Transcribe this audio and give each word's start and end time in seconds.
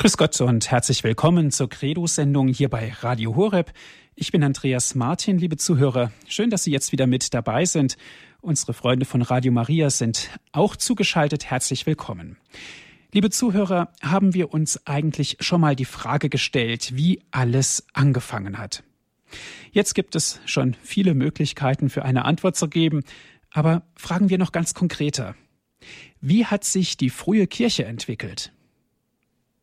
Grüß 0.00 0.16
Gott 0.16 0.40
und 0.40 0.70
herzlich 0.70 1.04
willkommen 1.04 1.50
zur 1.50 1.68
Credo-Sendung 1.68 2.48
hier 2.48 2.70
bei 2.70 2.90
Radio 3.00 3.36
Horeb. 3.36 3.70
Ich 4.14 4.32
bin 4.32 4.42
Andreas 4.42 4.94
Martin, 4.94 5.36
liebe 5.36 5.58
Zuhörer. 5.58 6.10
Schön, 6.26 6.48
dass 6.48 6.64
Sie 6.64 6.70
jetzt 6.70 6.90
wieder 6.92 7.06
mit 7.06 7.34
dabei 7.34 7.66
sind. 7.66 7.98
Unsere 8.40 8.72
Freunde 8.72 9.04
von 9.04 9.20
Radio 9.20 9.52
Maria 9.52 9.90
sind 9.90 10.30
auch 10.52 10.74
zugeschaltet. 10.76 11.50
Herzlich 11.50 11.84
willkommen. 11.84 12.38
Liebe 13.12 13.28
Zuhörer, 13.28 13.92
haben 14.00 14.32
wir 14.32 14.54
uns 14.54 14.86
eigentlich 14.86 15.36
schon 15.40 15.60
mal 15.60 15.76
die 15.76 15.84
Frage 15.84 16.30
gestellt, 16.30 16.96
wie 16.96 17.20
alles 17.30 17.84
angefangen 17.92 18.56
hat? 18.56 18.82
Jetzt 19.70 19.94
gibt 19.94 20.16
es 20.16 20.40
schon 20.46 20.76
viele 20.82 21.12
Möglichkeiten 21.12 21.90
für 21.90 22.06
eine 22.06 22.24
Antwort 22.24 22.56
zu 22.56 22.68
geben, 22.68 23.02
aber 23.50 23.82
fragen 23.96 24.30
wir 24.30 24.38
noch 24.38 24.52
ganz 24.52 24.72
konkreter. 24.72 25.34
Wie 26.22 26.46
hat 26.46 26.64
sich 26.64 26.96
die 26.96 27.10
frühe 27.10 27.46
Kirche 27.46 27.84
entwickelt? 27.84 28.50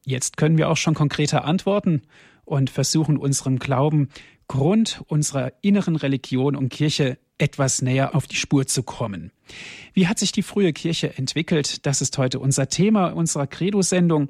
Jetzt 0.07 0.37
können 0.37 0.57
wir 0.57 0.69
auch 0.69 0.77
schon 0.77 0.93
konkreter 0.93 1.43
antworten 1.43 2.01
und 2.45 2.69
versuchen 2.69 3.17
unserem 3.17 3.59
Glauben 3.59 4.07
Grund 4.47 5.03
unserer 5.07 5.51
inneren 5.61 5.97
Religion 5.97 6.55
und 6.55 6.69
Kirche 6.69 7.17
etwas 7.37 7.81
näher 7.81 8.15
auf 8.15 8.25
die 8.25 8.37
Spur 8.37 8.65
zu 8.67 8.83
kommen. 8.83 9.33
Wie 9.93 10.07
hat 10.07 10.17
sich 10.17 10.31
die 10.31 10.43
frühe 10.43 10.71
Kirche 10.71 11.17
entwickelt? 11.17 11.85
Das 11.85 11.99
ist 11.99 12.17
heute 12.17 12.39
unser 12.39 12.69
Thema 12.69 13.07
unserer 13.07 13.47
Credo-Sendung. 13.47 14.29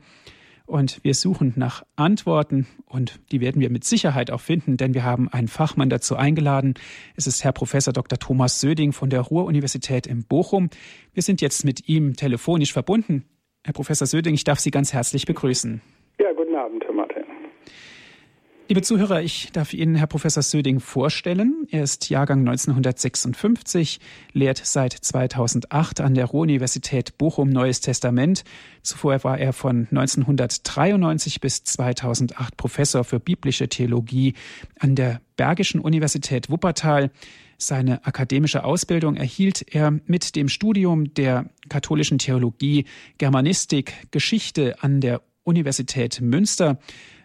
Und 0.65 0.99
wir 1.03 1.13
suchen 1.13 1.53
nach 1.55 1.85
Antworten 1.95 2.65
und 2.87 3.19
die 3.31 3.39
werden 3.39 3.61
wir 3.61 3.69
mit 3.69 3.83
Sicherheit 3.83 4.31
auch 4.31 4.41
finden, 4.41 4.77
denn 4.77 4.95
wir 4.95 5.03
haben 5.03 5.29
einen 5.29 5.47
Fachmann 5.47 5.91
dazu 5.91 6.15
eingeladen. 6.15 6.73
Es 7.15 7.27
ist 7.27 7.43
Herr 7.43 7.53
Professor 7.53 7.93
Dr. 7.93 8.17
Thomas 8.17 8.59
Söding 8.59 8.93
von 8.93 9.11
der 9.11 9.21
Ruhr-Universität 9.21 10.07
in 10.07 10.23
Bochum. 10.23 10.71
Wir 11.13 11.21
sind 11.21 11.39
jetzt 11.39 11.65
mit 11.65 11.87
ihm 11.87 12.15
telefonisch 12.15 12.73
verbunden. 12.73 13.25
Herr 13.63 13.73
Professor 13.73 14.07
Söding, 14.07 14.33
ich 14.33 14.43
darf 14.43 14.59
Sie 14.59 14.71
ganz 14.71 14.93
herzlich 14.93 15.25
begrüßen. 15.25 15.81
Ja, 16.19 16.31
guten 16.33 16.55
Abend, 16.55 16.83
Herr 16.85 16.93
Martin. 16.93 17.23
Liebe 18.69 18.81
Zuhörer, 18.81 19.21
ich 19.21 19.53
darf 19.53 19.73
Ihnen 19.73 19.95
Herr 19.95 20.07
Professor 20.07 20.43
Söding 20.43 20.81
vorstellen. 20.81 21.67
Er 21.71 21.83
ist 21.83 22.09
Jahrgang 22.09 22.39
1956, 22.39 24.01
lehrt 24.33 24.57
seit 24.61 24.91
2008 24.91 26.01
an 26.01 26.15
der 26.15 26.25
Ruhr-Universität 26.25 27.17
Bochum 27.17 27.49
Neues 27.49 27.79
Testament. 27.79 28.43
Zuvor 28.81 29.23
war 29.23 29.39
er 29.39 29.53
von 29.53 29.87
1993 29.89 31.39
bis 31.39 31.63
2008 31.63 32.57
Professor 32.57 33.05
für 33.05 33.21
biblische 33.21 33.69
Theologie 33.69 34.33
an 34.79 34.95
der 34.95 35.21
Bergischen 35.37 35.79
Universität 35.79 36.49
Wuppertal. 36.49 37.11
Seine 37.57 38.05
akademische 38.05 38.63
Ausbildung 38.63 39.15
erhielt 39.15 39.73
er 39.73 39.91
mit 40.05 40.35
dem 40.35 40.47
Studium 40.47 41.13
der 41.15 41.49
katholischen 41.69 42.19
Theologie, 42.19 42.85
Germanistik, 43.17 43.93
Geschichte 44.11 44.75
an 44.83 45.01
der 45.01 45.23
Universität 45.43 46.21
Münster. 46.21 46.77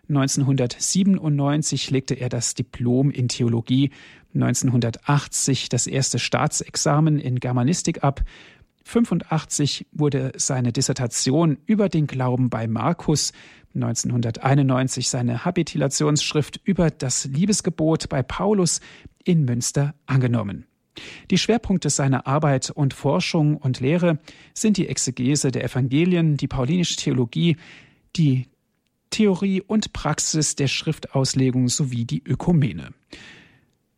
1997 0.08 1.90
legte 1.90 2.14
er 2.14 2.30
das 2.30 2.54
Diplom 2.54 3.10
in 3.10 3.28
Theologie, 3.28 3.90
1980 4.34 5.68
das 5.68 5.86
erste 5.86 6.18
Staatsexamen 6.18 7.18
in 7.18 7.38
Germanistik 7.38 8.02
ab. 8.02 8.24
1985 8.86 9.86
wurde 9.92 10.32
seine 10.36 10.72
Dissertation 10.72 11.58
über 11.66 11.88
den 11.88 12.06
Glauben 12.06 12.50
bei 12.50 12.66
Markus, 12.66 13.32
1991 13.74 15.08
seine 15.08 15.44
Habilitationsschrift 15.44 16.60
über 16.64 16.90
das 16.90 17.24
Liebesgebot 17.24 18.08
bei 18.08 18.22
Paulus 18.22 18.80
in 19.24 19.44
Münster 19.44 19.94
angenommen. 20.06 20.66
Die 21.30 21.38
Schwerpunkte 21.38 21.90
seiner 21.90 22.26
Arbeit 22.26 22.70
und 22.70 22.94
Forschung 22.94 23.56
und 23.56 23.80
Lehre 23.80 24.18
sind 24.54 24.76
die 24.76 24.88
Exegese 24.88 25.50
der 25.50 25.64
Evangelien, 25.64 26.36
die 26.36 26.48
paulinische 26.48 26.96
Theologie, 26.96 27.56
die 28.16 28.48
Theorie 29.10 29.60
und 29.60 29.92
Praxis 29.92 30.56
der 30.56 30.68
Schriftauslegung 30.68 31.68
sowie 31.68 32.04
die 32.04 32.22
Ökumene. 32.24 32.92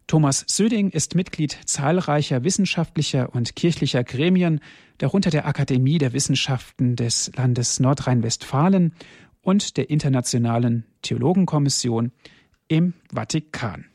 Thomas 0.06 0.44
Söding 0.46 0.90
ist 0.90 1.14
Mitglied 1.14 1.58
zahlreicher 1.64 2.44
wissenschaftlicher 2.44 3.34
und 3.34 3.56
kirchlicher 3.56 4.04
Gremien, 4.04 4.60
darunter 4.98 5.30
der 5.30 5.46
Akademie 5.46 5.98
der 5.98 6.12
Wissenschaften 6.12 6.94
des 6.94 7.32
Landes 7.36 7.80
Nordrhein-Westfalen 7.80 8.92
und 9.40 9.76
der 9.76 9.88
Internationalen 9.88 10.84
Theologenkommission 11.02 12.12
im 12.68 12.94
Vatikan. 13.12 13.86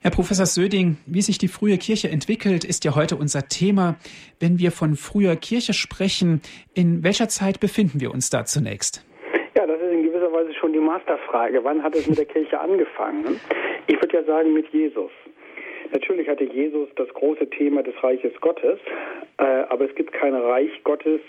Herr 0.00 0.10
Professor 0.10 0.44
Söding, 0.44 0.98
wie 1.06 1.22
sich 1.22 1.38
die 1.38 1.48
frühe 1.48 1.78
Kirche 1.78 2.08
entwickelt, 2.08 2.62
ist 2.64 2.84
ja 2.84 2.94
heute 2.94 3.16
unser 3.16 3.48
Thema. 3.48 3.96
Wenn 4.38 4.58
wir 4.58 4.70
von 4.70 4.96
früher 4.96 5.34
Kirche 5.34 5.72
sprechen, 5.72 6.42
in 6.74 7.02
welcher 7.02 7.28
Zeit 7.28 7.58
befinden 7.58 8.00
wir 8.00 8.12
uns 8.12 8.28
da 8.28 8.44
zunächst? 8.44 9.02
Ja, 9.56 9.66
das 9.66 9.80
ist 9.80 9.92
in 9.92 10.02
gewisser 10.02 10.30
Weise 10.30 10.52
schon 10.54 10.74
die 10.74 10.78
Masterfrage. 10.78 11.64
Wann 11.64 11.82
hat 11.82 11.94
es 11.94 12.06
mit 12.06 12.18
der 12.18 12.26
Kirche 12.26 12.60
angefangen? 12.60 13.40
Ich 13.86 13.96
würde 13.96 14.18
ja 14.18 14.24
sagen 14.24 14.52
mit 14.52 14.68
Jesus. 14.68 15.10
Natürlich 15.92 16.28
hatte 16.28 16.44
Jesus 16.44 16.88
das 16.96 17.08
große 17.08 17.48
Thema 17.50 17.82
des 17.82 17.94
Reiches 18.02 18.32
Gottes, 18.40 18.78
äh, 19.38 19.44
aber 19.70 19.88
es 19.88 19.94
gibt 19.94 20.12
kein 20.12 20.34
Reich 20.34 20.70
Gottes 20.82 21.20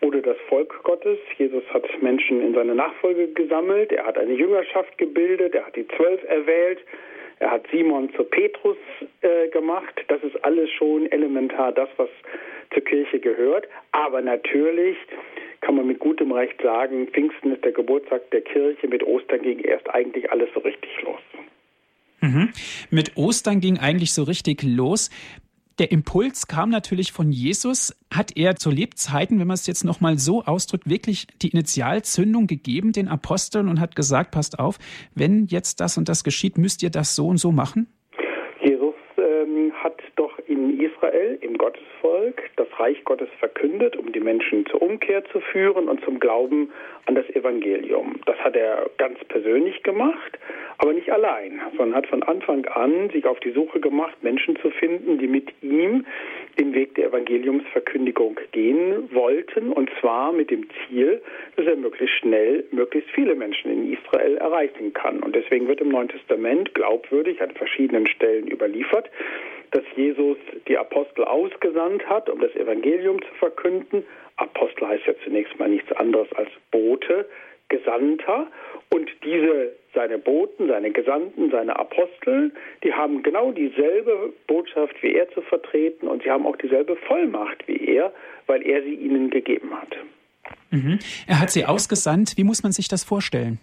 ohne 0.00 0.20
das 0.22 0.36
Volk 0.48 0.82
Gottes. 0.82 1.18
Jesus 1.38 1.62
hat 1.72 1.84
Menschen 2.02 2.40
in 2.40 2.54
seine 2.54 2.74
Nachfolge 2.74 3.28
gesammelt, 3.28 3.92
er 3.92 4.06
hat 4.06 4.18
eine 4.18 4.32
Jüngerschaft 4.32 4.98
gebildet, 4.98 5.54
er 5.54 5.66
hat 5.66 5.76
die 5.76 5.86
Zwölf 5.88 6.22
erwählt, 6.24 6.80
er 7.38 7.50
hat 7.50 7.66
Simon 7.70 8.10
zu 8.14 8.24
Petrus 8.24 8.76
äh, 9.20 9.48
gemacht. 9.48 9.94
Das 10.08 10.22
ist 10.22 10.42
alles 10.44 10.70
schon 10.70 11.10
elementar 11.12 11.72
das, 11.72 11.88
was 11.96 12.08
zur 12.72 12.82
Kirche 12.82 13.20
gehört. 13.20 13.66
Aber 13.92 14.22
natürlich 14.22 14.96
kann 15.60 15.76
man 15.76 15.86
mit 15.86 15.98
gutem 15.98 16.32
Recht 16.32 16.60
sagen, 16.62 17.08
Pfingsten 17.08 17.52
ist 17.52 17.64
der 17.64 17.72
Geburtstag 17.72 18.30
der 18.30 18.40
Kirche. 18.40 18.88
Mit 18.88 19.02
Ostern 19.02 19.42
ging 19.42 19.58
erst 19.60 19.88
eigentlich 19.90 20.30
alles 20.30 20.48
so 20.54 20.60
richtig 20.60 20.90
los. 21.02 21.20
Mhm. 22.20 22.50
Mit 22.90 23.16
Ostern 23.16 23.60
ging 23.60 23.78
eigentlich 23.78 24.12
so 24.12 24.22
richtig 24.22 24.62
los. 24.62 25.10
Der 25.78 25.92
Impuls 25.92 26.48
kam 26.48 26.70
natürlich 26.70 27.12
von 27.12 27.30
Jesus. 27.30 27.94
Hat 28.10 28.34
er 28.34 28.56
zu 28.56 28.70
Lebzeiten, 28.70 29.38
wenn 29.38 29.46
man 29.46 29.56
es 29.56 29.66
jetzt 29.66 29.84
nochmal 29.84 30.16
so 30.16 30.42
ausdrückt, 30.42 30.88
wirklich 30.88 31.26
die 31.42 31.50
Initialzündung 31.50 32.46
gegeben 32.46 32.92
den 32.92 33.08
Aposteln 33.08 33.68
und 33.68 33.78
hat 33.78 33.94
gesagt, 33.94 34.30
passt 34.30 34.58
auf, 34.58 34.78
wenn 35.14 35.46
jetzt 35.46 35.80
das 35.80 35.98
und 35.98 36.08
das 36.08 36.24
geschieht, 36.24 36.56
müsst 36.56 36.82
ihr 36.82 36.88
das 36.88 37.14
so 37.14 37.28
und 37.28 37.36
so 37.36 37.52
machen? 37.52 37.88
Jesus 38.62 38.94
ähm, 39.18 39.70
hat 39.74 40.00
doch 40.16 40.38
in 40.46 40.80
Israel, 40.96 41.38
im 41.40 41.58
Gottesvolk, 41.58 42.50
das 42.56 42.66
Reich 42.78 43.04
Gottes 43.04 43.28
verkündet, 43.38 43.96
um 43.96 44.12
die 44.12 44.20
Menschen 44.20 44.66
zur 44.66 44.82
Umkehr 44.82 45.24
zu 45.26 45.40
führen 45.40 45.88
und 45.88 46.02
zum 46.04 46.18
Glauben 46.20 46.72
an 47.06 47.14
das 47.14 47.28
Evangelium. 47.30 48.20
Das 48.26 48.38
hat 48.38 48.56
er 48.56 48.88
ganz 48.98 49.18
persönlich 49.24 49.82
gemacht, 49.82 50.38
aber 50.78 50.92
nicht 50.92 51.10
allein, 51.10 51.60
sondern 51.76 51.96
hat 51.96 52.06
von 52.06 52.22
Anfang 52.22 52.64
an 52.66 53.10
sich 53.10 53.26
auf 53.26 53.40
die 53.40 53.52
Suche 53.52 53.80
gemacht, 53.80 54.16
Menschen 54.22 54.56
zu 54.56 54.70
finden, 54.70 55.18
die 55.18 55.28
mit 55.28 55.52
ihm 55.62 56.06
den 56.58 56.74
Weg 56.74 56.94
der 56.94 57.06
Evangeliumsverkündigung 57.06 58.38
gehen 58.52 59.08
wollten, 59.12 59.72
und 59.72 59.90
zwar 60.00 60.32
mit 60.32 60.50
dem 60.50 60.66
Ziel, 60.70 61.20
dass 61.56 61.66
er 61.66 61.76
möglichst 61.76 62.16
schnell 62.16 62.64
möglichst 62.70 63.10
viele 63.10 63.34
Menschen 63.34 63.70
in 63.70 63.92
Israel 63.92 64.36
erreichen 64.38 64.92
kann. 64.92 65.20
Und 65.22 65.34
deswegen 65.34 65.68
wird 65.68 65.80
im 65.80 65.90
Neuen 65.90 66.08
Testament 66.08 66.74
glaubwürdig 66.74 67.40
an 67.42 67.50
verschiedenen 67.50 68.06
Stellen 68.06 68.48
überliefert, 68.48 69.10
dass 69.72 69.84
Jesus 69.96 70.38
die 70.68 70.78
Apostel 70.78 71.24
ausgesandt 71.24 72.08
hat, 72.08 72.30
um 72.30 72.40
das 72.40 72.54
Evangelium 72.54 73.20
zu 73.20 73.34
verkünden. 73.38 74.04
Apostel 74.36 74.88
heißt 74.88 75.06
ja 75.06 75.14
zunächst 75.24 75.58
mal 75.58 75.68
nichts 75.68 75.90
anderes 75.92 76.32
als 76.34 76.50
Bote, 76.70 77.26
Gesandter. 77.68 78.46
Und 78.90 79.10
diese, 79.24 79.72
seine 79.94 80.18
Boten, 80.18 80.68
seine 80.68 80.90
Gesandten, 80.90 81.50
seine 81.50 81.78
Apostel, 81.78 82.52
die 82.84 82.92
haben 82.92 83.22
genau 83.22 83.52
dieselbe 83.52 84.32
Botschaft 84.46 84.94
wie 85.02 85.14
er 85.14 85.28
zu 85.30 85.42
vertreten 85.42 86.06
und 86.06 86.22
sie 86.22 86.30
haben 86.30 86.46
auch 86.46 86.56
dieselbe 86.56 86.96
Vollmacht 86.96 87.66
wie 87.66 87.96
er, 87.96 88.12
weil 88.46 88.62
er 88.66 88.82
sie 88.82 88.94
ihnen 88.94 89.30
gegeben 89.30 89.70
hat. 89.74 89.96
Mhm. 90.70 90.98
Er 91.26 91.40
hat 91.40 91.50
sie 91.50 91.64
ausgesandt. 91.64 92.36
Wie 92.36 92.44
muss 92.44 92.62
man 92.62 92.72
sich 92.72 92.88
das 92.88 93.04
vorstellen? 93.04 93.58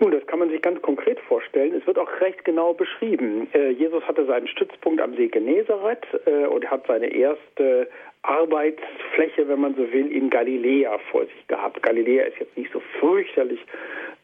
Nun, 0.00 0.12
das 0.12 0.26
kann 0.26 0.38
man 0.38 0.48
sich 0.48 0.62
ganz 0.62 0.80
konkret 0.80 1.20
vorstellen. 1.20 1.74
Es 1.74 1.86
wird 1.86 1.98
auch 1.98 2.08
recht 2.22 2.42
genau 2.46 2.72
beschrieben. 2.72 3.48
Äh, 3.52 3.68
Jesus 3.72 4.02
hatte 4.04 4.24
seinen 4.24 4.48
Stützpunkt 4.48 4.98
am 4.98 5.14
See 5.14 5.28
Genezareth 5.28 6.06
äh, 6.24 6.46
und 6.46 6.70
hat 6.70 6.86
seine 6.86 7.14
erste 7.14 7.86
Arbeitsfläche, 8.22 9.46
wenn 9.46 9.60
man 9.60 9.74
so 9.74 9.92
will, 9.92 10.10
in 10.10 10.30
Galiläa 10.30 10.96
vor 11.10 11.26
sich 11.26 11.46
gehabt. 11.48 11.82
Galiläa 11.82 12.24
ist 12.24 12.38
jetzt 12.38 12.56
nicht 12.56 12.72
so 12.72 12.80
fürchterlich 12.98 13.60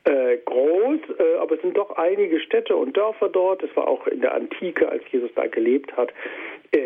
äh, 0.04 0.38
groß, 0.46 1.00
aber 1.40 1.56
es 1.56 1.62
sind 1.62 1.76
doch 1.76 1.90
einige 1.96 2.40
Städte 2.40 2.76
und 2.76 2.96
Dörfer 2.96 3.28
dort. 3.28 3.62
Es 3.62 3.74
war 3.76 3.88
auch 3.88 4.06
in 4.06 4.20
der 4.20 4.34
Antike, 4.34 4.88
als 4.88 5.02
Jesus 5.10 5.30
da 5.34 5.46
gelebt 5.46 5.94
hat, 5.96 6.12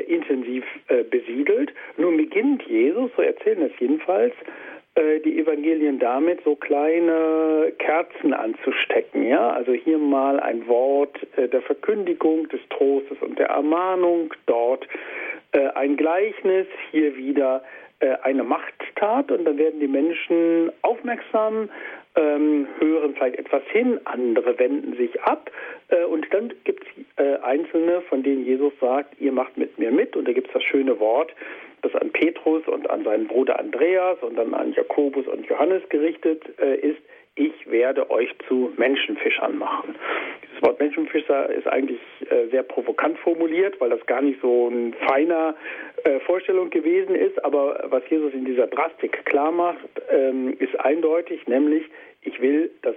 intensiv 0.06 0.64
besiedelt. 1.10 1.72
Nun 1.96 2.16
beginnt 2.16 2.62
Jesus, 2.62 3.10
so 3.16 3.22
erzählen 3.22 3.62
es 3.62 3.72
jedenfalls, 3.80 4.34
die 4.96 5.38
Evangelien 5.38 5.98
damit, 5.98 6.40
so 6.44 6.56
kleine 6.56 7.72
Kerzen 7.78 8.34
anzustecken. 8.34 9.26
Ja, 9.26 9.50
also 9.50 9.72
hier 9.72 9.98
mal 9.98 10.40
ein 10.40 10.66
Wort 10.66 11.16
äh, 11.36 11.48
der 11.48 11.62
Verkündigung, 11.62 12.48
des 12.48 12.60
Trostes 12.70 13.16
und 13.20 13.38
der 13.38 13.48
Ermahnung, 13.48 14.34
dort 14.46 14.86
äh, 15.52 15.68
ein 15.74 15.96
Gleichnis, 15.96 16.66
hier 16.90 17.16
wieder 17.16 17.62
äh, 18.00 18.16
eine 18.22 18.42
Machttat 18.42 19.30
und 19.30 19.44
dann 19.44 19.58
werden 19.58 19.80
die 19.80 19.88
Menschen 19.88 20.72
aufmerksam, 20.82 21.68
ähm, 22.16 22.66
hören 22.78 23.14
vielleicht 23.14 23.36
etwas 23.36 23.62
hin, 23.70 24.00
andere 24.04 24.58
wenden 24.58 24.96
sich 24.96 25.20
ab 25.22 25.50
äh, 25.88 26.04
und 26.04 26.26
dann 26.32 26.52
gibt 26.64 26.84
es 26.84 27.24
äh, 27.24 27.36
Einzelne, 27.42 28.00
von 28.02 28.22
denen 28.22 28.44
Jesus 28.44 28.72
sagt, 28.80 29.20
ihr 29.20 29.32
macht 29.32 29.56
mit 29.56 29.78
mir 29.78 29.92
mit 29.92 30.16
und 30.16 30.26
da 30.26 30.32
gibt 30.32 30.48
es 30.48 30.52
das 30.54 30.62
schöne 30.64 30.98
Wort, 30.98 31.32
das 31.82 31.94
an 31.94 32.10
Petrus 32.10 32.66
und 32.66 32.88
an 32.90 33.04
seinen 33.04 33.26
Bruder 33.26 33.58
Andreas 33.58 34.18
und 34.22 34.36
dann 34.36 34.54
an 34.54 34.72
Jakobus 34.72 35.26
und 35.26 35.46
Johannes 35.46 35.82
gerichtet 35.88 36.42
äh, 36.58 36.76
ist, 36.76 37.00
ich 37.36 37.70
werde 37.70 38.10
euch 38.10 38.28
zu 38.48 38.72
Menschenfischern 38.76 39.56
machen. 39.56 39.94
Das 40.52 40.62
Wort 40.62 40.80
Menschenfischer 40.80 41.48
ist 41.48 41.66
eigentlich 41.66 42.00
äh, 42.28 42.48
sehr 42.50 42.62
provokant 42.62 43.18
formuliert, 43.18 43.80
weil 43.80 43.90
das 43.90 44.04
gar 44.06 44.20
nicht 44.20 44.40
so 44.42 44.68
eine 44.68 44.92
feiner 45.08 45.54
äh, 46.04 46.20
Vorstellung 46.20 46.70
gewesen 46.70 47.14
ist. 47.14 47.42
Aber 47.44 47.86
was 47.88 48.02
Jesus 48.10 48.34
in 48.34 48.44
dieser 48.44 48.66
Drastik 48.66 49.24
klar 49.24 49.52
macht, 49.52 49.78
ähm, 50.10 50.54
ist 50.58 50.78
eindeutig, 50.80 51.46
nämlich 51.46 51.84
ich 52.22 52.40
will, 52.42 52.70
dass 52.82 52.96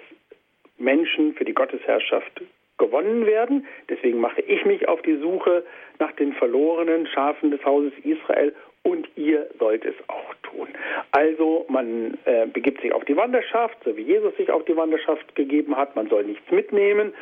Menschen 0.78 1.36
für 1.36 1.46
die 1.46 1.54
Gottesherrschaft 1.54 2.42
gewonnen 2.78 3.26
werden. 3.26 3.66
Deswegen 3.90 4.20
mache 4.20 4.42
ich 4.42 4.66
mich 4.66 4.88
auf 4.88 5.02
die 5.04 5.16
Suche 5.18 5.64
nach 6.00 6.12
den 6.14 6.34
verlorenen 6.34 7.08
Schafen 7.08 7.52
des 7.52 7.64
Hauses 7.64 7.94
Israel 8.04 8.54
und 8.84 9.08
ihr 9.16 9.48
sollt 9.60 9.86
es 9.86 9.96
auch 10.08 10.34
tun. 10.44 10.68
Also 11.12 11.66
man 11.70 12.18
äh, 12.26 12.46
begibt 12.46 12.82
sich 12.82 12.94
auf 12.94 13.06
die 13.06 13.16
Wanderschaft, 13.16 13.78
so 13.84 13.96
wie 13.98 14.02
Jesus 14.02 14.36
sich 14.36 14.52
auf 14.52 14.66
die 14.66 14.76
Wanderschaft 14.76 15.36
gegeben 15.36 15.76
hat. 15.76 15.96
Man 15.96 16.10
soll 16.10 16.26
nichts 16.26 16.50
mitnehmen, 16.52 17.14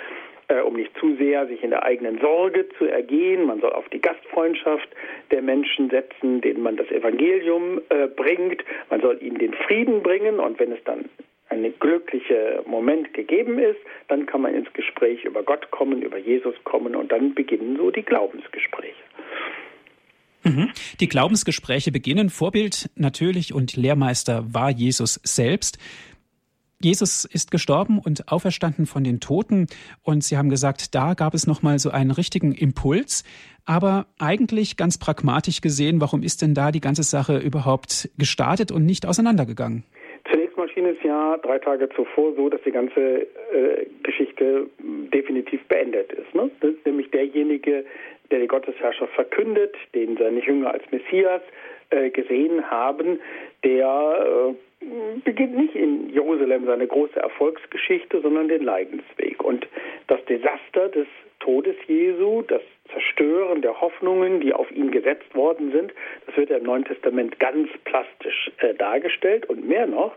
äh, 0.47 0.61
um 0.61 0.73
nicht 0.75 0.91
zu 0.97 1.15
sehr 1.15 1.47
sich 1.47 1.63
in 1.63 1.69
der 1.69 1.83
eigenen 1.83 2.19
Sorge 2.19 2.67
zu 2.77 2.85
ergehen. 2.85 3.45
Man 3.45 3.61
soll 3.61 3.71
auf 3.71 3.87
die 3.89 4.01
Gastfreundschaft 4.01 4.89
der 5.29 5.41
Menschen 5.41 5.89
setzen, 5.89 6.41
denen 6.41 6.63
man 6.63 6.77
das 6.77 6.89
Evangelium 6.89 7.81
äh, 7.89 8.07
bringt. 8.07 8.63
Man 8.89 9.01
soll 9.01 9.21
ihnen 9.21 9.37
den 9.37 9.53
Frieden 9.53 10.01
bringen 10.01 10.39
und 10.39 10.59
wenn 10.59 10.71
es 10.71 10.83
dann 10.83 11.05
ein 11.49 11.73
glücklicher 11.79 12.63
Moment 12.65 13.13
gegeben 13.13 13.59
ist, 13.59 13.79
dann 14.07 14.25
kann 14.25 14.41
man 14.41 14.55
ins 14.55 14.71
Gespräch 14.73 15.25
über 15.25 15.43
Gott 15.43 15.69
kommen, 15.71 16.01
über 16.01 16.17
Jesus 16.17 16.55
kommen 16.63 16.95
und 16.95 17.11
dann 17.11 17.33
beginnen 17.35 17.75
so 17.75 17.91
die 17.91 18.03
Glaubensgespräche. 18.03 19.03
Mhm. 20.43 20.69
Die 20.99 21.07
Glaubensgespräche 21.07 21.91
beginnen. 21.91 22.29
Vorbild 22.29 22.89
natürlich 22.95 23.53
und 23.53 23.75
Lehrmeister 23.75 24.53
war 24.53 24.71
Jesus 24.71 25.19
selbst. 25.23 25.77
Jesus 26.83 27.25
ist 27.25 27.51
gestorben 27.51 27.99
und 27.99 28.31
auferstanden 28.31 28.85
von 28.87 29.03
den 29.03 29.19
Toten 29.19 29.67
und 30.01 30.23
Sie 30.23 30.37
haben 30.37 30.49
gesagt, 30.49 30.95
da 30.95 31.13
gab 31.13 31.33
es 31.33 31.45
noch 31.45 31.61
mal 31.61 31.77
so 31.77 31.91
einen 31.91 32.09
richtigen 32.09 32.53
Impuls, 32.53 33.23
aber 33.65 34.07
eigentlich 34.17 34.77
ganz 34.77 34.97
pragmatisch 34.97 35.61
gesehen, 35.61 36.01
warum 36.01 36.23
ist 36.23 36.41
denn 36.41 36.55
da 36.55 36.71
die 36.71 36.81
ganze 36.81 37.03
Sache 37.03 37.37
überhaupt 37.37 38.09
gestartet 38.17 38.71
und 38.71 38.85
nicht 38.85 39.05
auseinandergegangen? 39.05 39.83
Schien 40.73 40.85
es 40.85 40.97
ja 41.03 41.37
drei 41.37 41.59
Tage 41.59 41.89
zuvor 41.89 42.33
so, 42.35 42.49
dass 42.49 42.61
die 42.63 42.71
ganze 42.71 43.27
äh, 43.53 43.85
Geschichte 44.03 44.67
definitiv 44.79 45.63
beendet 45.65 46.11
ist. 46.13 46.33
Ne? 46.33 46.49
Das 46.61 46.71
ist 46.71 46.85
nämlich 46.85 47.09
derjenige, 47.11 47.85
der 48.29 48.39
die 48.39 48.47
Gottesherrschaft 48.47 49.13
verkündet, 49.13 49.75
den 49.93 50.17
seine 50.17 50.39
Jünger 50.39 50.71
als 50.73 50.83
Messias 50.91 51.41
äh, 51.89 52.09
gesehen 52.09 52.69
haben, 52.69 53.19
der 53.63 54.53
äh, 54.53 54.53
beginnt 55.23 55.55
nicht 55.55 55.75
in 55.75 56.09
Jerusalem 56.09 56.65
seine 56.65 56.87
große 56.87 57.19
Erfolgsgeschichte, 57.19 58.21
sondern 58.21 58.47
den 58.47 58.63
Leidensweg. 58.63 59.43
Und 59.43 59.67
das 60.07 60.23
Desaster 60.25 60.89
des 60.89 61.07
Todes 61.39 61.75
Jesu, 61.87 62.41
das 62.43 62.61
Zerstören 62.91 63.61
der 63.61 63.79
Hoffnungen, 63.79 64.41
die 64.41 64.53
auf 64.53 64.71
ihn 64.71 64.91
gesetzt 64.91 65.33
worden 65.35 65.71
sind, 65.71 65.93
das 66.25 66.37
wird 66.37 66.49
ja 66.49 66.57
im 66.57 66.63
Neuen 66.63 66.85
Testament 66.85 67.39
ganz 67.39 67.69
plastisch 67.85 68.51
äh, 68.59 68.73
dargestellt. 68.73 69.47
Und 69.47 69.67
mehr 69.67 69.87
noch, 69.87 70.13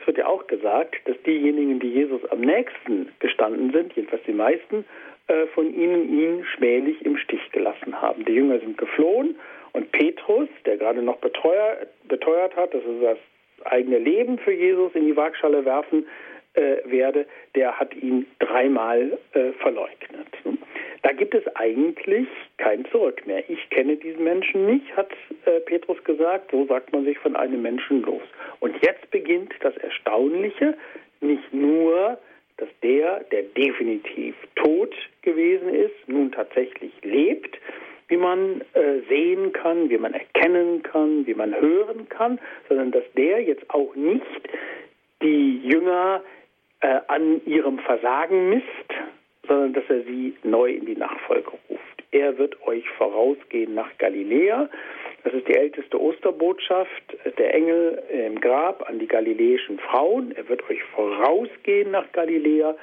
es 0.00 0.06
wird 0.06 0.18
ja 0.18 0.26
auch 0.26 0.46
gesagt, 0.46 0.96
dass 1.06 1.16
diejenigen, 1.22 1.80
die 1.80 1.90
Jesus 1.90 2.24
am 2.30 2.40
nächsten 2.40 3.08
gestanden 3.18 3.72
sind, 3.72 3.94
jedenfalls 3.94 4.22
die 4.26 4.32
meisten, 4.32 4.84
äh, 5.28 5.46
von 5.48 5.72
ihnen 5.74 6.08
ihn 6.08 6.44
schmählich 6.44 7.04
im 7.04 7.16
Stich 7.16 7.50
gelassen 7.52 8.00
haben. 8.00 8.24
Die 8.24 8.32
Jünger 8.32 8.58
sind 8.60 8.78
geflohen 8.78 9.36
und 9.72 9.90
Petrus, 9.92 10.48
der 10.66 10.76
gerade 10.76 11.02
noch 11.02 11.16
beteuert, 11.18 12.56
hat, 12.56 12.74
dass 12.74 12.82
er 12.84 13.14
das 13.14 13.18
eigene 13.66 13.98
Leben 13.98 14.38
für 14.38 14.52
Jesus 14.52 14.94
in 14.94 15.06
die 15.06 15.16
Waagschale 15.16 15.64
werfen 15.64 16.06
äh, 16.54 16.76
werde, 16.84 17.26
der 17.54 17.78
hat 17.78 17.94
ihn 17.94 18.26
dreimal 18.38 19.18
äh, 19.32 19.52
verleugnet. 19.52 20.26
Da 21.02 21.12
gibt 21.12 21.34
es 21.34 21.44
eigentlich 21.56 22.28
kein 22.58 22.84
Zurück 22.86 23.26
mehr. 23.26 23.42
Ich 23.48 23.70
kenne 23.70 23.96
diesen 23.96 24.22
Menschen 24.22 24.66
nicht, 24.66 24.96
hat 24.96 25.10
äh, 25.46 25.60
Petrus 25.60 26.02
gesagt. 26.04 26.50
So 26.52 26.64
sagt 26.66 26.92
man 26.92 27.04
sich 27.04 27.18
von 27.18 27.34
einem 27.34 27.62
Menschen 27.62 28.02
los. 28.02 28.22
Und 28.60 28.76
jetzt 28.82 29.10
beginnt 29.10 29.52
das 29.60 29.76
Erstaunliche, 29.78 30.76
nicht 31.20 31.52
nur 31.52 32.18
dass 32.58 32.68
der, 32.82 33.24
der 33.32 33.42
definitiv 33.42 34.36
tot 34.54 34.94
gewesen 35.22 35.74
ist, 35.74 35.94
nun 36.06 36.30
tatsächlich 36.30 36.92
lebt, 37.02 37.58
wie 38.12 38.18
man 38.18 38.60
äh, 38.74 39.00
sehen 39.08 39.54
kann, 39.54 39.88
wie 39.88 39.96
man 39.96 40.12
erkennen 40.12 40.82
kann, 40.82 41.26
wie 41.26 41.32
man 41.32 41.58
hören 41.58 42.10
kann, 42.10 42.38
sondern 42.68 42.90
dass 42.90 43.04
der 43.16 43.42
jetzt 43.42 43.70
auch 43.70 43.94
nicht 43.94 44.48
die 45.22 45.58
Jünger 45.64 46.22
äh, 46.80 47.00
an 47.08 47.40
ihrem 47.46 47.78
Versagen 47.78 48.50
misst, 48.50 48.66
sondern 49.48 49.72
dass 49.72 49.84
er 49.88 50.02
sie 50.02 50.34
neu 50.42 50.72
in 50.72 50.84
die 50.84 50.96
Nachfolge 50.96 51.52
ruft. 51.70 52.04
Er 52.10 52.36
wird 52.36 52.60
euch 52.66 52.86
vorausgehen 52.90 53.74
nach 53.74 53.88
Galiläa 53.96 54.68
das 55.24 55.34
ist 55.34 55.46
die 55.46 55.54
älteste 55.54 56.00
Osterbotschaft 56.00 57.16
der 57.38 57.54
Engel 57.54 58.02
im 58.10 58.40
Grab 58.40 58.88
an 58.88 58.98
die 58.98 59.06
galiläischen 59.06 59.78
Frauen. 59.78 60.32
Er 60.32 60.48
wird 60.48 60.68
euch 60.68 60.82
vorausgehen 60.94 61.92
nach 61.92 62.10
Galiläa. 62.12 62.74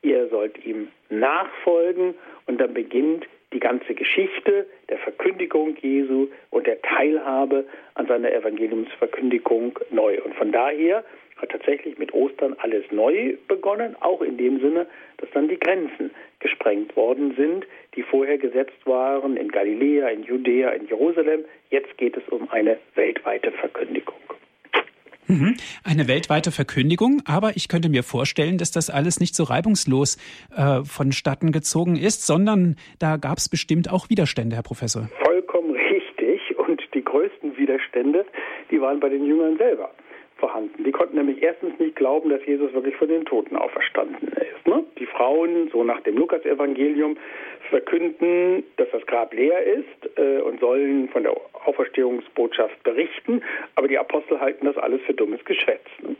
Ihr 0.00 0.28
sollt 0.28 0.64
ihm 0.64 0.88
nachfolgen 1.10 2.14
und 2.46 2.60
dann 2.60 2.72
beginnt 2.72 3.26
die 3.52 3.60
ganze 3.60 3.94
Geschichte 3.94 4.66
der 4.88 4.98
Verkündigung 4.98 5.76
Jesu 5.80 6.28
und 6.50 6.66
der 6.66 6.80
Teilhabe 6.82 7.64
an 7.94 8.06
seiner 8.06 8.32
Evangeliumsverkündigung 8.32 9.78
neu. 9.90 10.20
Und 10.22 10.34
von 10.34 10.52
daher 10.52 11.04
hat 11.36 11.50
tatsächlich 11.50 11.98
mit 11.98 12.14
Ostern 12.14 12.54
alles 12.58 12.84
neu 12.90 13.36
begonnen, 13.48 13.96
auch 14.00 14.22
in 14.22 14.36
dem 14.36 14.60
Sinne, 14.60 14.86
dass 15.18 15.30
dann 15.30 15.48
die 15.48 15.58
Grenzen 15.58 16.10
gesprengt 16.38 16.96
worden 16.96 17.34
sind, 17.36 17.66
die 17.94 18.02
vorher 18.02 18.38
gesetzt 18.38 18.86
waren 18.86 19.36
in 19.36 19.48
Galiläa, 19.48 20.08
in 20.08 20.22
Judäa, 20.22 20.70
in 20.70 20.86
Jerusalem. 20.86 21.44
Jetzt 21.70 21.96
geht 21.98 22.16
es 22.16 22.28
um 22.28 22.48
eine 22.50 22.78
weltweite 22.94 23.50
Verkündigung. 23.52 24.14
Mhm. 25.26 25.56
Eine 25.84 26.08
weltweite 26.08 26.50
Verkündigung, 26.50 27.22
aber 27.24 27.56
ich 27.56 27.68
könnte 27.68 27.88
mir 27.88 28.02
vorstellen, 28.02 28.58
dass 28.58 28.70
das 28.70 28.90
alles 28.90 29.20
nicht 29.20 29.34
so 29.34 29.44
reibungslos 29.44 30.16
äh, 30.56 30.82
vonstatten 30.84 31.52
gezogen 31.52 31.96
ist, 31.96 32.26
sondern 32.26 32.76
da 32.98 33.16
gab 33.16 33.38
es 33.38 33.48
bestimmt 33.48 33.90
auch 33.90 34.10
Widerstände, 34.10 34.56
Herr 34.56 34.62
Professor. 34.62 35.08
Vollkommen 35.24 35.70
richtig. 35.92 36.58
Und 36.58 36.82
die 36.94 37.04
größten 37.04 37.56
Widerstände, 37.56 38.26
die 38.70 38.80
waren 38.80 39.00
bei 39.00 39.08
den 39.08 39.24
Jüngern 39.24 39.56
selber 39.58 39.90
vorhanden. 40.42 40.82
Die 40.82 40.90
konnten 40.90 41.16
nämlich 41.16 41.40
erstens 41.40 41.78
nicht 41.78 41.94
glauben, 41.94 42.28
dass 42.28 42.44
Jesus 42.44 42.74
wirklich 42.74 42.96
von 42.96 43.06
den 43.06 43.24
Toten 43.24 43.54
auferstanden 43.54 44.28
ist. 44.28 44.66
Ne? 44.66 44.84
Die 44.98 45.06
Frauen, 45.06 45.70
so 45.72 45.84
nach 45.84 46.00
dem 46.00 46.16
Lukasevangelium, 46.16 47.16
verkünden, 47.70 48.64
dass 48.76 48.88
das 48.90 49.06
Grab 49.06 49.32
leer 49.32 49.62
ist 49.62 50.18
äh, 50.18 50.40
und 50.40 50.58
sollen 50.58 51.08
von 51.10 51.22
der 51.22 51.32
Auferstehungsbotschaft 51.64 52.82
berichten, 52.82 53.40
aber 53.76 53.86
die 53.86 53.98
Apostel 53.98 54.40
halten 54.40 54.66
das 54.66 54.76
alles 54.76 55.00
für 55.02 55.14
dummes 55.14 55.44
Geschwätz. 55.44 55.86
Ne? 56.02 56.16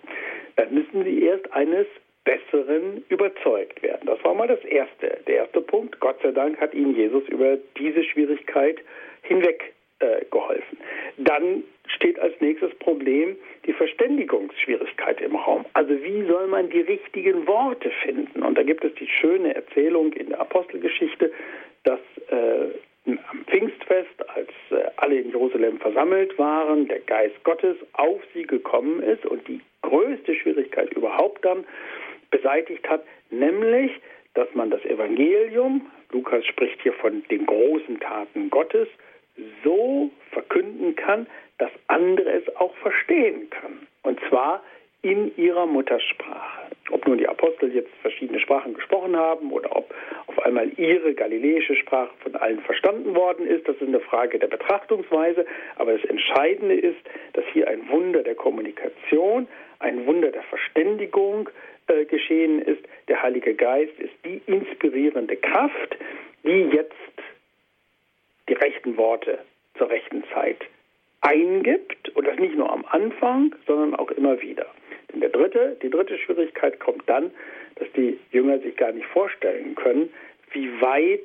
Dann 0.54 0.72
müssen 0.72 1.02
sie 1.02 1.24
erst 1.24 1.52
eines 1.52 1.86
Besseren 2.24 3.04
überzeugt 3.08 3.82
werden. 3.82 4.06
Das 4.06 4.22
war 4.22 4.34
mal 4.34 4.46
das 4.46 4.64
Erste. 4.64 5.18
Der 5.26 5.36
erste 5.38 5.60
Punkt. 5.60 5.98
Gott 5.98 6.22
sei 6.22 6.30
Dank 6.30 6.60
hat 6.60 6.74
ihnen 6.74 6.94
Jesus 6.94 7.24
über 7.28 7.58
diese 7.76 8.04
Schwierigkeit 8.04 8.78
hinweg 9.22 9.74
äh, 9.98 10.24
geholfen. 10.30 10.78
Dann 11.16 11.64
steht 11.86 12.18
als 12.18 12.34
nächstes 12.40 12.74
Problem 12.76 13.36
die 13.66 13.72
Verständigungsschwierigkeit 13.72 15.20
im 15.20 15.36
Raum. 15.36 15.64
Also 15.72 15.90
wie 16.02 16.24
soll 16.26 16.46
man 16.46 16.70
die 16.70 16.80
richtigen 16.80 17.46
Worte 17.46 17.90
finden? 18.02 18.42
Und 18.42 18.56
da 18.56 18.62
gibt 18.62 18.84
es 18.84 18.94
die 18.94 19.08
schöne 19.08 19.54
Erzählung 19.54 20.12
in 20.12 20.30
der 20.30 20.40
Apostelgeschichte, 20.40 21.32
dass 21.84 22.00
äh, 22.28 22.68
am 23.06 23.44
Pfingstfest, 23.46 24.30
als 24.30 24.50
äh, 24.70 24.90
alle 24.96 25.18
in 25.18 25.30
Jerusalem 25.30 25.78
versammelt 25.78 26.38
waren, 26.38 26.86
der 26.88 27.00
Geist 27.00 27.42
Gottes 27.44 27.76
auf 27.94 28.20
sie 28.32 28.44
gekommen 28.44 29.02
ist 29.02 29.26
und 29.26 29.46
die 29.48 29.60
größte 29.82 30.34
Schwierigkeit 30.34 30.92
überhaupt 30.92 31.44
dann 31.44 31.64
beseitigt 32.30 32.88
hat, 32.88 33.04
nämlich, 33.30 33.90
dass 34.34 34.48
man 34.54 34.70
das 34.70 34.84
Evangelium, 34.84 35.90
Lukas 36.12 36.46
spricht 36.46 36.80
hier 36.82 36.92
von 36.94 37.22
den 37.30 37.46
großen 37.46 37.98
Taten 38.00 38.50
Gottes, 38.50 38.88
so 39.64 40.10
verkünden 40.30 40.96
kann, 40.96 41.26
dass 41.58 41.70
andere 41.86 42.30
es 42.32 42.56
auch 42.56 42.74
verstehen 42.76 43.48
können. 43.50 43.86
Und 44.02 44.18
zwar 44.28 44.62
in 45.02 45.36
ihrer 45.36 45.66
Muttersprache. 45.66 46.70
Ob 46.90 47.06
nun 47.06 47.18
die 47.18 47.28
Apostel 47.28 47.74
jetzt 47.74 47.90
verschiedene 48.02 48.38
Sprachen 48.38 48.74
gesprochen 48.74 49.16
haben 49.16 49.50
oder 49.50 49.74
ob 49.74 49.92
auf 50.28 50.38
einmal 50.40 50.70
ihre 50.78 51.14
galiläische 51.14 51.74
Sprache 51.74 52.12
von 52.20 52.36
allen 52.36 52.60
verstanden 52.60 53.14
worden 53.14 53.46
ist. 53.46 53.66
Das 53.66 53.76
ist 53.76 53.88
eine 53.88 54.00
Frage 54.00 54.38
der 54.38 54.46
Betrachtungsweise. 54.46 55.44
Aber 55.76 55.92
das 55.92 56.04
Entscheidende 56.04 56.74
ist, 56.74 57.00
dass 57.32 57.44
hier 57.52 57.66
ein 57.68 57.88
Wunder 57.88 58.22
der 58.22 58.36
Kommunikation, 58.36 59.48
ein 59.80 60.06
Wunder 60.06 60.30
der 60.30 60.42
Verständigung 60.44 61.48
äh, 61.88 62.04
geschehen 62.04 62.62
ist. 62.62 62.82
Der 63.08 63.22
Heilige 63.22 63.54
Geist 63.54 63.98
ist 63.98 64.14
die 64.24 64.40
inspirierende 64.46 65.36
Kraft, 65.36 65.96
die 66.44 66.68
jetzt 66.72 66.94
die 68.52 68.58
rechten 68.58 68.98
Worte 68.98 69.38
zur 69.78 69.88
rechten 69.88 70.22
Zeit 70.34 70.58
eingibt 71.22 72.10
und 72.10 72.26
das 72.26 72.38
nicht 72.38 72.54
nur 72.54 72.70
am 72.70 72.84
Anfang, 72.84 73.54
sondern 73.66 73.94
auch 73.94 74.10
immer 74.10 74.42
wieder. 74.42 74.66
Denn 75.10 75.20
der 75.20 75.30
dritte, 75.30 75.78
die 75.82 75.88
dritte 75.88 76.18
Schwierigkeit 76.18 76.78
kommt 76.78 77.08
dann, 77.08 77.30
dass 77.76 77.88
die 77.96 78.18
Jünger 78.30 78.58
sich 78.58 78.76
gar 78.76 78.92
nicht 78.92 79.06
vorstellen 79.06 79.74
können, 79.74 80.10
wie 80.50 80.68
weit 80.82 81.24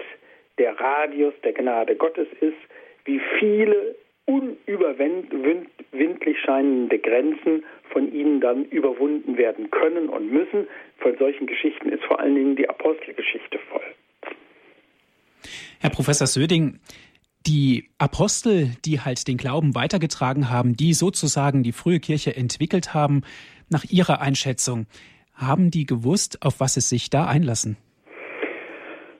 der 0.57 0.79
Radius 0.79 1.34
der 1.43 1.51
Gnade 1.51 1.98
Gottes 1.98 2.27
ist, 2.39 2.55
wie 3.03 3.19
viele 3.39 3.96
unüberwindlich 4.25 6.39
scheinende 6.46 7.00
Grenzen 7.00 7.65
von 7.89 8.13
ihnen 8.13 8.39
dann 8.39 8.63
überwunden 8.65 9.38
werden 9.38 9.69
können 9.72 10.07
und 10.07 10.31
müssen. 10.31 10.67
Von 11.00 11.17
solchen 11.17 11.48
Geschichten 11.48 11.89
ist 11.89 12.05
vor 12.05 12.22
allen 12.22 12.36
Dingen 12.36 12.55
die 12.55 12.69
Apostelgeschichte 12.69 13.60
voll. 13.69 13.84
Herr 15.79 15.91
Professor 15.91 16.27
Söding, 16.27 16.79
die 17.48 17.86
Apostel, 17.98 18.72
die 18.86 19.00
halt 19.00 19.27
den 19.27 19.38
Glauben 19.38 19.74
weitergetragen 19.74 20.50
haben, 20.50 20.75
die 20.75 20.94
sozusagen 20.94 21.63
die 21.63 21.72
frühe 21.72 22.00
Kirche 22.00 22.36
entwickelt 22.36 22.94
haben, 22.94 23.22
nach 23.70 23.86
Ihrer 23.89 24.22
Einschätzung, 24.22 24.86
haben 25.34 25.72
die 25.72 25.86
gewusst, 25.86 26.39
auf 26.42 26.60
was 26.60 26.77
es 26.77 26.89
sich 26.89 27.10
da 27.10 27.25
einlassen? 27.25 27.77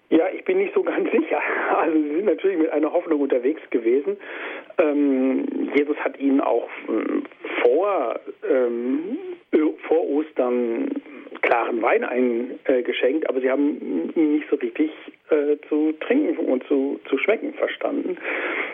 Ja, 0.10 0.26
ich 0.34 0.44
bin 0.46 0.58
nicht 0.58 0.74
so 0.74 0.84
ganz 0.84 1.10
sicher. 1.12 1.40
Also 1.78 2.02
sie 2.02 2.16
sind 2.16 2.26
natürlich 2.26 2.58
mit 2.58 2.70
einer 2.72 2.92
Hoffnung 2.92 3.22
unterwegs 3.22 3.62
gewesen. 3.70 4.18
Ähm, 4.78 5.70
Jesus 5.76 5.98
hat 5.98 6.20
ihnen 6.20 6.42
auch 6.42 6.70
ähm, 6.90 7.24
vor, 7.64 8.20
ähm, 8.50 9.18
vor 9.88 10.04
Ostern 10.10 10.90
klaren 11.48 11.82
Wein 11.82 12.04
eingeschenkt, 12.04 13.30
aber 13.30 13.40
sie 13.40 13.50
haben 13.50 14.12
ihn 14.16 14.34
nicht 14.34 14.50
so 14.50 14.58
richtig 14.58 14.92
äh, 15.30 15.56
zu 15.70 15.94
trinken 16.02 16.38
und 16.38 16.68
zu, 16.68 17.00
zu 17.08 17.18
schmecken 17.18 17.54
verstanden. 17.54 18.18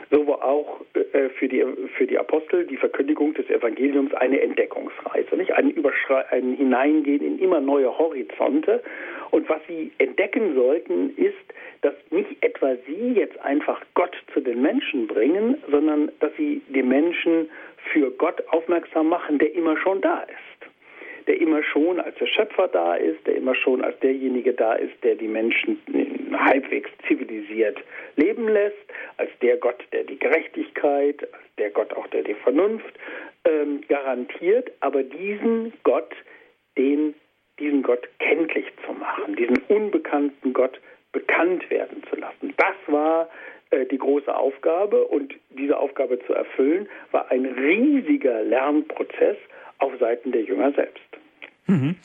So 0.09 0.25
war 0.25 0.43
auch 0.43 0.81
äh, 0.95 1.29
für, 1.29 1.47
die, 1.47 1.63
für 1.95 2.07
die 2.07 2.17
Apostel 2.17 2.65
die 2.65 2.77
Verkündigung 2.77 3.35
des 3.35 3.47
Evangeliums 3.49 4.11
eine 4.15 4.41
Entdeckungsreise, 4.41 5.35
nicht? 5.37 5.53
Ein, 5.53 5.73
ein 6.31 6.53
Hineingehen 6.55 7.21
in 7.21 7.39
immer 7.39 7.61
neue 7.61 7.95
Horizonte. 7.95 8.81
Und 9.29 9.47
was 9.49 9.61
sie 9.67 9.91
entdecken 9.99 10.55
sollten, 10.55 11.15
ist, 11.15 11.35
dass 11.81 11.93
nicht 12.09 12.43
etwa 12.43 12.75
sie 12.87 13.13
jetzt 13.13 13.39
einfach 13.41 13.81
Gott 13.93 14.15
zu 14.33 14.41
den 14.41 14.63
Menschen 14.63 15.05
bringen, 15.05 15.57
sondern 15.69 16.11
dass 16.19 16.31
sie 16.37 16.61
die 16.69 16.83
Menschen 16.83 17.49
für 17.91 18.09
Gott 18.09 18.41
aufmerksam 18.47 19.09
machen, 19.09 19.37
der 19.37 19.53
immer 19.53 19.77
schon 19.77 20.01
da 20.01 20.21
ist 20.21 20.72
der 21.27 21.39
immer 21.39 21.63
schon 21.63 21.99
als 21.99 22.15
der 22.17 22.27
Schöpfer 22.27 22.67
da 22.67 22.95
ist, 22.95 23.25
der 23.25 23.35
immer 23.35 23.55
schon 23.55 23.83
als 23.83 23.97
derjenige 23.99 24.53
da 24.53 24.73
ist, 24.73 24.93
der 25.03 25.15
die 25.15 25.27
Menschen 25.27 25.79
halbwegs 26.33 26.89
zivilisiert 27.07 27.77
leben 28.15 28.47
lässt, 28.47 28.77
als 29.17 29.29
der 29.41 29.57
Gott, 29.57 29.83
der 29.91 30.03
die 30.03 30.19
Gerechtigkeit, 30.19 31.21
als 31.33 31.43
der 31.57 31.69
Gott 31.69 31.93
auch, 31.93 32.07
der 32.07 32.23
die 32.23 32.33
Vernunft 32.33 32.93
ähm, 33.45 33.81
garantiert, 33.87 34.71
aber 34.79 35.03
diesen 35.03 35.73
Gott, 35.83 36.13
den, 36.77 37.13
diesen 37.59 37.83
Gott 37.83 38.07
kenntlich 38.19 38.65
zu 38.85 38.93
machen, 38.93 39.35
diesen 39.35 39.57
unbekannten 39.67 40.53
Gott 40.53 40.79
bekannt 41.11 41.69
werden 41.69 42.03
zu 42.09 42.15
lassen. 42.15 42.53
Das 42.57 42.75
war 42.87 43.29
äh, 43.69 43.85
die 43.85 43.97
große 43.97 44.33
Aufgabe 44.35 45.05
und 45.05 45.33
diese 45.49 45.77
Aufgabe 45.77 46.19
zu 46.25 46.33
erfüllen, 46.33 46.87
war 47.11 47.31
ein 47.31 47.45
riesiger 47.45 48.41
Lernprozess 48.43 49.37
auf 49.79 49.91
Seiten 49.99 50.31
der 50.31 50.43
Jünger 50.43 50.71
selbst. 50.73 51.01
Mhm. 51.67 51.95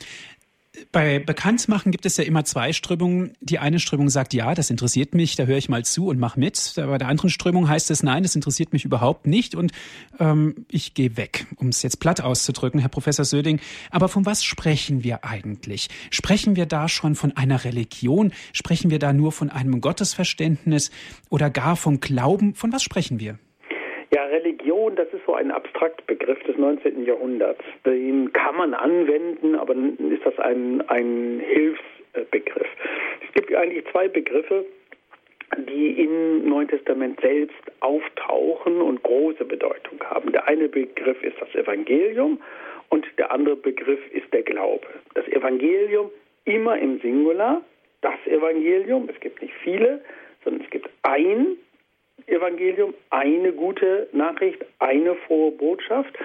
Bei 0.93 1.19
Bekanntmachen 1.19 1.93
gibt 1.93 2.07
es 2.07 2.17
ja 2.17 2.25
immer 2.25 2.45
zwei 2.45 2.73
Strömungen. 2.73 3.35
Die 3.41 3.59
eine 3.59 3.81
Strömung 3.81 4.09
sagt, 4.09 4.35
ja, 4.35 4.55
das 4.55 4.71
interessiert 4.71 5.15
mich, 5.15 5.35
da 5.37 5.45
höre 5.45 5.57
ich 5.57 5.69
mal 5.69 5.85
zu 5.85 6.09
und 6.09 6.19
mache 6.19 6.39
mit. 6.39 6.73
Bei 6.77 6.99
der 6.99 7.09
anderen 7.09 7.31
Strömung 7.31 7.69
heißt 7.69 7.91
es, 7.91 8.03
nein, 8.03 8.23
das 8.23 8.37
interessiert 8.37 8.73
mich 8.73 8.85
überhaupt 8.85 9.27
nicht 9.27 9.55
und 9.55 9.73
ähm, 10.21 10.67
ich 10.71 10.95
gehe 10.95 11.17
weg, 11.17 11.47
um 11.57 11.69
es 11.69 11.83
jetzt 11.83 12.01
platt 12.01 12.21
auszudrücken, 12.21 12.81
Herr 12.81 12.89
Professor 12.89 13.25
Söding. 13.25 13.61
Aber 13.91 14.09
von 14.09 14.27
was 14.27 14.45
sprechen 14.45 15.03
wir 15.05 15.25
eigentlich? 15.25 15.89
Sprechen 16.11 16.57
wir 16.57 16.67
da 16.67 16.89
schon 16.89 17.15
von 17.15 17.37
einer 17.37 17.65
Religion? 17.65 18.33
Sprechen 18.53 18.91
wir 18.91 18.99
da 18.99 19.13
nur 19.13 19.33
von 19.33 19.51
einem 19.51 19.81
Gottesverständnis 19.81 20.91
oder 21.29 21.51
gar 21.51 21.77
vom 21.77 22.01
Glauben? 22.01 22.55
Von 22.55 22.73
was 22.73 22.83
sprechen 22.83 23.21
wir? 23.21 23.39
Ja, 24.11 24.25
Religion, 24.25 24.97
das 24.97 25.09
ist 25.13 25.25
so 25.27 25.35
ein 25.35 25.51
Abstraktbegriff 25.51 26.43
des 26.45 26.57
19. 26.57 27.05
Jahrhunderts. 27.05 27.63
Den 27.85 28.33
kann 28.33 28.57
man 28.57 28.73
anwenden, 28.73 29.55
aber 29.55 29.75
ist 29.75 30.25
das 30.25 30.39
ein, 30.39 30.83
ein 30.89 31.43
Hilfsbegriff. 31.45 32.69
Es 33.27 33.35
gibt 33.35 33.55
eigentlich 33.55 33.85
zwei 33.93 34.09
Begriffe, 34.09 34.65
die 35.57 36.03
im 36.03 36.49
Neuen 36.49 36.69
Testament 36.69 37.21
selbst 37.21 37.57
auftauchen 37.81 38.81
und 38.81 39.03
große 39.03 39.45
Bedeutung 39.45 40.01
haben. 40.05 40.33
Der 40.33 40.47
eine 40.49 40.69
Begriff 40.69 41.23
ist 41.23 41.37
das 41.41 41.55
Evangelium 41.55 42.41
und 42.89 43.07
der 43.19 43.31
andere 43.31 43.57
Begriff 43.57 44.01
ist 44.13 44.33
der 44.33 44.43
Glaube. 44.43 44.87
Das 45.15 45.27
Evangelium 45.29 46.11
immer 46.45 46.79
im 46.79 46.99
Singular, 47.01 47.63
das 48.01 48.19
Evangelium, 48.27 49.09
es 49.13 49.21
gibt 49.21 49.43
nicht 49.43 49.55
viele, 49.63 50.01
sondern 50.45 50.65
es 50.65 50.71
gibt 50.71 50.89
ein 51.03 51.57
Evangelium 52.27 52.95
eine 53.11 53.53
gute 53.53 54.09
Nachricht, 54.13 54.65
eine 54.79 55.15
frohe 55.15 55.53
Botschaft. 55.53 56.17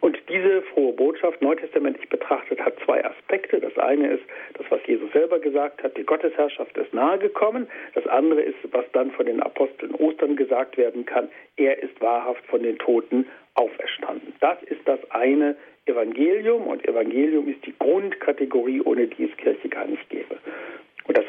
Und 0.00 0.18
diese 0.28 0.62
frohe 0.62 0.92
Botschaft, 0.92 1.40
neutestamentlich 1.40 2.08
betrachtet, 2.08 2.60
hat 2.60 2.74
zwei 2.84 3.04
Aspekte. 3.04 3.60
Das 3.60 3.76
eine 3.78 4.14
ist 4.14 4.24
das, 4.54 4.66
was 4.70 4.80
Jesus 4.86 5.12
selber 5.12 5.38
gesagt 5.38 5.82
hat, 5.82 5.96
die 5.96 6.04
Gottesherrschaft 6.04 6.76
ist 6.76 6.92
nahegekommen. 6.92 7.68
Das 7.94 8.06
andere 8.08 8.42
ist, 8.42 8.56
was 8.72 8.84
dann 8.92 9.12
von 9.12 9.26
den 9.26 9.40
Aposteln 9.40 9.94
Ostern 9.94 10.34
gesagt 10.36 10.76
werden 10.76 11.06
kann, 11.06 11.28
er 11.56 11.80
ist 11.82 12.00
wahrhaft 12.00 12.44
von 12.46 12.62
den 12.62 12.78
Toten 12.78 13.26
auferstanden. 13.54 14.34
Das 14.40 14.60
ist 14.64 14.80
das 14.86 14.98
eine 15.10 15.56
Evangelium 15.86 16.66
und 16.66 16.86
Evangelium 16.86 17.48
ist 17.48 17.64
die 17.66 17.74
Grundkategorie, 17.78 18.80
ohne 18.82 19.06
die 19.06 19.24
es 19.24 19.36
Kirche 19.36 19.68
gar 19.68 19.86
nicht 19.86 20.08
gäbe. 20.08 20.36
Und 21.06 21.16
das 21.16 21.24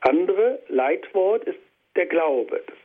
andere 0.00 0.58
Leitwort 0.68 1.44
ist 1.44 1.58
der 1.96 2.06
Glaube. 2.06 2.62
Das 2.66 2.76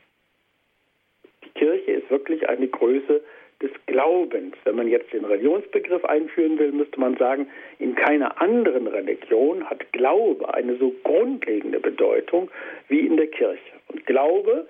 Kirche 1.54 1.92
ist 1.92 2.10
wirklich 2.10 2.48
eine 2.48 2.68
Größe 2.68 3.22
des 3.62 3.70
Glaubens. 3.86 4.56
Wenn 4.64 4.76
man 4.76 4.88
jetzt 4.88 5.12
den 5.12 5.24
Religionsbegriff 5.24 6.04
einführen 6.04 6.58
will, 6.58 6.72
müsste 6.72 6.98
man 7.00 7.16
sagen, 7.16 7.48
in 7.78 7.94
keiner 7.94 8.40
anderen 8.40 8.86
Religion 8.86 9.68
hat 9.68 9.92
Glaube 9.92 10.52
eine 10.52 10.76
so 10.76 10.94
grundlegende 11.04 11.80
Bedeutung 11.80 12.50
wie 12.88 13.00
in 13.00 13.16
der 13.16 13.28
Kirche. 13.28 13.72
Und 13.88 14.04
Glaube, 14.06 14.66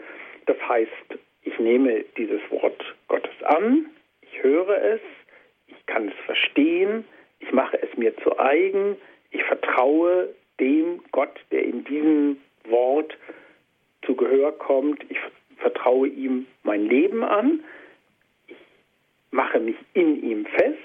das 0.46 0.56
heißt, 0.68 0.90
ich 1.42 1.58
nehme 1.58 2.04
dieses 2.16 2.40
Wort 2.50 2.82
Gottes 3.08 3.42
an, 3.44 3.86
ich 4.22 4.42
höre 4.42 4.82
es, 4.82 5.00
ich 5.66 5.86
kann 5.86 6.08
es 6.08 6.14
verstehen, 6.26 7.04
ich 7.40 7.52
mache 7.52 7.78
es 7.82 7.96
mir 7.96 8.16
zu 8.18 8.38
eigen, 8.38 8.96
ich 9.30 9.42
vertraue 9.44 10.28
dem 10.60 11.00
Gott, 11.10 11.40
der 11.50 11.64
in 11.64 11.84
diesem 11.84 12.38
Wort 12.68 13.16
zu 14.04 14.14
Gehör 14.14 14.52
kommt, 14.52 15.04
ich 15.08 15.18
vertraue 15.58 16.08
ihm 16.08 16.46
mein 16.74 16.88
Leben 16.88 17.22
an, 17.22 17.62
ich 18.48 18.56
mache 19.30 19.60
mich 19.60 19.76
in 19.94 20.24
ihm 20.28 20.44
fest 20.44 20.76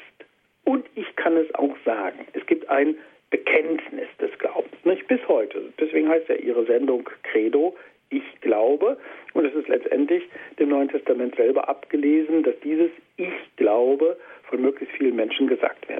und 0.63 0.85
ich 0.93 1.15
kann 1.15 1.35
es 1.35 1.53
auch 1.55 1.75
sagen. 1.83 2.27
Es 2.33 2.45
gibt 2.45 2.69
ein 2.69 2.95
Bekenntnis 3.31 4.07
des 4.21 4.29
Glaubens, 4.37 4.75
nicht 4.83 5.07
bis 5.07 5.19
heute. 5.27 5.73
Deswegen 5.79 6.07
heißt 6.07 6.29
ja 6.29 6.35
Ihre 6.35 6.63
Sendung 6.67 7.09
Credo, 7.23 7.75
ich 8.11 8.23
glaube. 8.41 8.97
Und 9.33 9.45
es 9.45 9.55
ist 9.55 9.67
letztendlich 9.67 10.21
dem 10.59 10.69
Neuen 10.69 10.89
Testament 10.89 11.35
selber 11.35 11.67
abgelesen, 11.67 12.43
dass 12.43 12.59
dieses 12.63 12.91
Ich 13.17 13.33
glaube 13.55 14.15
von 14.43 14.61
möglichst 14.61 14.95
vielen 14.95 15.15
Menschen 15.15 15.47
gesagt 15.47 15.87
kann. 15.87 15.98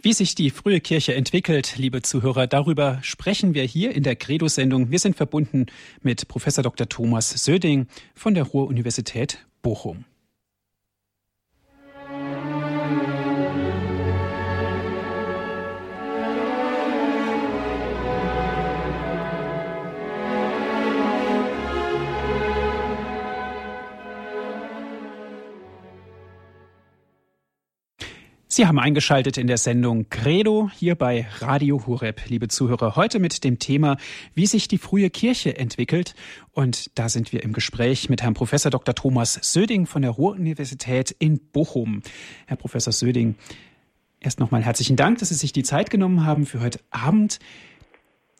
Wie 0.00 0.12
sich 0.12 0.36
die 0.36 0.50
frühe 0.50 0.78
Kirche 0.78 1.16
entwickelt, 1.16 1.76
liebe 1.76 2.02
Zuhörer, 2.02 2.46
darüber 2.46 3.00
sprechen 3.02 3.54
wir 3.54 3.64
hier 3.64 3.92
in 3.96 4.04
der 4.04 4.14
Credo-Sendung. 4.14 4.92
Wir 4.92 5.00
sind 5.00 5.16
verbunden 5.16 5.66
mit 6.02 6.28
Professor 6.28 6.62
Dr. 6.62 6.88
Thomas 6.88 7.30
Söding 7.30 7.88
von 8.14 8.32
der 8.34 8.44
Ruhr-Universität 8.44 9.44
Bochum. 9.60 10.04
Sie 28.58 28.66
haben 28.66 28.80
eingeschaltet 28.80 29.38
in 29.38 29.46
der 29.46 29.56
Sendung 29.56 30.08
Credo 30.10 30.68
hier 30.74 30.96
bei 30.96 31.28
Radio 31.38 31.86
Hureb, 31.86 32.22
liebe 32.26 32.48
Zuhörer, 32.48 32.96
heute 32.96 33.20
mit 33.20 33.44
dem 33.44 33.60
Thema, 33.60 33.98
wie 34.34 34.46
sich 34.46 34.66
die 34.66 34.78
frühe 34.78 35.10
Kirche 35.10 35.56
entwickelt. 35.56 36.16
Und 36.50 36.90
da 36.98 37.08
sind 37.08 37.32
wir 37.32 37.44
im 37.44 37.52
Gespräch 37.52 38.10
mit 38.10 38.20
Herrn 38.20 38.34
Professor 38.34 38.72
Dr. 38.72 38.96
Thomas 38.96 39.38
Söding 39.42 39.86
von 39.86 40.02
der 40.02 40.10
Ruhr-Universität 40.10 41.14
in 41.20 41.38
Bochum. 41.38 42.02
Herr 42.48 42.56
Professor 42.56 42.92
Söding, 42.92 43.36
erst 44.18 44.40
nochmal 44.40 44.64
herzlichen 44.64 44.96
Dank, 44.96 45.18
dass 45.18 45.28
Sie 45.28 45.36
sich 45.36 45.52
die 45.52 45.62
Zeit 45.62 45.88
genommen 45.88 46.26
haben 46.26 46.44
für 46.44 46.58
heute 46.58 46.80
Abend. 46.90 47.38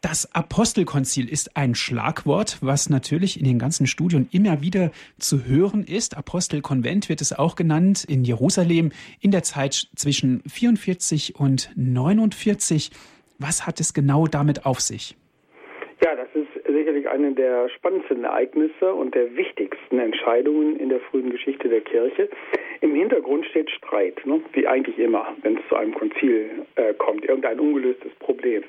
Das 0.01 0.33
Apostelkonzil 0.33 1.29
ist 1.29 1.57
ein 1.57 1.75
Schlagwort, 1.75 2.59
was 2.61 2.89
natürlich 2.89 3.37
in 3.37 3.45
den 3.45 3.59
ganzen 3.59 3.89
Studien 3.89 4.29
immer 4.31 4.63
wieder 4.63 4.93
zu 5.19 5.45
hören 5.45 5.83
ist. 5.83 6.17
Apostelkonvent 6.17 7.09
wird 7.09 7.21
es 7.21 7.37
auch 7.37 7.57
genannt 7.57 8.05
in 8.09 8.23
Jerusalem 8.23 8.93
in 9.21 9.33
der 9.33 9.43
Zeit 9.43 9.89
zwischen 9.97 10.43
44 10.49 11.35
und 11.41 11.73
49. 11.75 12.91
Was 13.41 13.67
hat 13.67 13.81
es 13.81 13.93
genau 13.93 14.29
damit 14.29 14.67
auf 14.67 14.79
sich? 14.79 15.17
Ja, 16.05 16.15
das 16.15 16.29
ist 16.33 16.65
sicherlich 16.65 17.09
eine 17.09 17.33
der 17.33 17.69
spannendsten 17.71 18.23
Ereignisse 18.23 18.95
und 18.95 19.17
der 19.17 19.35
wichtigsten 19.37 19.99
Entscheidungen 19.99 20.77
in 20.77 20.91
der 20.91 21.01
frühen 21.01 21.31
Geschichte 21.31 21.69
der 21.69 21.81
Kirche. 21.81 22.29
Im 22.83 22.95
Hintergrund 22.95 23.47
steht 23.47 23.69
Streit, 23.73 24.25
ne? 24.25 24.41
wie 24.53 24.69
eigentlich 24.69 24.97
immer, 25.01 25.35
wenn 25.43 25.57
es 25.57 25.63
zu 25.69 25.75
einem 25.75 25.93
Konzil 25.93 26.51
äh, 26.77 26.95
kommt, 26.95 27.25
irgendein 27.25 27.59
ungelöstes 27.59 28.13
Problem. 28.21 28.63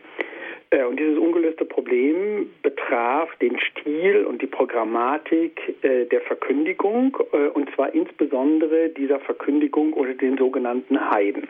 Äh, 0.71 0.83
und 0.83 0.99
dieses 0.99 1.17
ungelöste 1.17 1.65
Problem 1.65 2.49
betraf 2.61 3.35
den 3.37 3.59
Stil 3.59 4.25
und 4.25 4.41
die 4.41 4.47
Programmatik 4.47 5.59
äh, 5.81 6.05
der 6.05 6.21
Verkündigung, 6.21 7.17
äh, 7.33 7.47
und 7.47 7.73
zwar 7.73 7.93
insbesondere 7.93 8.89
dieser 8.89 9.19
Verkündigung 9.19 9.93
unter 9.93 10.13
den 10.13 10.37
sogenannten 10.37 11.09
Heiden. 11.09 11.47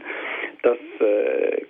Das 0.61 0.77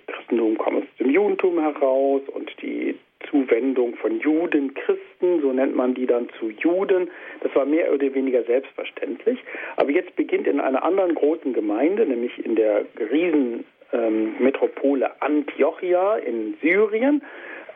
Christentum 0.08 0.58
kommt 0.58 0.78
aus 0.78 0.96
dem 0.98 1.10
Judentum 1.10 1.60
heraus 1.60 2.22
und 2.34 2.50
die 2.60 2.96
Zuwendung 3.30 3.94
von 3.94 4.18
Juden, 4.18 4.74
Christen, 4.74 5.40
so 5.40 5.52
nennt 5.52 5.76
man 5.76 5.94
die 5.94 6.06
dann 6.06 6.28
zu 6.40 6.50
Juden. 6.50 7.08
Das 7.40 7.54
war 7.54 7.64
mehr 7.64 7.92
oder 7.92 8.12
weniger 8.14 8.42
selbstverständlich. 8.42 9.38
Aber 9.76 9.90
jetzt 9.90 10.16
beginnt 10.16 10.48
in 10.48 10.60
einer 10.60 10.82
anderen 10.82 11.14
großen 11.14 11.52
Gemeinde, 11.52 12.04
nämlich 12.04 12.44
in 12.44 12.56
der 12.56 12.84
Riesen 13.12 13.64
ähm, 13.92 14.34
Metropole 14.38 15.10
Antiochia 15.20 16.16
in 16.16 16.56
Syrien 16.62 17.22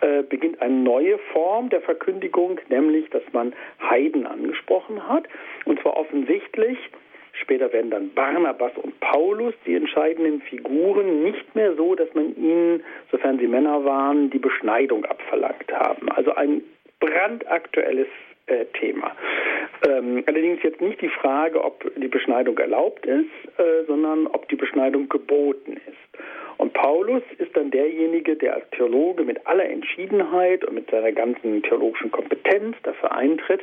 äh, 0.01 0.23
beginnt 0.23 0.61
eine 0.61 0.75
neue 0.75 1.19
Form 1.33 1.71
der 1.71 1.81
Verkündigung, 1.81 2.61
nämlich 2.69 3.09
dass 3.11 3.23
man 3.33 3.55
Heiden 3.81 4.27
angesprochen 4.27 5.09
hat. 5.09 5.25
Und 5.65 5.81
zwar 5.81 5.97
offensichtlich, 5.97 6.79
später 7.33 7.73
werden 7.73 7.91
dann 7.91 8.13
Barnabas 8.13 8.73
und 8.77 8.99
Paulus 9.01 9.55
die 9.67 9.75
entscheidenden 9.75 10.41
Figuren, 10.43 11.23
nicht 11.23 11.55
mehr 11.55 11.75
so, 11.75 11.95
dass 11.95 12.13
man 12.15 12.37
ihnen, 12.37 12.83
sofern 13.11 13.39
sie 13.39 13.47
Männer 13.47 13.85
waren, 13.85 14.31
die 14.31 14.39
Beschneidung 14.39 15.05
abverlangt 15.05 15.73
haben. 15.73 16.11
Also 16.11 16.35
ein 16.35 16.63
brandaktuelles 17.01 18.09
äh, 18.47 18.65
Thema. 18.79 19.15
Ähm, 19.89 20.23
allerdings 20.27 20.63
jetzt 20.63 20.81
nicht 20.81 21.01
die 21.01 21.09
Frage, 21.09 21.63
ob 21.63 21.91
die 21.97 22.09
Beschneidung 22.09 22.59
erlaubt 22.59 23.07
ist, 23.07 23.31
äh, 23.59 23.85
sondern 23.87 24.27
ob 24.27 24.49
die 24.49 24.57
Beschneidung 24.57 25.09
geboten 25.09 25.75
ist. 25.75 26.23
Und 26.57 26.73
Paulus 26.73 27.23
ist 27.39 27.57
dann 27.57 27.71
derjenige, 27.71 28.37
der 28.37 28.55
als 28.55 28.71
Theologe 28.71 29.25
mit 29.25 29.47
aller 29.47 29.69
Entschiedenheit 29.69 30.65
und 30.65 30.75
mit 30.75 30.91
seiner 30.91 31.13
ganzen 31.13 31.63
theologischen 31.63 32.11
Kompetenz 32.11 32.77
dafür 32.85 33.13
eintritt, 33.13 33.63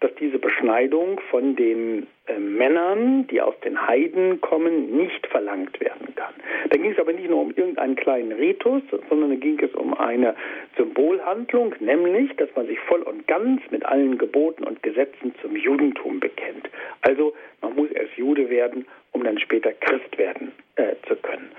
dass 0.00 0.14
diese 0.16 0.38
Beschneidung 0.38 1.20
von 1.30 1.56
den 1.56 2.06
äh, 2.26 2.38
Männern, 2.38 3.26
die 3.28 3.40
aus 3.40 3.54
den 3.60 3.86
Heiden 3.86 4.40
kommen, 4.40 4.96
nicht 4.96 5.26
verlangt 5.28 5.80
werden 5.80 6.14
kann. 6.14 6.34
Da 6.70 6.76
ging 6.76 6.92
es 6.92 6.98
aber 6.98 7.12
nicht 7.12 7.30
nur 7.30 7.42
um 7.42 7.50
irgendeinen 7.50 7.96
kleinen 7.96 8.32
Ritus, 8.32 8.82
sondern 9.08 9.30
da 9.30 9.36
ging 9.36 9.58
es 9.60 9.72
um 9.74 9.94
eine 9.94 10.34
Symbolhandlung, 10.76 11.74
nämlich, 11.80 12.34
dass 12.36 12.48
man 12.56 12.66
sich 12.66 12.78
voll 12.80 13.02
und 13.02 13.26
ganz 13.26 13.62
mit 13.70 13.84
allen 13.86 14.18
Geboten 14.18 14.64
und 14.64 14.82
Gesetzen 14.82 15.34
zum 15.40 15.56
Judentum 15.56 16.20
bekennt. 16.20 16.68
Also 17.02 17.34
man 17.62 17.74
muss 17.76 17.90
erst 17.90 18.16
Jude 18.16 18.50
werden, 18.50 18.86
um 19.12 19.24
dann 19.24 19.38
später 19.38 19.72
Christ 19.72 20.18
werden 20.18 20.52
äh, 20.76 20.94
zu 21.08 21.16
können. 21.16 21.50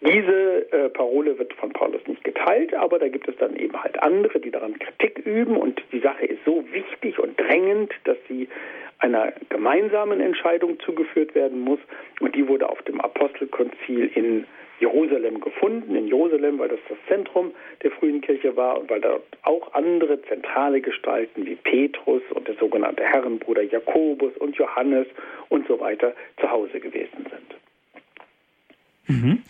Diese 0.00 0.72
äh, 0.72 0.88
Parole 0.88 1.38
wird 1.38 1.52
von 1.54 1.72
Paulus 1.72 2.00
nicht 2.06 2.24
geteilt, 2.24 2.72
aber 2.74 2.98
da 2.98 3.08
gibt 3.08 3.28
es 3.28 3.36
dann 3.36 3.54
eben 3.56 3.80
halt 3.80 4.02
andere, 4.02 4.40
die 4.40 4.50
daran 4.50 4.78
Kritik 4.78 5.18
üben 5.26 5.56
und 5.56 5.82
die 5.92 6.00
Sache 6.00 6.24
ist 6.24 6.40
so 6.46 6.64
wichtig 6.72 7.18
und 7.18 7.38
drängend, 7.38 7.92
dass 8.04 8.16
sie 8.26 8.48
einer 9.00 9.32
gemeinsamen 9.48 10.20
Entscheidung 10.20 10.78
zugeführt 10.80 11.34
werden 11.34 11.60
muss 11.60 11.80
und 12.20 12.34
die 12.34 12.46
wurde 12.46 12.68
auf 12.68 12.80
dem 12.82 13.00
Apostelkonzil 13.00 14.10
in 14.14 14.44
Jerusalem 14.78 15.40
gefunden, 15.40 15.94
in 15.94 16.06
Jerusalem, 16.06 16.58
weil 16.58 16.68
das 16.68 16.80
das 16.88 16.98
Zentrum 17.06 17.52
der 17.82 17.90
frühen 17.90 18.20
Kirche 18.22 18.56
war 18.56 18.80
und 18.80 18.88
weil 18.88 19.00
dort 19.00 19.22
auch 19.42 19.74
andere 19.74 20.22
zentrale 20.22 20.80
Gestalten 20.80 21.44
wie 21.44 21.56
Petrus 21.56 22.22
und 22.34 22.48
der 22.48 22.54
sogenannte 22.56 23.02
Herrenbruder 23.02 23.62
Jakobus 23.62 24.32
und 24.38 24.56
Johannes 24.56 25.06
und 25.50 25.66
so 25.68 25.78
weiter 25.80 26.14
zu 26.40 26.50
Hause 26.50 26.80
gewesen 26.80 27.26
sind. 27.30 27.50
Mhm. 29.06 29.42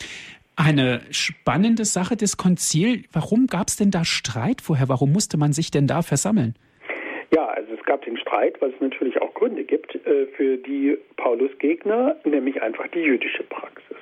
Eine 0.56 1.00
spannende 1.10 1.84
Sache 1.84 2.16
des 2.16 2.36
Konzil. 2.36 3.04
Warum 3.12 3.46
gab 3.46 3.68
es 3.68 3.76
denn 3.76 3.90
da 3.90 4.04
Streit 4.04 4.60
vorher? 4.60 4.88
Warum 4.88 5.12
musste 5.12 5.38
man 5.38 5.52
sich 5.52 5.70
denn 5.70 5.86
da 5.86 6.02
versammeln? 6.02 6.54
Ja, 7.32 7.46
also 7.46 7.74
es 7.74 7.84
gab 7.84 8.02
den 8.04 8.16
Streit, 8.16 8.60
weil 8.60 8.70
es 8.70 8.80
natürlich 8.80 9.20
auch 9.22 9.32
Gründe 9.34 9.62
gibt 9.64 9.94
äh, 10.06 10.26
für 10.36 10.56
die 10.56 10.98
Paulus-Gegner, 11.16 12.16
nämlich 12.24 12.60
einfach 12.60 12.88
die 12.88 13.00
jüdische 13.00 13.44
Praxis. 13.44 13.96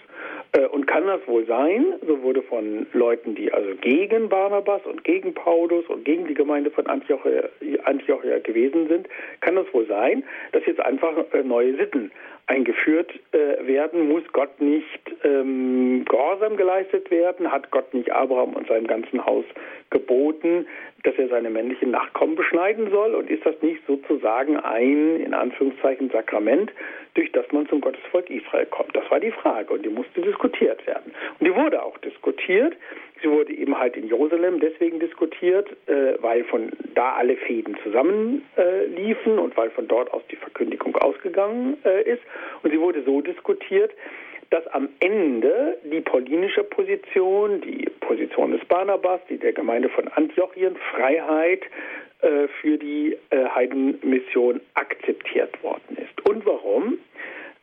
Äh, 0.52 0.66
und 0.66 0.86
kann 0.86 1.06
das 1.06 1.20
wohl 1.26 1.46
sein, 1.46 1.94
so 2.06 2.22
wurde 2.22 2.42
von 2.42 2.86
Leuten, 2.92 3.34
die 3.34 3.52
also 3.52 3.74
gegen 3.80 4.28
Barnabas 4.28 4.84
und 4.86 5.04
gegen 5.04 5.34
Paulus 5.34 5.84
und 5.86 6.04
gegen 6.04 6.26
die 6.26 6.34
Gemeinde 6.34 6.70
von 6.70 6.86
Antiochia, 6.86 7.48
Antiochia 7.84 8.38
gewesen 8.38 8.88
sind, 8.88 9.08
kann 9.40 9.56
das 9.56 9.66
wohl 9.72 9.86
sein, 9.86 10.24
dass 10.52 10.64
jetzt 10.66 10.80
einfach 10.80 11.14
äh, 11.32 11.42
neue 11.42 11.76
Sitten 11.76 12.10
eingeführt 12.46 13.12
äh, 13.32 13.66
werden, 13.66 14.08
muss 14.08 14.22
Gott 14.32 14.58
nicht 14.60 15.00
ähm, 15.22 16.06
Gehorsam 16.08 16.56
geleistet 16.56 17.10
werden, 17.10 17.52
hat 17.52 17.70
Gott 17.70 17.92
nicht 17.92 18.10
Abraham 18.10 18.54
und 18.54 18.66
seinem 18.68 18.86
ganzen 18.86 19.24
Haus 19.24 19.44
geboten, 19.90 20.66
dass 21.04 21.14
er 21.16 21.28
seine 21.28 21.50
männlichen 21.50 21.90
Nachkommen 21.90 22.36
beschneiden 22.36 22.90
soll? 22.90 23.14
Und 23.14 23.30
ist 23.30 23.44
das 23.44 23.54
nicht 23.60 23.82
sozusagen 23.86 24.56
ein, 24.56 25.20
in 25.20 25.34
Anführungszeichen, 25.34 26.10
Sakrament, 26.10 26.72
durch 27.14 27.30
das 27.32 27.44
man 27.52 27.68
zum 27.68 27.82
Gottesvolk 27.82 28.30
Israel 28.30 28.66
kommt? 28.66 28.96
Das 28.96 29.08
war 29.10 29.20
die 29.20 29.30
Frage. 29.30 29.74
Und 29.74 29.84
die 29.84 29.90
musste 29.90 30.22
diskutiert 30.22 30.37
werden. 30.86 31.12
Und 31.38 31.46
die 31.46 31.54
wurde 31.54 31.82
auch 31.82 31.98
diskutiert. 31.98 32.76
Sie 33.22 33.30
wurde 33.30 33.52
eben 33.52 33.78
halt 33.78 33.96
in 33.96 34.06
Jerusalem 34.08 34.60
deswegen 34.60 35.00
diskutiert, 35.00 35.68
äh, 35.86 36.20
weil 36.20 36.44
von 36.44 36.70
da 36.94 37.14
alle 37.14 37.36
Fäden 37.36 37.76
zusammenliefen 37.82 39.38
äh, 39.38 39.40
und 39.40 39.56
weil 39.56 39.70
von 39.70 39.88
dort 39.88 40.12
aus 40.12 40.22
die 40.30 40.36
Verkündigung 40.36 40.96
ausgegangen 40.96 41.76
äh, 41.84 42.02
ist. 42.02 42.22
Und 42.62 42.70
sie 42.70 42.80
wurde 42.80 43.02
so 43.02 43.20
diskutiert, 43.20 43.92
dass 44.50 44.66
am 44.68 44.88
Ende 45.00 45.78
die 45.84 46.00
paulinische 46.00 46.64
Position, 46.64 47.60
die 47.60 47.90
Position 48.00 48.52
des 48.52 48.64
Barnabas, 48.64 49.20
die 49.28 49.36
der 49.36 49.52
Gemeinde 49.52 49.88
von 49.90 50.08
Antiochien, 50.08 50.76
Freiheit 50.92 51.62
äh, 52.20 52.48
für 52.60 52.78
die 52.78 53.16
äh, 53.30 53.44
Heidenmission 53.54 54.60
akzeptiert 54.74 55.62
worden 55.62 55.98
ist. 55.98 56.28
Und 56.28 56.46
warum? 56.46 56.98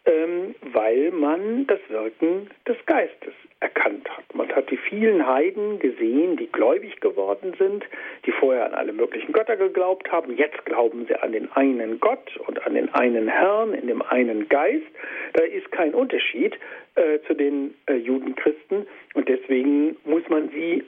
Ähm, 0.07 0.53
weil 0.61 1.09
man 1.09 1.65
das 1.65 1.79
Wirken 1.89 2.51
des 2.67 2.77
Geistes 2.85 3.33
erkannt 3.59 4.07
hat. 4.07 4.35
Man 4.35 4.51
hat 4.53 4.69
die 4.69 4.77
vielen 4.77 5.25
Heiden 5.25 5.79
gesehen, 5.79 6.37
die 6.37 6.45
gläubig 6.51 6.99
geworden 7.01 7.55
sind, 7.57 7.83
die 8.25 8.31
vorher 8.31 8.67
an 8.67 8.75
alle 8.75 8.93
möglichen 8.93 9.33
Götter 9.33 9.57
geglaubt 9.57 10.11
haben. 10.11 10.37
Jetzt 10.37 10.63
glauben 10.65 11.07
sie 11.07 11.15
an 11.15 11.31
den 11.31 11.51
einen 11.53 11.99
Gott 11.99 12.37
und 12.45 12.63
an 12.67 12.75
den 12.75 12.93
einen 12.93 13.27
Herrn, 13.27 13.73
in 13.73 13.87
dem 13.87 14.03
einen 14.03 14.47
Geist. 14.47 14.85
Da 15.33 15.43
ist 15.43 15.71
kein 15.71 15.95
Unterschied 15.95 16.53
äh, 16.93 17.19
zu 17.25 17.33
den 17.33 17.73
äh, 17.87 17.95
Judenchristen 17.95 18.85
und 19.15 19.27
deswegen 19.27 19.97
muss 20.05 20.27
man 20.29 20.49
sie 20.49 20.83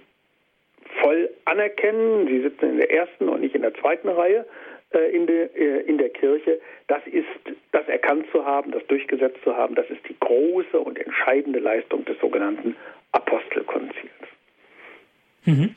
voll 1.02 1.30
anerkennen. 1.46 2.28
Sie 2.28 2.42
sitzen 2.42 2.70
in 2.70 2.78
der 2.78 2.92
ersten 2.92 3.30
und 3.30 3.42
nicht 3.42 3.56
in 3.56 3.64
der 3.64 3.74
zweiten 3.74 4.10
Reihe 4.10 4.46
äh, 4.92 5.12
in, 5.14 5.28
de, 5.28 5.50
äh, 5.56 5.82
in 5.82 5.98
der 5.98 6.10
Kirche, 6.10 6.60
das 6.88 7.02
ist, 7.08 7.26
das 7.72 7.88
erkannt 7.88 8.26
zu 8.32 8.46
haben, 8.46 8.72
das 8.72 8.86
durchgesetzt 8.88 9.38
zu 9.44 9.56
haben, 9.56 9.76
das 9.76 9.90
ist 9.90 10.02
die 10.08 10.16
große 10.20 10.80
und 10.80 10.98
entscheidende 10.98 11.60
Leistung 11.60 12.06
des 12.06 12.20
sogenannten 12.20 12.76
Apostelkonzils. 13.12 14.12
Mhm. 15.46 15.76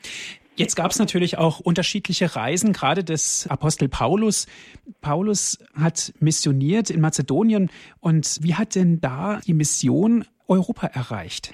Jetzt 0.55 0.75
gab 0.75 0.91
es 0.91 0.99
natürlich 0.99 1.37
auch 1.37 1.59
unterschiedliche 1.59 2.35
Reisen, 2.35 2.73
gerade 2.73 3.03
des 3.03 3.47
Apostel 3.49 3.87
Paulus. 3.87 4.47
Paulus 5.01 5.57
hat 5.79 6.13
missioniert 6.19 6.89
in 6.89 7.01
Mazedonien. 7.01 7.69
Und 7.99 8.39
wie 8.41 8.55
hat 8.55 8.75
denn 8.75 8.99
da 9.01 9.39
die 9.47 9.53
Mission 9.53 10.25
Europa 10.47 10.87
erreicht? 10.87 11.53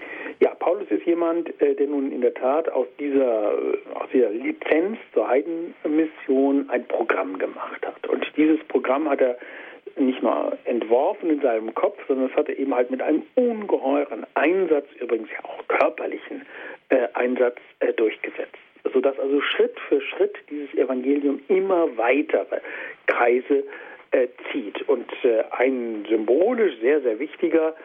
jemand, 1.08 1.50
äh, 1.62 1.74
der 1.74 1.88
nun 1.88 2.12
in 2.12 2.22
der 2.22 2.34
Tat 2.34 2.70
aus 2.70 2.88
dieser, 3.00 3.54
aus 3.96 4.10
dieser 4.14 4.30
Lizenz 4.30 4.98
zur 5.14 5.28
Heidenmission 5.28 6.70
ein 6.70 6.86
Programm 6.88 7.40
gemacht 7.40 7.86
hat. 7.86 8.06
Und 8.08 8.26
dieses 8.36 8.60
Programm 8.68 9.10
hat 9.10 9.22
er 9.22 9.38
nicht 10.00 10.22
nur 10.22 10.58
entworfen 10.66 11.30
in 11.30 11.42
seinem 11.42 11.74
Kopf, 11.74 11.98
sondern 12.08 12.30
das 12.30 12.38
hat 12.38 12.50
er 12.50 12.58
eben 12.58 12.74
halt 12.74 12.92
mit 12.92 13.02
einem 13.02 13.24
ungeheuren 13.36 14.26
Einsatz, 14.36 14.88
übrigens 15.00 15.30
ja 15.32 15.44
auch 15.44 15.68
körperlichen 15.68 16.46
äh, 16.90 17.08
Einsatz 17.14 17.58
äh, 17.80 17.94
durchgesetzt. 17.94 18.58
Sodass 18.94 19.20
also 19.20 19.42
Schritt 19.42 19.78
für 19.90 20.02
Schritt 20.02 20.38
dieses 20.50 20.74
Evangelium 20.76 21.42
immer 21.48 21.98
weitere 21.98 22.60
Kreise 23.08 23.64
äh, 24.12 24.28
zieht. 24.52 24.88
Und 24.88 25.12
äh, 25.24 25.44
ein 25.52 26.06
symbolisch 26.10 26.74
sehr, 26.82 27.02
sehr 27.02 27.20
wichtiger 27.20 27.76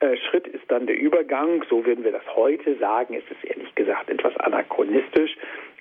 äh, 0.00 0.16
Schritt 0.16 0.46
ist 0.46 0.64
dann 0.68 0.86
der 0.86 0.98
Übergang, 0.98 1.64
so 1.68 1.84
würden 1.84 2.04
wir 2.04 2.12
das 2.12 2.26
heute 2.34 2.76
sagen, 2.76 3.14
ist 3.14 3.26
es 3.30 3.48
ehrlich 3.48 3.74
gesagt 3.74 4.10
etwas 4.10 4.36
anachronistisch, 4.36 5.36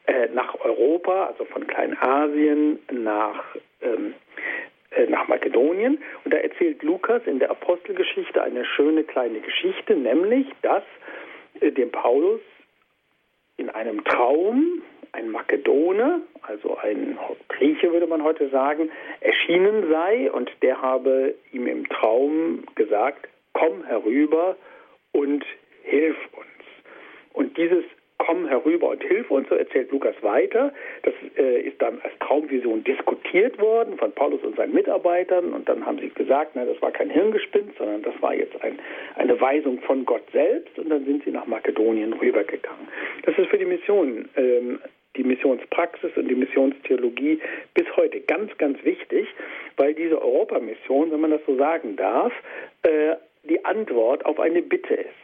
äh, 0.08 0.28
nach 0.34 0.60
Europa, 0.60 1.28
also 1.28 1.46
von 1.46 1.68
Kleinasien 1.68 2.80
nach 2.92 3.44
ähm, 3.82 4.14
äh, 4.38 4.71
nach 5.10 5.28
Makedonien. 5.28 6.02
Und 6.24 6.34
da 6.34 6.38
erzählt 6.38 6.84
Lukas 6.84 7.22
in 7.26 7.40
der 7.40 7.52
Apostelgeschichte 7.52 8.42
eine 8.42 8.66
schöne 8.66 9.04
kleine 9.04 9.40
Geschichte, 9.40 9.96
nämlich, 9.96 10.48
dass 10.62 10.84
äh, 11.60 11.72
dem 11.72 11.92
Paulus 11.92 12.42
in 13.58 13.70
einem 13.70 14.04
Traum 14.04 14.82
ein 15.14 15.30
Makedone, 15.30 16.22
also 16.42 16.78
ein 16.78 17.18
Grieche 17.50 17.92
würde 17.92 18.08
man 18.08 18.24
heute 18.24 18.50
sagen, 18.50 18.90
erschienen 19.20 19.90
sei 19.90 20.32
und 20.32 20.50
der 20.62 20.82
habe 20.82 21.36
ihm 21.52 21.68
im 21.68 21.88
Traum 21.90 22.64
gesagt, 22.76 23.28
komm 23.54 23.84
herüber 23.84 24.56
und 25.12 25.44
hilf 25.84 26.16
uns. 26.34 26.48
Und 27.34 27.58
dieses 27.58 27.84
komm 28.26 28.48
herüber 28.48 28.90
und 28.90 29.04
hilf 29.04 29.32
uns, 29.32 29.50
so 29.50 29.56
erzählt 29.56 29.92
Lukas 29.92 30.16
weiter. 30.22 30.72
Das 31.02 31.14
äh, 31.38 31.62
ist 31.62 31.82
dann 31.82 32.00
als 32.04 32.14
Traumvision 32.20 32.84
diskutiert 32.84 33.60
worden 33.60 33.98
von 33.98 34.12
Paulus 34.12 34.44
und 34.44 34.56
seinen 34.56 34.74
Mitarbeitern 34.74 35.54
und 35.54 35.68
dann 35.68 35.84
haben 35.86 35.98
sie 35.98 36.10
gesagt, 36.10 36.52
na, 36.54 36.66
das 36.66 36.80
war 36.84 36.92
kein 36.92 37.10
Hirngespinst, 37.10 37.78
sondern 37.80 38.04
das 38.04 38.14
war 38.22 38.36
jetzt 38.36 38.62
ein, 38.62 38.78
eine 39.16 39.42
Weisung 39.42 39.80
von 39.82 40.06
Gott 40.06 40.24
selbst 40.32 40.78
und 40.78 40.90
dann 40.90 41.04
sind 41.06 41.24
sie 41.24 41.32
nach 41.32 41.48
Makedonien 41.48 42.14
rübergegangen. 42.14 42.88
Das 43.24 43.36
ist 43.40 43.48
für 43.48 43.58
die 43.58 43.66
Mission, 43.66 44.30
ähm, 44.36 44.80
die 45.16 45.24
Missionspraxis 45.24 46.12
und 46.16 46.28
die 46.28 46.36
Missionstheologie 46.36 47.40
bis 47.74 47.86
heute 47.98 48.22
ganz, 48.22 48.56
ganz 48.60 48.84
wichtig, 48.84 49.28
weil 49.78 49.96
diese 49.96 50.22
Europamission, 50.22 51.12
wenn 51.12 51.22
man 51.22 51.32
das 51.32 51.42
so 51.48 51.58
sagen 51.58 51.96
darf, 51.96 52.34
äh, 52.84 53.16
die 53.50 53.66
Antwort 53.66 54.26
auf 54.28 54.40
eine 54.40 54.62
Bitte 54.62 54.94
ist. 54.94 55.21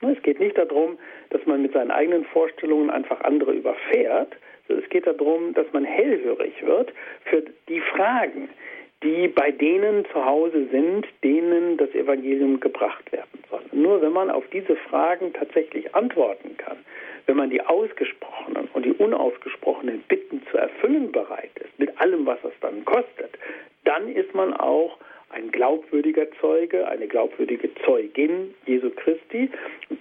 Es 0.00 0.22
geht 0.22 0.38
nicht 0.38 0.56
darum, 0.56 0.98
dass 1.30 1.44
man 1.46 1.62
mit 1.62 1.72
seinen 1.72 1.90
eigenen 1.90 2.24
Vorstellungen 2.26 2.90
einfach 2.90 3.20
andere 3.22 3.52
überfährt. 3.52 4.32
Es 4.68 4.88
geht 4.90 5.06
darum, 5.06 5.54
dass 5.54 5.66
man 5.72 5.84
hellhörig 5.84 6.64
wird 6.64 6.92
für 7.24 7.42
die 7.68 7.80
Fragen, 7.80 8.48
die 9.02 9.28
bei 9.28 9.50
denen 9.50 10.04
zu 10.06 10.24
Hause 10.24 10.66
sind, 10.70 11.06
denen 11.22 11.76
das 11.76 11.90
Evangelium 11.94 12.60
gebracht 12.60 13.10
werden 13.12 13.42
soll. 13.50 13.62
Nur 13.72 14.02
wenn 14.02 14.12
man 14.12 14.30
auf 14.30 14.44
diese 14.52 14.76
Fragen 14.76 15.32
tatsächlich 15.32 15.94
antworten 15.94 16.56
kann, 16.58 16.78
wenn 17.26 17.36
man 17.36 17.50
die 17.50 17.60
ausgesprochenen 17.60 18.68
und 18.72 18.84
die 18.84 18.92
unausgesprochenen 18.92 20.02
Bitten 20.08 20.42
zu 20.50 20.58
erfüllen 20.58 21.12
bereit 21.12 21.50
ist, 21.56 21.78
mit 21.78 22.00
allem, 22.00 22.26
was 22.26 22.38
es 22.42 22.52
dann 22.60 22.84
kostet, 22.84 23.38
dann 23.84 24.08
ist 24.08 24.34
man 24.34 24.54
auch 24.54 24.98
ein 25.30 25.50
glaubwürdiger 25.50 26.30
Zeuge, 26.40 26.88
eine 26.88 27.06
glaubwürdige 27.06 27.70
Zeugin 27.84 28.54
Jesu 28.66 28.90
Christi. 28.90 29.50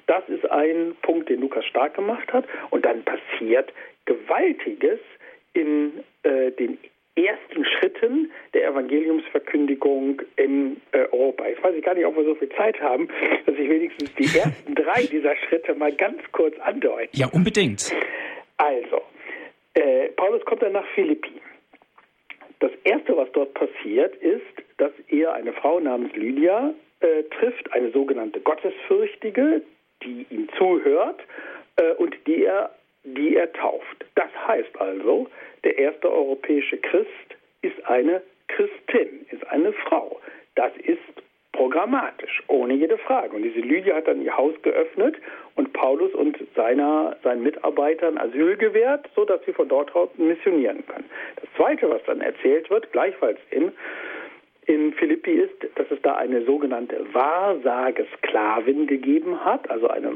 Das 0.05 0.27
ist 0.29 0.49
ein 0.49 0.95
Punkt, 1.01 1.29
den 1.29 1.41
Lukas 1.41 1.65
stark 1.65 1.95
gemacht 1.95 2.31
hat. 2.31 2.45
Und 2.69 2.85
dann 2.85 3.03
passiert 3.03 3.73
Gewaltiges 4.05 4.99
in 5.53 6.03
äh, 6.23 6.51
den 6.51 6.77
ersten 7.15 7.65
Schritten 7.65 8.31
der 8.53 8.67
Evangeliumsverkündigung 8.69 10.21
in 10.35 10.77
äh, 10.91 10.99
Europa. 11.11 11.45
Ich 11.47 11.61
weiß 11.63 11.81
gar 11.81 11.95
nicht, 11.95 12.05
ob 12.05 12.15
wir 12.15 12.23
so 12.23 12.35
viel 12.35 12.49
Zeit 12.49 12.79
haben, 12.79 13.07
dass 13.45 13.55
ich 13.55 13.69
wenigstens 13.69 14.13
die 14.15 14.37
ersten 14.37 14.75
drei 14.75 15.03
dieser 15.03 15.35
Schritte 15.35 15.73
mal 15.73 15.91
ganz 15.93 16.21
kurz 16.31 16.57
andeute. 16.59 17.09
Ja, 17.13 17.27
unbedingt. 17.27 17.91
Also, 18.57 19.01
äh, 19.73 20.09
Paulus 20.09 20.45
kommt 20.45 20.61
dann 20.61 20.73
nach 20.73 20.87
Philippi. 20.93 21.41
Das 22.59 22.71
Erste, 22.83 23.15
was 23.17 23.31
dort 23.33 23.53
passiert, 23.53 24.15
ist, 24.17 24.41
dass 24.77 24.91
er 25.07 25.33
eine 25.33 25.53
Frau 25.53 25.79
namens 25.79 26.15
Lydia 26.15 26.73
äh, 26.99 27.23
trifft, 27.23 27.71
eine 27.73 27.91
sogenannte 27.91 28.39
Gottesfürchtige, 28.39 29.61
die 30.03 30.25
ihm 30.29 30.47
zuhört 30.57 31.21
äh, 31.77 31.93
und 31.93 32.15
die 32.27 32.45
er, 32.45 32.71
die 33.03 33.35
er 33.35 33.51
tauft. 33.53 34.05
Das 34.15 34.29
heißt 34.47 34.79
also, 34.79 35.27
der 35.63 35.77
erste 35.77 36.11
europäische 36.11 36.77
Christ 36.77 37.09
ist 37.61 37.85
eine 37.85 38.21
Christin, 38.47 39.25
ist 39.31 39.45
eine 39.47 39.73
Frau. 39.73 40.19
Das 40.55 40.71
ist 40.77 40.99
programmatisch, 41.57 42.43
ohne 42.47 42.75
jede 42.75 42.97
Frage. 42.99 43.35
Und 43.35 43.43
diese 43.43 43.59
Lydia 43.59 43.95
hat 43.95 44.07
dann 44.07 44.21
ihr 44.21 44.37
Haus 44.37 44.53
geöffnet 44.61 45.15
und 45.55 45.73
Paulus 45.73 46.13
und 46.13 46.37
seiner, 46.55 47.17
seinen 47.23 47.41
Mitarbeitern 47.41 48.17
Asyl 48.17 48.57
gewährt, 48.57 49.09
sodass 49.15 49.43
sie 49.45 49.53
von 49.53 49.67
dort 49.67 49.93
aus 49.95 50.09
missionieren 50.17 50.85
können. 50.85 51.09
Das 51.41 51.49
Zweite, 51.55 51.89
was 51.89 52.03
dann 52.05 52.21
erzählt 52.21 52.69
wird, 52.69 52.91
gleichfalls 52.91 53.39
in 53.49 53.71
in 54.67 54.93
Philippi 54.93 55.31
ist, 55.31 55.55
dass 55.75 55.89
es 55.89 56.01
da 56.01 56.15
eine 56.15 56.43
sogenannte 56.43 57.05
Wahrsagesklavin 57.13 58.85
gegeben 58.85 59.43
hat, 59.43 59.69
also 59.69 59.87
eine 59.87 60.11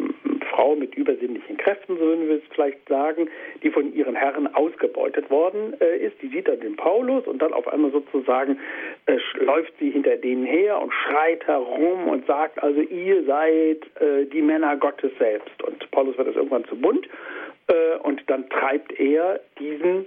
Frau 0.50 0.76
mit 0.76 0.94
übersinnlichen 0.96 1.56
Kräften, 1.56 1.98
so 1.98 2.02
würden 2.02 2.28
wir 2.28 2.36
es 2.36 2.44
vielleicht 2.54 2.86
sagen, 2.90 3.30
die 3.64 3.72
von 3.72 3.94
ihren 3.94 4.14
Herren 4.14 4.54
ausgebeutet 4.54 5.30
worden 5.30 5.80
äh, 5.80 6.06
ist. 6.06 6.22
Die 6.22 6.28
sieht 6.28 6.50
dann 6.50 6.60
den 6.60 6.76
Paulus 6.76 7.26
und 7.28 7.42
dann 7.42 7.54
auf 7.54 7.66
einmal 7.70 7.92
sozusagen 7.92 8.60
äh, 9.06 9.18
läuft 9.40 9.72
sie 9.80 9.92
hinter 9.92 10.18
denen 10.18 10.46
her 10.46 10.82
und 10.82 10.92
schreit 10.94 11.48
herum 11.48 12.10
und 12.10 12.26
sagt, 12.28 12.62
also 12.62 12.82
ihr 12.82 13.24
seid 13.24 13.84
äh, 14.02 14.26
die 14.26 14.42
Männer 14.42 14.76
Gottes 14.76 15.12
selbst. 15.18 15.64
Und 15.64 15.90
Paulus 15.92 16.18
wird 16.18 16.28
das 16.28 16.36
irgendwann 16.36 16.66
zu 16.66 16.76
bunt 16.76 17.08
äh, 17.68 17.98
und 18.04 18.22
dann 18.28 18.50
treibt 18.50 19.00
er 19.00 19.40
diesen 19.58 20.06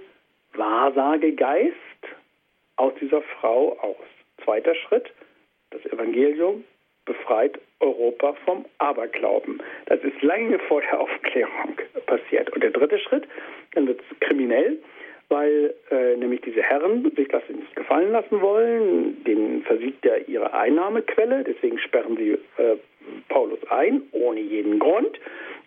Wahrsagegeist 0.53 1.73
aus 2.75 2.93
dieser 3.01 3.23
Frau 3.23 3.75
aus. 3.81 4.14
Zweiter 4.45 4.75
Schritt, 4.75 5.11
das 5.71 5.85
Evangelium 5.91 6.63
befreit 7.05 7.59
Europa 7.79 8.33
vom 8.45 8.65
Aberglauben. 8.77 9.61
Das 9.85 9.99
ist 10.03 10.21
lange 10.21 10.59
vor 10.59 10.81
der 10.81 10.99
Aufklärung 10.99 11.77
passiert. 12.05 12.49
Und 12.51 12.63
der 12.63 12.71
dritte 12.71 12.99
Schritt, 12.99 13.27
dann 13.73 13.87
wird 13.87 13.99
es 13.99 14.19
kriminell, 14.19 14.79
weil 15.29 15.73
äh, 15.91 16.15
nämlich 16.17 16.41
diese 16.41 16.61
Herren 16.61 17.11
sich 17.15 17.27
das 17.27 17.43
nicht 17.49 17.75
gefallen 17.75 18.11
lassen 18.11 18.41
wollen. 18.41 19.23
Denen 19.23 19.63
versiegt 19.63 20.05
ja 20.05 20.15
ihre 20.27 20.53
Einnahmequelle, 20.53 21.43
deswegen 21.43 21.79
sperren 21.79 22.17
sie 22.17 22.31
äh, 22.31 22.77
Paulus 23.29 23.59
ein, 23.69 24.03
ohne 24.11 24.39
jeden 24.39 24.79
Grund. 24.79 25.19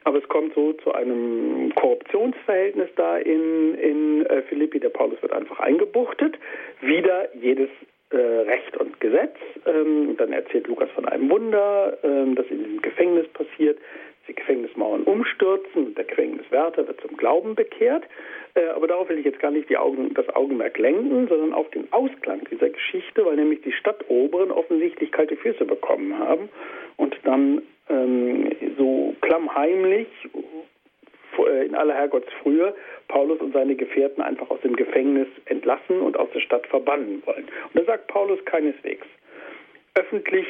Aber 0.04 0.18
es 0.18 0.28
kommt 0.28 0.54
so 0.54 0.72
zu 0.74 0.92
einem 0.92 1.72
Korruptionsverhältnis 1.74 2.88
da 2.96 3.18
in, 3.18 3.74
in 3.74 4.26
äh, 4.26 4.42
Philippi. 4.42 4.80
Der 4.80 4.88
Paulus 4.88 5.20
wird 5.22 5.32
einfach 5.32 5.58
eingebuchtet. 5.60 6.38
Wieder 6.80 7.28
jedes 7.34 7.68
Recht 8.16 8.76
und 8.76 9.00
Gesetz. 9.00 9.36
Ähm, 9.66 10.16
dann 10.16 10.32
erzählt 10.32 10.66
Lukas 10.66 10.90
von 10.90 11.06
einem 11.06 11.28
Wunder, 11.30 11.98
ähm, 12.02 12.34
das 12.34 12.46
in 12.48 12.58
diesem 12.58 12.82
Gefängnis 12.82 13.28
passiert. 13.28 13.78
Die 14.26 14.34
Gefängnismauern 14.34 15.04
umstürzen 15.04 15.86
und 15.86 15.96
der 15.96 16.04
Gefängniswärter 16.04 16.86
wird 16.86 17.00
zum 17.00 17.16
Glauben 17.16 17.54
bekehrt. 17.54 18.04
Äh, 18.54 18.68
aber 18.68 18.86
darauf 18.86 19.08
will 19.08 19.18
ich 19.18 19.24
jetzt 19.24 19.40
gar 19.40 19.50
nicht 19.50 19.74
Augen, 19.76 20.12
das 20.14 20.28
Augenmerk 20.30 20.78
lenken, 20.78 21.28
sondern 21.28 21.54
auf 21.54 21.70
den 21.70 21.90
Ausklang 21.92 22.40
dieser 22.50 22.70
Geschichte, 22.70 23.24
weil 23.24 23.36
nämlich 23.36 23.62
die 23.62 23.72
Stadtoberen 23.72 24.50
offensichtlich 24.50 25.12
kalte 25.12 25.36
Füße 25.36 25.64
bekommen 25.64 26.18
haben 26.18 26.48
und 26.96 27.16
dann 27.24 27.62
ähm, 27.88 28.50
so 28.76 29.14
klammheimlich 29.20 30.08
äh, 30.34 30.38
in 31.46 31.74
aller 31.74 31.94
Herrgottsfrühe 31.94 32.74
Paulus 33.08 33.40
und 33.40 33.52
seine 33.52 33.74
Gefährten 33.74 34.22
einfach 34.22 34.50
aus 34.50 34.60
dem 34.60 34.76
Gefängnis 34.76 35.28
entlassen 35.46 36.00
und 36.00 36.16
aus 36.18 36.28
der 36.34 36.40
Stadt 36.40 36.66
verbannen 36.66 37.22
wollen. 37.26 37.44
Und 37.72 37.80
da 37.80 37.84
sagt 37.84 38.08
Paulus 38.08 38.44
keineswegs. 38.44 39.06
Öffentlich 39.94 40.46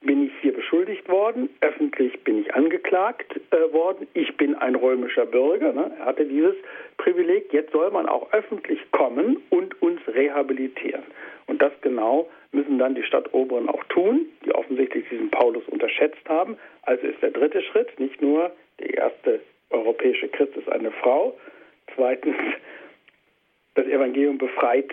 bin 0.00 0.26
ich 0.26 0.32
hier 0.40 0.52
beschuldigt 0.52 1.08
worden, 1.08 1.48
öffentlich 1.60 2.24
bin 2.24 2.40
ich 2.40 2.54
angeklagt 2.54 3.40
äh, 3.50 3.72
worden, 3.72 4.08
ich 4.14 4.36
bin 4.36 4.54
ein 4.56 4.74
römischer 4.74 5.26
Bürger, 5.26 5.72
ne? 5.72 5.92
er 5.98 6.06
hatte 6.06 6.24
dieses 6.24 6.56
Privileg, 6.98 7.52
jetzt 7.52 7.72
soll 7.72 7.90
man 7.90 8.08
auch 8.08 8.32
öffentlich 8.32 8.80
kommen 8.90 9.40
und 9.50 9.80
uns 9.80 10.00
rehabilitieren. 10.08 11.04
Und 11.46 11.62
das 11.62 11.72
genau 11.82 12.28
müssen 12.52 12.78
dann 12.78 12.94
die 12.94 13.02
Stadtoberen 13.02 13.68
auch 13.68 13.84
tun, 13.84 14.26
die 14.44 14.54
offensichtlich 14.54 15.08
diesen 15.08 15.30
Paulus 15.30 15.66
unterschätzt 15.68 16.28
haben. 16.28 16.56
Also 16.82 17.06
ist 17.06 17.22
der 17.22 17.30
dritte 17.30 17.62
Schritt 17.62 17.98
nicht 17.98 18.20
nur 18.20 18.52
der 18.80 18.94
erste 18.94 19.40
europäische 19.72 20.28
Christ 20.28 20.56
ist 20.56 20.68
eine 20.68 20.90
Frau. 20.90 21.36
Zweitens, 21.94 22.36
das 23.74 23.86
Evangelium 23.86 24.38
befreit 24.38 24.90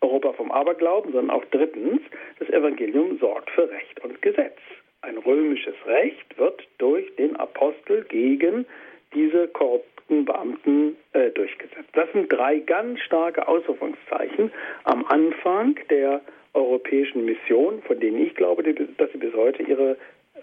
Europa 0.00 0.32
vom 0.32 0.50
Aberglauben, 0.50 1.12
sondern 1.12 1.36
auch 1.36 1.44
drittens, 1.46 2.00
das 2.38 2.48
Evangelium 2.48 3.18
sorgt 3.18 3.50
für 3.50 3.70
Recht 3.70 4.00
und 4.02 4.20
Gesetz. 4.20 4.58
Ein 5.02 5.18
römisches 5.18 5.74
Recht 5.86 6.38
wird 6.38 6.62
durch 6.78 7.14
den 7.16 7.36
Apostel 7.36 8.04
gegen 8.04 8.66
diese 9.14 9.48
korrupten 9.48 10.24
Beamten 10.24 10.96
äh, 11.12 11.30
durchgesetzt. 11.30 11.88
Das 11.92 12.10
sind 12.12 12.32
drei 12.32 12.58
ganz 12.58 13.00
starke 13.00 13.46
Ausrufungszeichen 13.46 14.52
am 14.84 15.04
Anfang 15.06 15.78
der 15.90 16.20
europäischen 16.54 17.24
Missionen, 17.24 17.82
von 17.82 17.98
denen 17.98 18.24
ich 18.24 18.34
glaube, 18.34 18.62
dass 18.62 19.12
sie 19.12 19.18
bis 19.18 19.34
heute 19.34 19.62
ihre 19.62 19.96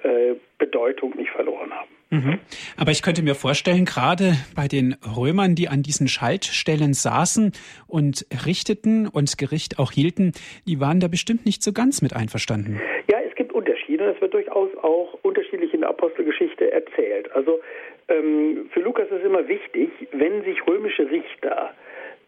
äh, 0.04 0.36
Bedeutung 0.58 1.16
nicht 1.16 1.32
verloren 1.32 1.74
haben. 1.74 1.99
Mhm. 2.12 2.40
Aber 2.78 2.92
ich 2.92 3.04
könnte 3.04 3.22
mir 3.22 3.36
vorstellen, 3.36 3.86
gerade 3.86 4.34
bei 4.56 4.68
den 4.68 4.96
Römern, 5.16 5.56
die 5.56 5.68
an 5.68 5.84
diesen 5.84 6.08
Schaltstellen 6.08 6.94
saßen 6.94 7.52
und 7.88 8.26
richteten 8.46 9.08
und 9.08 9.38
Gericht 9.38 9.78
auch 9.78 9.92
hielten, 9.92 10.32
die 10.68 10.80
waren 10.80 11.00
da 11.00 11.08
bestimmt 11.08 11.46
nicht 11.46 11.62
so 11.62 11.72
ganz 11.72 12.02
mit 12.02 12.16
einverstanden. 12.16 12.82
Ja, 13.12 13.20
es 13.28 13.36
gibt 13.36 13.54
Unterschiede. 13.54 14.12
Das 14.12 14.22
wird 14.22 14.34
durchaus 14.34 14.70
auch 14.82 15.20
unterschiedlich 15.22 15.74
in 15.74 15.82
der 15.82 15.90
Apostelgeschichte 15.90 16.72
erzählt. 16.72 17.32
Also 17.34 17.60
ähm, 18.08 18.70
für 18.74 18.80
Lukas 18.80 19.10
ist 19.12 19.24
immer 19.24 19.48
wichtig, 19.48 19.90
wenn 20.12 20.44
sich 20.44 20.66
römische 20.66 21.10
Richter 21.12 21.74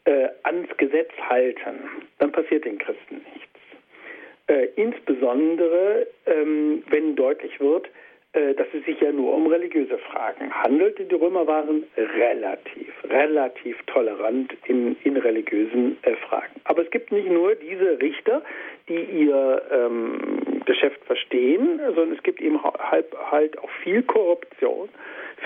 äh, 0.05 0.27
ans 0.43 0.69
Gesetz 0.77 1.11
halten, 1.27 1.79
dann 2.19 2.31
passiert 2.31 2.65
den 2.65 2.77
Christen 2.77 3.21
nichts. 3.33 3.47
Äh, 4.47 4.67
insbesondere, 4.75 6.07
ähm, 6.25 6.83
wenn 6.89 7.15
deutlich 7.15 7.59
wird, 7.59 7.87
dass 8.33 8.67
es 8.73 8.85
sich 8.85 8.99
ja 9.01 9.11
nur 9.11 9.33
um 9.33 9.47
religiöse 9.47 9.97
Fragen 9.97 10.53
handelt. 10.53 10.97
Die 10.99 11.15
Römer 11.15 11.47
waren 11.47 11.83
relativ, 11.97 12.93
relativ 13.09 13.77
tolerant 13.87 14.53
in, 14.67 14.95
in 15.03 15.17
religiösen 15.17 15.97
äh, 16.03 16.15
Fragen. 16.15 16.61
Aber 16.63 16.83
es 16.83 16.89
gibt 16.91 17.11
nicht 17.11 17.29
nur 17.29 17.55
diese 17.55 17.99
Richter, 17.99 18.41
die 18.87 19.01
ihr 19.01 19.61
ähm, 19.71 20.61
Geschäft 20.65 21.03
verstehen, 21.05 21.79
sondern 21.79 22.13
es 22.13 22.23
gibt 22.23 22.41
eben 22.41 22.61
halt, 22.63 23.07
halt 23.31 23.57
auch 23.59 23.69
viel 23.83 24.01
Korruption, 24.03 24.89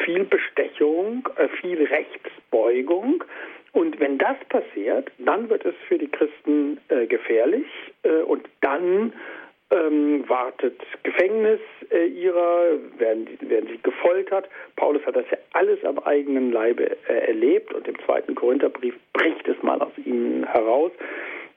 viel 0.03 0.23
Bestechung, 0.25 1.27
äh, 1.37 1.47
viel 1.61 1.83
Rechtsbeugung. 1.83 3.23
Und 3.71 3.99
wenn 3.99 4.17
das 4.17 4.37
passiert, 4.49 5.11
dann 5.17 5.49
wird 5.49 5.65
es 5.65 5.75
für 5.87 5.97
die 5.97 6.07
Christen 6.07 6.79
äh, 6.89 7.07
gefährlich 7.07 7.65
äh, 8.03 8.21
und 8.21 8.47
dann 8.61 9.11
ähm, 9.71 10.27
wartet 10.27 10.79
Gefängnis 11.03 11.59
äh, 11.89 12.05
ihrer, 12.05 12.77
werden, 12.97 13.27
werden 13.41 13.69
sie 13.71 13.79
gefoltert. 13.81 14.47
Paulus 14.75 15.05
hat 15.05 15.15
das 15.15 15.25
ja 15.31 15.37
alles 15.53 15.83
am 15.83 15.99
eigenen 15.99 16.51
Leibe 16.51 16.97
äh, 17.07 17.27
erlebt 17.27 17.73
und 17.73 17.87
im 17.87 17.97
zweiten 18.05 18.35
Korintherbrief 18.35 18.95
bricht 19.13 19.47
es 19.47 19.61
mal 19.63 19.81
aus 19.81 19.93
ihnen 20.05 20.45
heraus. 20.45 20.91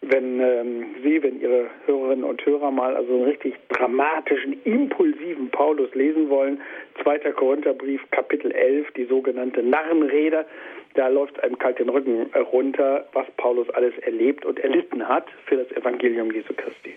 Wenn 0.00 0.40
ähm, 0.40 0.86
Sie, 1.02 1.22
wenn 1.22 1.40
Ihre 1.40 1.66
Hörerinnen 1.86 2.24
und 2.24 2.44
Hörer 2.46 2.70
mal 2.70 2.94
also 2.94 3.12
einen 3.14 3.24
richtig 3.24 3.54
dramatischen, 3.68 4.62
impulsiven 4.62 5.50
Paulus 5.50 5.92
lesen 5.94 6.30
wollen, 6.30 6.60
zweiter 7.02 7.32
Korintherbrief, 7.32 8.00
Kapitel 8.12 8.52
11, 8.52 8.92
die 8.92 9.06
sogenannte 9.06 9.60
Narrenrede, 9.62 10.46
da 10.94 11.08
läuft 11.08 11.42
einem 11.42 11.58
kalt 11.58 11.80
den 11.80 11.88
Rücken 11.88 12.30
runter, 12.52 13.06
was 13.12 13.26
Paulus 13.36 13.68
alles 13.70 13.96
erlebt 13.98 14.46
und 14.46 14.60
erlitten 14.60 15.06
hat 15.06 15.26
für 15.46 15.56
das 15.56 15.70
Evangelium 15.72 16.30
Jesu 16.30 16.54
Christi. 16.56 16.94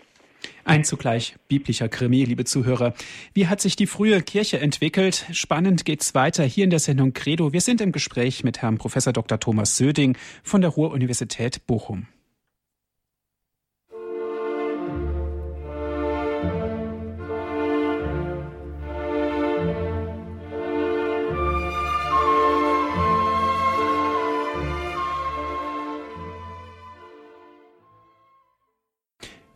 Ein 0.63 0.83
zugleich 0.83 1.35
biblischer 1.47 1.89
Krimi, 1.89 2.23
liebe 2.23 2.45
Zuhörer. 2.45 2.93
Wie 3.33 3.47
hat 3.47 3.61
sich 3.61 3.75
die 3.75 3.87
frühe 3.87 4.21
Kirche 4.21 4.59
entwickelt? 4.59 5.25
Spannend 5.31 5.85
geht's 5.85 6.15
weiter 6.15 6.43
hier 6.43 6.63
in 6.63 6.69
der 6.69 6.79
Sendung 6.79 7.13
Credo. 7.13 7.53
Wir 7.53 7.61
sind 7.61 7.81
im 7.81 7.91
Gespräch 7.91 8.43
mit 8.43 8.61
Herrn 8.61 8.77
Professor 8.77 9.13
Dr. 9.13 9.39
Thomas 9.39 9.77
Söding 9.77 10.17
von 10.43 10.61
der 10.61 10.69
Ruhr-Universität 10.69 11.65
Bochum. 11.67 12.07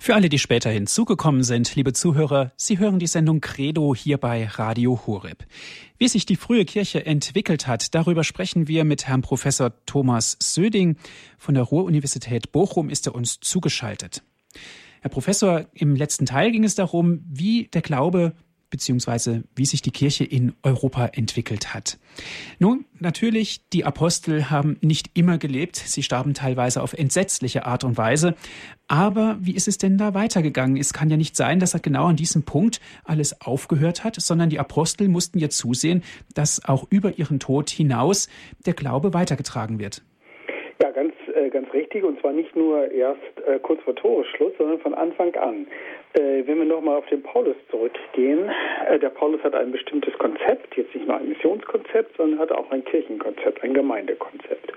Für 0.06 0.14
alle, 0.14 0.30
die 0.30 0.38
später 0.38 0.70
hinzugekommen 0.70 1.42
sind, 1.42 1.76
liebe 1.76 1.92
Zuhörer, 1.92 2.52
Sie 2.58 2.78
hören 2.78 3.00
die 3.00 3.08
Sendung 3.08 3.42
Credo 3.42 3.96
hier 3.96 4.20
bei 4.20 4.46
Radio 4.46 5.02
Horeb. 5.08 5.48
Wie 5.98 6.08
sich 6.08 6.28
die 6.28 6.36
frühe 6.36 6.64
Kirche 6.64 7.08
entwickelt 7.08 7.66
hat, 7.66 7.96
darüber 7.96 8.24
sprechen 8.24 8.68
wir 8.68 8.84
mit 8.84 9.08
Herrn 9.08 9.24
Professor 9.24 9.74
Thomas 9.88 10.38
Söding. 10.40 10.98
Von 11.40 11.56
der 11.56 11.64
Ruhr-Universität 11.64 12.52
Bochum 12.52 12.92
ist 12.92 13.08
er 13.08 13.16
uns 13.16 13.40
zugeschaltet. 13.40 14.22
Herr 15.02 15.10
Professor, 15.10 15.66
im 15.74 15.96
letzten 15.96 16.28
Teil 16.28 16.52
ging 16.52 16.66
es 16.66 16.76
darum, 16.76 17.24
wie 17.28 17.70
der 17.74 17.82
Glaube 17.82 18.34
beziehungsweise 18.76 19.44
wie 19.56 19.66
sich 19.66 19.82
die 19.82 19.92
Kirche 19.92 20.26
in 20.26 20.54
Europa 20.62 21.06
entwickelt 21.14 21.74
hat. 21.74 21.98
Nun, 22.60 22.84
natürlich, 23.00 23.62
die 23.70 23.86
Apostel 23.86 24.50
haben 24.50 24.76
nicht 24.82 25.12
immer 25.14 25.38
gelebt, 25.38 25.78
sie 25.78 26.04
starben 26.04 26.34
teilweise 26.34 26.84
auf 26.84 26.92
entsetzliche 26.92 27.66
Art 27.66 27.86
und 27.86 27.98
Weise, 27.98 28.36
aber 28.90 29.38
wie 29.40 29.56
ist 29.56 29.70
es 29.70 29.78
denn 29.78 29.98
da 29.98 30.14
weitergegangen? 30.14 30.76
Es 30.76 30.92
kann 30.92 31.10
ja 31.10 31.16
nicht 31.16 31.38
sein, 31.38 31.62
dass 31.62 31.82
genau 31.82 32.08
an 32.08 32.18
diesem 32.18 32.44
Punkt 32.44 32.82
alles 33.06 33.40
aufgehört 33.40 34.04
hat, 34.04 34.16
sondern 34.20 34.50
die 34.50 34.60
Apostel 34.60 35.08
mussten 35.08 35.40
ja 35.40 35.48
zusehen, 35.48 36.04
dass 36.34 36.66
auch 36.66 36.86
über 36.90 37.18
ihren 37.18 37.40
Tod 37.40 37.70
hinaus 37.70 38.28
der 38.66 38.74
Glaube 38.74 39.14
weitergetragen 39.14 39.80
wird. 39.80 40.04
Ja, 40.84 40.92
ganz, 40.92 41.14
äh, 41.46 41.50
ganz 41.50 41.72
richtig. 41.74 42.04
Und 42.04 42.20
zwar 42.20 42.34
nicht 42.34 42.56
nur 42.56 42.92
erst 42.92 43.22
äh, 43.48 43.60
kurz 43.60 43.82
vor 43.84 43.96
Toresschluss, 43.96 44.54
sondern 44.58 44.80
von 44.80 44.94
Anfang 44.94 45.34
an. 45.36 45.68
Äh, 46.14 46.44
wenn 46.46 46.58
wir 46.58 46.66
nochmal 46.66 46.98
auf 46.98 47.06
den 47.08 47.24
Paulus 47.24 47.56
zurückgehen, 47.70 48.50
äh, 48.90 49.00
der 49.00 49.10
Paulus 49.10 49.44
hat 49.44 49.56
ein 49.56 49.72
bestimmtes 49.72 50.14
Konzept, 50.18 50.76
jetzt 50.76 50.94
nicht 50.94 51.08
nur 51.08 51.18
ein 51.18 51.30
Missionskonzept, 51.30 52.18
sondern 52.18 52.40
hat 52.40 52.52
auch 52.52 52.72
ein 52.72 52.84
Kirchenkonzept, 52.86 53.64
ein 53.64 53.74
Gemeindekonzept. 53.74 54.74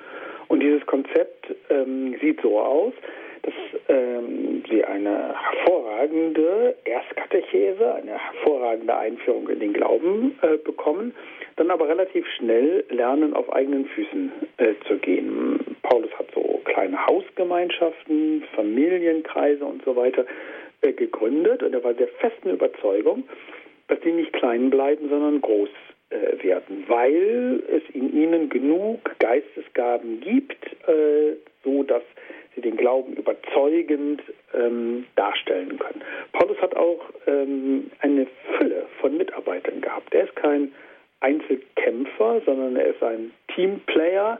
Und 0.48 0.60
dieses 0.60 0.84
Konzept 0.86 1.54
ähm, 1.70 2.16
sieht 2.20 2.40
so 2.40 2.58
aus, 2.58 2.94
dass 3.42 3.54
ähm, 3.88 4.64
sie 4.68 4.84
eine 4.84 5.34
hervorragende 5.34 6.74
Erstkatechese, 6.84 7.94
eine 7.94 8.18
hervorragende 8.18 8.96
Einführung 8.96 9.48
in 9.48 9.60
den 9.60 9.72
Glauben 9.72 10.38
äh, 10.42 10.56
bekommen, 10.56 11.14
dann 11.56 11.70
aber 11.70 11.88
relativ 11.88 12.26
schnell 12.36 12.84
lernen, 12.90 13.34
auf 13.34 13.52
eigenen 13.52 13.86
Füßen 13.86 14.32
äh, 14.58 14.74
zu 14.86 14.96
gehen. 14.98 15.57
Paulus 15.88 16.10
hat 16.18 16.26
so 16.34 16.60
kleine 16.64 17.06
Hausgemeinschaften, 17.06 18.44
Familienkreise 18.54 19.64
und 19.64 19.82
so 19.84 19.96
weiter 19.96 20.26
äh, 20.82 20.92
gegründet 20.92 21.62
und 21.62 21.72
er 21.72 21.82
war 21.82 21.94
der 21.94 22.08
festen 22.08 22.50
Überzeugung, 22.50 23.24
dass 23.88 23.98
die 24.00 24.12
nicht 24.12 24.32
klein 24.34 24.68
bleiben, 24.68 25.08
sondern 25.08 25.40
groß 25.40 25.70
äh, 26.10 26.42
werden, 26.42 26.84
weil 26.88 27.62
es 27.70 27.82
in 27.94 28.12
ihnen 28.12 28.50
genug 28.50 29.00
Geistesgaben 29.18 30.20
gibt, 30.20 30.64
äh, 30.88 31.36
so 31.64 31.82
dass 31.82 32.02
sie 32.54 32.60
den 32.60 32.76
Glauben 32.76 33.14
überzeugend 33.14 34.22
ähm, 34.54 35.06
darstellen 35.16 35.78
können. 35.78 36.02
Paulus 36.32 36.58
hat 36.60 36.76
auch 36.76 37.00
ähm, 37.26 37.90
eine 38.00 38.26
Fülle 38.56 38.86
von 39.00 39.16
Mitarbeitern 39.16 39.80
gehabt. 39.80 40.14
Er 40.14 40.24
ist 40.24 40.36
kein 40.36 40.72
Einzelkämpfer, 41.20 42.42
sondern 42.44 42.76
er 42.76 42.88
ist 42.88 43.02
ein 43.02 43.30
Teamplayer. 43.54 44.38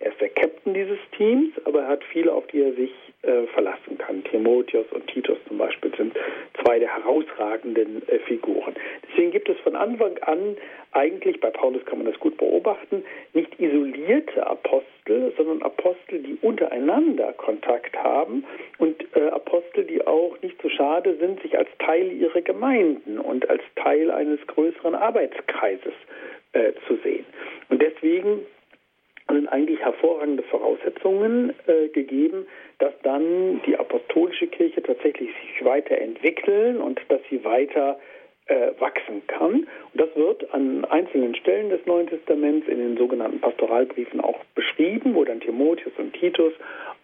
Er 0.00 0.12
ist 0.12 0.20
der 0.20 0.30
Captain 0.30 0.72
dieses 0.72 0.98
Teams, 1.16 1.52
aber 1.66 1.82
er 1.82 1.88
hat 1.88 2.04
viele, 2.04 2.32
auf 2.32 2.46
die 2.46 2.62
er 2.62 2.72
sich 2.72 2.90
äh, 3.22 3.46
verlassen 3.48 3.98
kann. 3.98 4.24
Timotheus 4.24 4.86
und 4.92 5.06
Titus 5.08 5.36
zum 5.46 5.58
Beispiel 5.58 5.94
sind 5.94 6.16
zwei 6.62 6.78
der 6.78 6.88
herausragenden 6.96 8.08
äh, 8.08 8.18
Figuren. 8.20 8.74
Deswegen 9.06 9.30
gibt 9.30 9.50
es 9.50 9.58
von 9.60 9.76
Anfang 9.76 10.16
an 10.22 10.56
eigentlich, 10.92 11.38
bei 11.40 11.50
Paulus 11.50 11.84
kann 11.84 11.98
man 11.98 12.06
das 12.10 12.18
gut 12.18 12.38
beobachten, 12.38 13.04
nicht 13.34 13.60
isolierte 13.60 14.46
Apostel, 14.46 15.34
sondern 15.36 15.60
Apostel, 15.60 16.22
die 16.22 16.38
untereinander 16.40 17.34
Kontakt 17.34 17.94
haben 17.96 18.44
und 18.78 19.04
äh, 19.14 19.28
Apostel, 19.28 19.84
die 19.84 20.06
auch 20.06 20.40
nicht 20.40 20.60
so 20.62 20.70
schade 20.70 21.14
sind, 21.20 21.42
sich 21.42 21.58
als 21.58 21.68
Teil 21.78 22.10
ihrer 22.10 22.40
Gemeinden 22.40 23.18
und 23.18 23.50
als 23.50 23.62
Teil 23.76 24.10
eines 24.10 24.40
größeren 24.46 24.94
Arbeitskreises 24.94 25.92
äh, 26.54 26.72
zu 26.88 26.96
sehen. 27.04 27.26
Und 27.68 27.82
deswegen 27.82 28.46
sind 29.34 29.48
eigentlich 29.48 29.80
hervorragende 29.80 30.42
Voraussetzungen 30.44 31.52
äh, 31.66 31.88
gegeben, 31.88 32.46
dass 32.78 32.92
dann 33.02 33.60
die 33.66 33.76
apostolische 33.76 34.46
Kirche 34.46 34.82
tatsächlich 34.82 35.30
sich 35.40 35.64
weiterentwickeln 35.64 36.78
und 36.78 37.00
dass 37.08 37.20
sie 37.28 37.44
weiter 37.44 37.98
äh, 38.46 38.72
wachsen 38.80 39.22
kann. 39.28 39.52
Und 39.52 39.68
das 39.94 40.08
wird 40.16 40.52
an 40.52 40.84
einzelnen 40.86 41.34
Stellen 41.36 41.70
des 41.70 41.84
Neuen 41.86 42.08
Testaments 42.08 42.66
in 42.68 42.78
den 42.78 42.96
sogenannten 42.96 43.40
Pastoralbriefen 43.40 44.20
auch 44.20 44.42
beschrieben, 44.54 45.14
wo 45.14 45.24
dann 45.24 45.40
Timotheus 45.40 45.92
und 45.98 46.12
Titus 46.14 46.52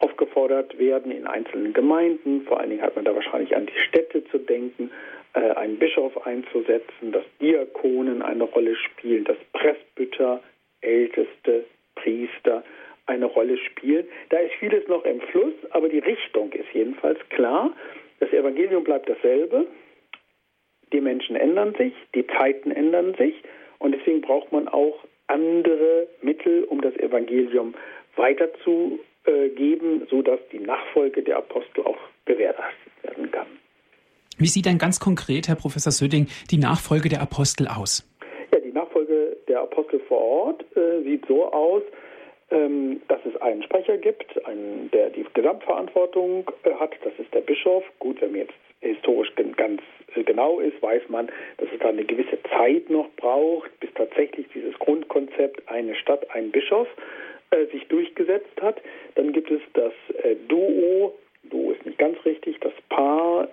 aufgefordert 0.01 0.79
werden, 0.79 1.13
in 1.13 1.27
einzelnen 1.27 1.73
Gemeinden, 1.73 2.43
vor 2.43 2.61
allen 2.61 2.71
Dingen 2.71 2.83
hat 2.83 2.97
man 2.97 3.05
da 3.05 3.15
wahrscheinlich 3.15 3.55
an 3.55 3.67
die 3.67 3.79
Städte 3.89 4.25
zu 4.25 4.39
denken, 4.39 4.91
äh, 5.35 5.53
einen 5.53 5.79
Bischof 5.79 6.27
einzusetzen, 6.27 7.13
dass 7.13 7.25
Diakonen 7.41 8.23
eine 8.23 8.45
Rolle 8.45 8.75
spielen, 8.75 9.25
dass 9.25 9.37
Presbyter, 9.53 10.43
Älteste, 10.81 11.65
Priester 11.97 12.65
eine 13.07 13.27
Rolle 13.27 13.57
spielen. 13.59 14.07
Da 14.31 14.39
ist 14.39 14.55
vieles 14.59 14.87
noch 14.89 15.05
im 15.05 15.21
Fluss, 15.21 15.55
aber 15.71 15.89
die 15.89 16.01
Richtung 16.01 16.53
ist 16.53 16.69
jedenfalls 16.73 17.19
klar. 17.31 17.73
Das 18.21 18.33
Evangelium 18.33 18.85
bleibt 18.85 19.09
dasselbe. 19.09 19.67
Die 20.93 21.01
Menschen 21.01 21.37
ändern 21.37 21.75
sich, 21.77 21.93
die 22.15 22.27
Zeiten 22.27 22.71
ändern 22.71 23.15
sich 23.15 23.35
und 23.79 23.93
deswegen 23.93 24.21
braucht 24.21 24.53
man 24.53 24.69
auch 24.69 25.05
andere 25.27 26.07
Mittel, 26.23 26.65
um 26.65 26.81
das 26.81 26.95
Evangelium 26.97 27.75
weiterzugeben, 28.15 30.07
sodass 30.09 30.39
die 30.53 30.61
Nachfolge 30.61 31.23
der 31.23 31.39
Apostel 31.39 31.83
auch 31.83 31.99
gewährleistet 32.25 32.93
werden 33.03 33.31
kann. 33.33 33.47
Wie 34.39 34.47
sieht 34.47 34.67
denn 34.67 34.79
ganz 34.79 35.01
konkret, 35.01 35.49
Herr 35.49 35.57
Professor 35.57 35.91
Söding, 35.91 36.29
die 36.51 36.59
Nachfolge 36.59 37.09
der 37.09 37.21
Apostel 37.21 37.67
aus? 37.67 38.07
Ja, 38.53 38.61
die 38.61 38.73
Nachfolge 38.73 39.37
der 39.49 39.63
Apostel 39.63 39.99
vor 40.01 40.27
Sieht 41.03 41.27
so 41.27 41.53
aus, 41.53 41.83
ähm, 42.49 43.03
dass 43.09 43.19
es 43.27 43.41
einen 43.43 43.65
Sprecher 43.65 43.99
gibt, 43.99 44.47
einen, 44.47 44.89
der 44.93 45.11
die 45.11 45.27
Gesamtverantwortung 45.35 46.49
äh, 46.63 46.75
hat. 46.75 46.93
Das 47.03 47.13
ist 47.19 47.35
der 47.35 47.41
Bischof. 47.41 47.83
Gut, 47.99 48.21
wenn 48.21 48.31
man 48.31 48.41
jetzt 48.43 48.55
historisch 48.81 49.33
ganz 49.57 49.83
äh, 50.15 50.23
genau 50.23 50.61
ist, 50.61 50.81
weiß 50.81 51.03
man, 51.09 51.27
dass 51.59 51.69
es 51.73 51.81
da 51.81 51.89
eine 51.89 52.05
gewisse 52.05 52.39
Zeit 52.45 52.89
noch 52.89 53.09
braucht, 53.17 53.69
bis 53.81 53.93
tatsächlich 53.95 54.47
dieses 54.55 54.79
Grundkonzept 54.79 55.69
eine 55.69 55.97
Stadt, 55.97 56.31
ein 56.31 56.53
Bischof 56.53 56.87
äh, 57.51 57.67
sich 57.73 57.85
durchgesetzt 57.89 58.63
hat. 58.63 58.81
Dann 59.17 59.33
gibt 59.33 59.51
es 59.51 59.61
das 59.73 59.93
Duo 60.47 61.15
Duo 61.51 61.73
ist 61.73 61.85
nicht 61.87 61.99
ganz 61.99 62.17
richtig, 62.25 62.59
das 62.61 62.73
Paar, 62.89 63.49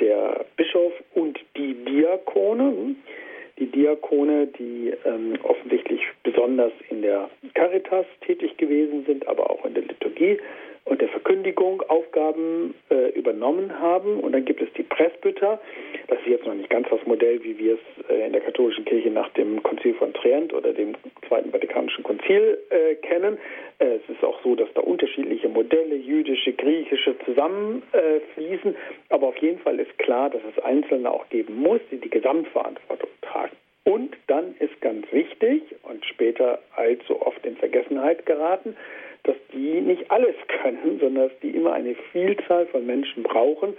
der 0.00 0.46
Bischof 0.56 0.92
und 1.14 1.38
die 1.56 1.74
Diakone. 1.74 2.94
Die 3.58 3.66
Diakone, 3.66 4.48
die 4.48 4.92
ähm, 5.04 5.38
offensichtlich 5.42 6.00
besonders 6.22 6.72
in 6.90 7.02
der 7.02 7.30
Caritas 7.54 8.06
tätig 8.20 8.56
gewesen 8.56 9.04
sind, 9.06 9.26
aber 9.28 9.50
auch 9.50 9.64
in 9.64 9.74
der 9.74 9.84
Liturgie 9.84 10.38
und 10.84 11.00
der 11.00 11.08
Verkündigung 11.08 11.82
Aufgaben 11.88 12.74
äh, 12.90 13.10
übernommen 13.10 13.78
haben. 13.80 14.20
Und 14.20 14.32
dann 14.32 14.44
gibt 14.44 14.60
es 14.60 14.72
die 14.74 14.82
Presbyter. 14.82 15.60
Das 16.08 16.18
ist 16.20 16.26
jetzt 16.26 16.46
noch 16.46 16.54
nicht 16.54 16.68
ganz 16.68 16.88
das 16.90 17.04
Modell, 17.06 17.42
wie 17.42 17.58
wir 17.58 17.74
es 17.74 18.10
äh, 18.10 18.26
in 18.26 18.32
der 18.32 18.42
katholischen 18.42 18.84
Kirche 18.84 19.10
nach 19.10 19.30
dem 19.30 19.62
Konzil 19.62 19.94
von 19.94 20.12
Trient 20.12 20.52
oder 20.52 20.72
dem 20.72 20.94
Zweiten 21.26 21.50
Vatikanischen 21.50 22.04
Konzil 22.04 22.58
äh, 22.70 22.96
kennen. 22.96 23.38
Äh, 23.78 23.96
es 23.96 24.08
ist 24.08 24.22
auch 24.22 24.42
so, 24.42 24.54
dass 24.54 24.68
da 24.74 24.82
unterschiedliche 24.82 25.48
Modelle, 25.48 25.96
jüdische, 25.96 26.52
griechische, 26.52 27.16
zusammenfließen. 27.24 28.76
Aber 29.08 29.28
auf 29.28 29.38
jeden 29.38 29.60
Fall 29.60 29.80
ist 29.80 29.96
klar, 29.98 30.28
dass 30.28 30.42
es 30.54 30.62
Einzelne 30.62 31.10
auch 31.10 31.28
geben 31.30 31.56
muss, 31.56 31.80
die 31.90 31.96
die 31.96 32.10
Gesamtverantwortung 32.10 33.08
tragen. 33.22 33.56
Und 33.84 34.16
dann 34.28 34.54
ist 34.60 34.80
ganz 34.80 35.06
wichtig 35.12 35.62
und 35.82 36.04
später 36.06 36.58
allzu 36.74 37.20
oft 37.20 37.44
in 37.44 37.56
Vergessenheit 37.56 38.24
geraten, 38.24 38.76
dass 39.24 39.36
die 39.52 39.80
nicht 39.80 40.10
alles 40.10 40.34
können, 40.62 40.98
sondern 41.00 41.28
dass 41.28 41.38
die 41.40 41.50
immer 41.50 41.72
eine 41.72 41.94
Vielzahl 42.12 42.66
von 42.66 42.86
Menschen 42.86 43.22
brauchen, 43.22 43.76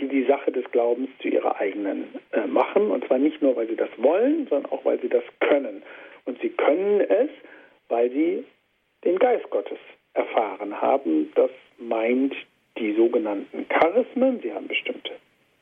die 0.00 0.08
die 0.08 0.24
Sache 0.24 0.50
des 0.52 0.64
Glaubens 0.70 1.08
zu 1.20 1.28
ihrer 1.28 1.56
eigenen 1.60 2.04
äh, 2.32 2.46
machen. 2.46 2.90
Und 2.90 3.06
zwar 3.06 3.18
nicht 3.18 3.42
nur, 3.42 3.56
weil 3.56 3.68
sie 3.68 3.76
das 3.76 3.90
wollen, 3.98 4.46
sondern 4.48 4.70
auch, 4.72 4.84
weil 4.84 5.00
sie 5.00 5.08
das 5.08 5.24
können. 5.40 5.82
Und 6.24 6.40
sie 6.40 6.50
können 6.50 7.00
es, 7.00 7.30
weil 7.88 8.10
sie 8.10 8.44
den 9.04 9.18
Geist 9.18 9.48
Gottes 9.50 9.78
erfahren 10.14 10.80
haben. 10.80 11.30
Das 11.34 11.50
meint 11.78 12.34
die 12.78 12.94
sogenannten 12.94 13.68
Charismen. 13.68 14.40
Sie 14.42 14.52
haben 14.52 14.68
bestimmte 14.68 15.12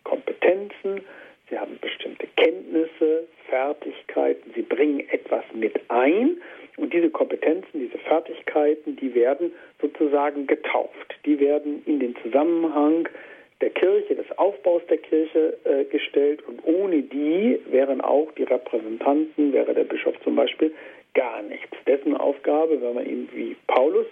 Kompetenzen, 0.04 1.02
sie 1.50 1.58
haben 1.58 1.78
bestimmte 1.80 2.26
Kenntnisse, 2.36 3.26
Fertigkeiten, 3.48 4.52
sie 4.54 4.62
bringen 4.62 5.00
etwas 5.10 5.44
mit 5.54 5.80
ein 5.88 6.40
und 6.78 6.92
diese 6.92 7.10
Kompetenzen, 7.10 7.80
diese 7.80 7.98
Fertigkeiten, 7.98 8.96
die 8.96 9.14
werden 9.14 9.52
sozusagen 9.80 10.46
getauft. 10.46 11.18
Die 11.24 11.40
werden 11.40 11.82
in 11.86 11.98
den 11.98 12.14
Zusammenhang 12.22 13.08
der 13.60 13.70
Kirche, 13.70 14.14
des 14.14 14.26
Aufbaus 14.38 14.82
der 14.88 14.98
Kirche 14.98 15.56
äh, 15.64 15.84
gestellt. 15.84 16.46
Und 16.46 16.60
ohne 16.64 17.02
die 17.02 17.58
wären 17.66 18.00
auch 18.00 18.30
die 18.32 18.44
Repräsentanten, 18.44 19.52
wäre 19.52 19.74
der 19.74 19.84
Bischof 19.84 20.14
zum 20.22 20.36
Beispiel, 20.36 20.72
gar 21.14 21.42
nichts. 21.42 21.76
Dessen 21.86 22.16
Aufgabe, 22.16 22.80
wenn 22.80 22.94
man 22.94 23.06
ihn 23.06 23.28
wie 23.34 23.56
Paulus 23.66 24.06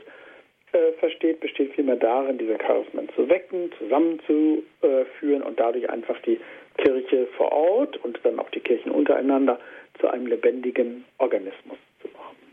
äh, 0.72 0.92
versteht, 0.98 1.38
besteht 1.38 1.72
vielmehr 1.74 1.96
darin, 1.96 2.38
diese 2.38 2.58
Charismen 2.58 3.08
zu 3.14 3.28
wecken, 3.28 3.70
zusammenzuführen 3.78 5.42
und 5.42 5.60
dadurch 5.60 5.88
einfach 5.88 6.18
die 6.22 6.40
Kirche 6.76 7.26
vor 7.36 7.52
Ort 7.52 7.96
und 8.04 8.18
dann 8.22 8.38
auch 8.38 8.50
die 8.50 8.60
Kirchen 8.60 8.90
untereinander 8.90 9.58
zu 10.00 10.08
einem 10.08 10.26
lebendigen 10.26 11.04
Organismus 11.18 11.78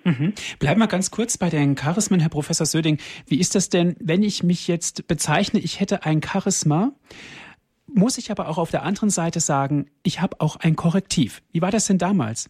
Mhm. 0.05 0.33
Bleiben 0.59 0.79
wir 0.79 0.87
ganz 0.87 1.11
kurz 1.11 1.37
bei 1.37 1.49
den 1.49 1.75
Charismen, 1.75 2.19
Herr 2.19 2.29
Professor 2.29 2.65
Söding. 2.65 2.97
Wie 3.27 3.39
ist 3.39 3.55
das 3.55 3.69
denn, 3.69 3.95
wenn 3.99 4.21
ich 4.21 4.43
mich 4.43 4.67
jetzt 4.67 5.07
bezeichne, 5.07 5.59
ich 5.59 5.79
hätte 5.79 6.03
ein 6.03 6.21
Charisma, 6.21 6.91
muss 7.87 8.17
ich 8.17 8.31
aber 8.31 8.49
auch 8.49 8.57
auf 8.57 8.71
der 8.71 8.83
anderen 8.83 9.09
Seite 9.09 9.39
sagen, 9.39 9.87
ich 10.03 10.21
habe 10.21 10.37
auch 10.39 10.57
ein 10.57 10.75
Korrektiv. 10.75 11.41
Wie 11.51 11.61
war 11.61 11.71
das 11.71 11.87
denn 11.87 11.97
damals? 11.97 12.49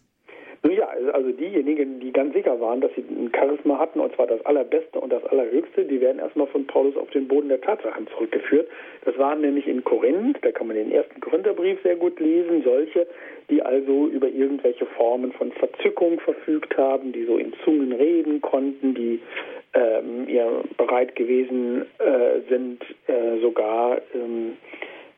Ja, 0.68 0.88
also 1.12 1.30
diejenigen, 1.30 2.00
die 2.00 2.10
ganz 2.12 2.32
sicher 2.32 2.58
waren, 2.60 2.80
dass 2.80 2.90
sie 2.96 3.04
Charisma 3.34 3.78
hatten, 3.78 4.00
und 4.00 4.14
zwar 4.14 4.26
das 4.26 4.44
allerbeste 4.46 5.00
und 5.00 5.12
das 5.12 5.24
allerhöchste, 5.26 5.84
die 5.84 6.00
werden 6.00 6.18
erstmal 6.18 6.46
von 6.46 6.66
Paulus 6.66 6.96
auf 6.96 7.10
den 7.10 7.28
Boden 7.28 7.48
der 7.48 7.60
Tatsachen 7.60 8.06
zurückgeführt. 8.08 8.68
Das 9.04 9.18
waren 9.18 9.40
nämlich 9.40 9.66
in 9.66 9.84
Korinth, 9.84 10.38
da 10.42 10.52
kann 10.52 10.68
man 10.68 10.76
den 10.76 10.92
ersten 10.92 11.20
Korintherbrief 11.20 11.82
sehr 11.82 11.96
gut 11.96 12.18
lesen, 12.20 12.62
solche, 12.64 13.06
die 13.50 13.62
also 13.62 14.06
über 14.06 14.28
irgendwelche 14.28 14.86
Formen 14.86 15.32
von 15.32 15.52
Verzückung 15.52 16.20
verfügt 16.20 16.76
haben, 16.76 17.12
die 17.12 17.24
so 17.24 17.36
in 17.36 17.52
Zungen 17.64 17.92
reden 17.92 18.40
konnten, 18.40 18.94
die 18.94 19.20
ähm, 19.74 20.28
ja, 20.28 20.46
bereit 20.76 21.16
gewesen 21.16 21.82
äh, 21.98 22.40
sind, 22.48 22.82
äh, 23.08 23.40
sogar 23.40 24.00
ähm, 24.14 24.56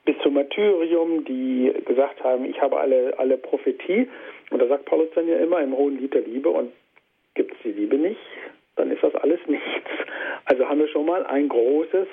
bis 0.06 0.16
zum 0.22 0.34
Martyrium, 0.34 1.24
die 1.24 1.72
gesagt 1.84 2.22
haben, 2.22 2.44
ich 2.44 2.60
habe 2.60 2.78
alle, 2.78 3.18
alle 3.18 3.36
Prophetie. 3.36 4.08
Und 4.50 4.62
da 4.62 4.66
sagt 4.68 4.86
Paulus 4.86 5.08
dann 5.14 5.28
ja 5.28 5.36
immer 5.36 5.60
im 5.60 5.76
hohen 5.76 5.98
Lied 5.98 6.14
der 6.14 6.22
Liebe 6.22 6.48
und 6.48 6.70
gibt 7.36 7.52
es 7.52 7.58
die 7.62 7.72
Liebe 7.72 7.96
nicht, 7.96 8.20
dann 8.74 8.90
ist 8.90 9.02
das 9.02 9.14
alles 9.14 9.40
nichts. 9.46 9.66
Also 10.46 10.68
haben 10.68 10.80
wir 10.80 10.88
schon 10.88 11.06
mal 11.06 11.24
ein 11.26 11.48
großes 11.48 12.08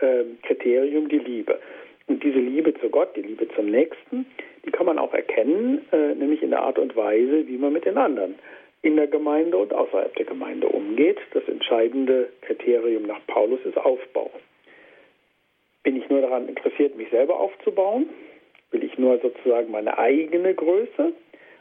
äh, 0.00 0.24
Kriterium, 0.42 1.08
die 1.08 1.18
Liebe. 1.18 1.58
Und 2.06 2.22
diese 2.22 2.38
Liebe 2.38 2.74
zu 2.74 2.88
Gott, 2.90 3.16
die 3.16 3.22
Liebe 3.22 3.48
zum 3.54 3.66
Nächsten, 3.66 4.26
die 4.64 4.70
kann 4.70 4.86
man 4.86 4.98
auch 4.98 5.14
erkennen, 5.14 5.84
äh, 5.92 6.14
nämlich 6.14 6.42
in 6.42 6.50
der 6.50 6.62
Art 6.62 6.78
und 6.78 6.94
Weise, 6.96 7.46
wie 7.46 7.56
man 7.56 7.72
mit 7.72 7.84
den 7.84 7.96
anderen 7.96 8.34
in 8.82 8.96
der 8.96 9.06
Gemeinde 9.06 9.56
und 9.56 9.72
außerhalb 9.72 10.14
der 10.16 10.26
Gemeinde 10.26 10.68
umgeht. 10.68 11.18
Das 11.32 11.42
entscheidende 11.48 12.28
Kriterium 12.42 13.04
nach 13.04 13.20
Paulus 13.26 13.60
ist 13.64 13.78
Aufbau. 13.78 14.30
Bin 15.82 15.96
ich 15.96 16.08
nur 16.10 16.20
daran 16.20 16.48
interessiert, 16.48 16.96
mich 16.96 17.08
selber 17.10 17.40
aufzubauen? 17.40 18.08
Will 18.70 18.84
ich 18.84 18.98
nur 18.98 19.18
sozusagen 19.20 19.70
meine 19.70 19.96
eigene 19.98 20.54
Größe? 20.54 21.12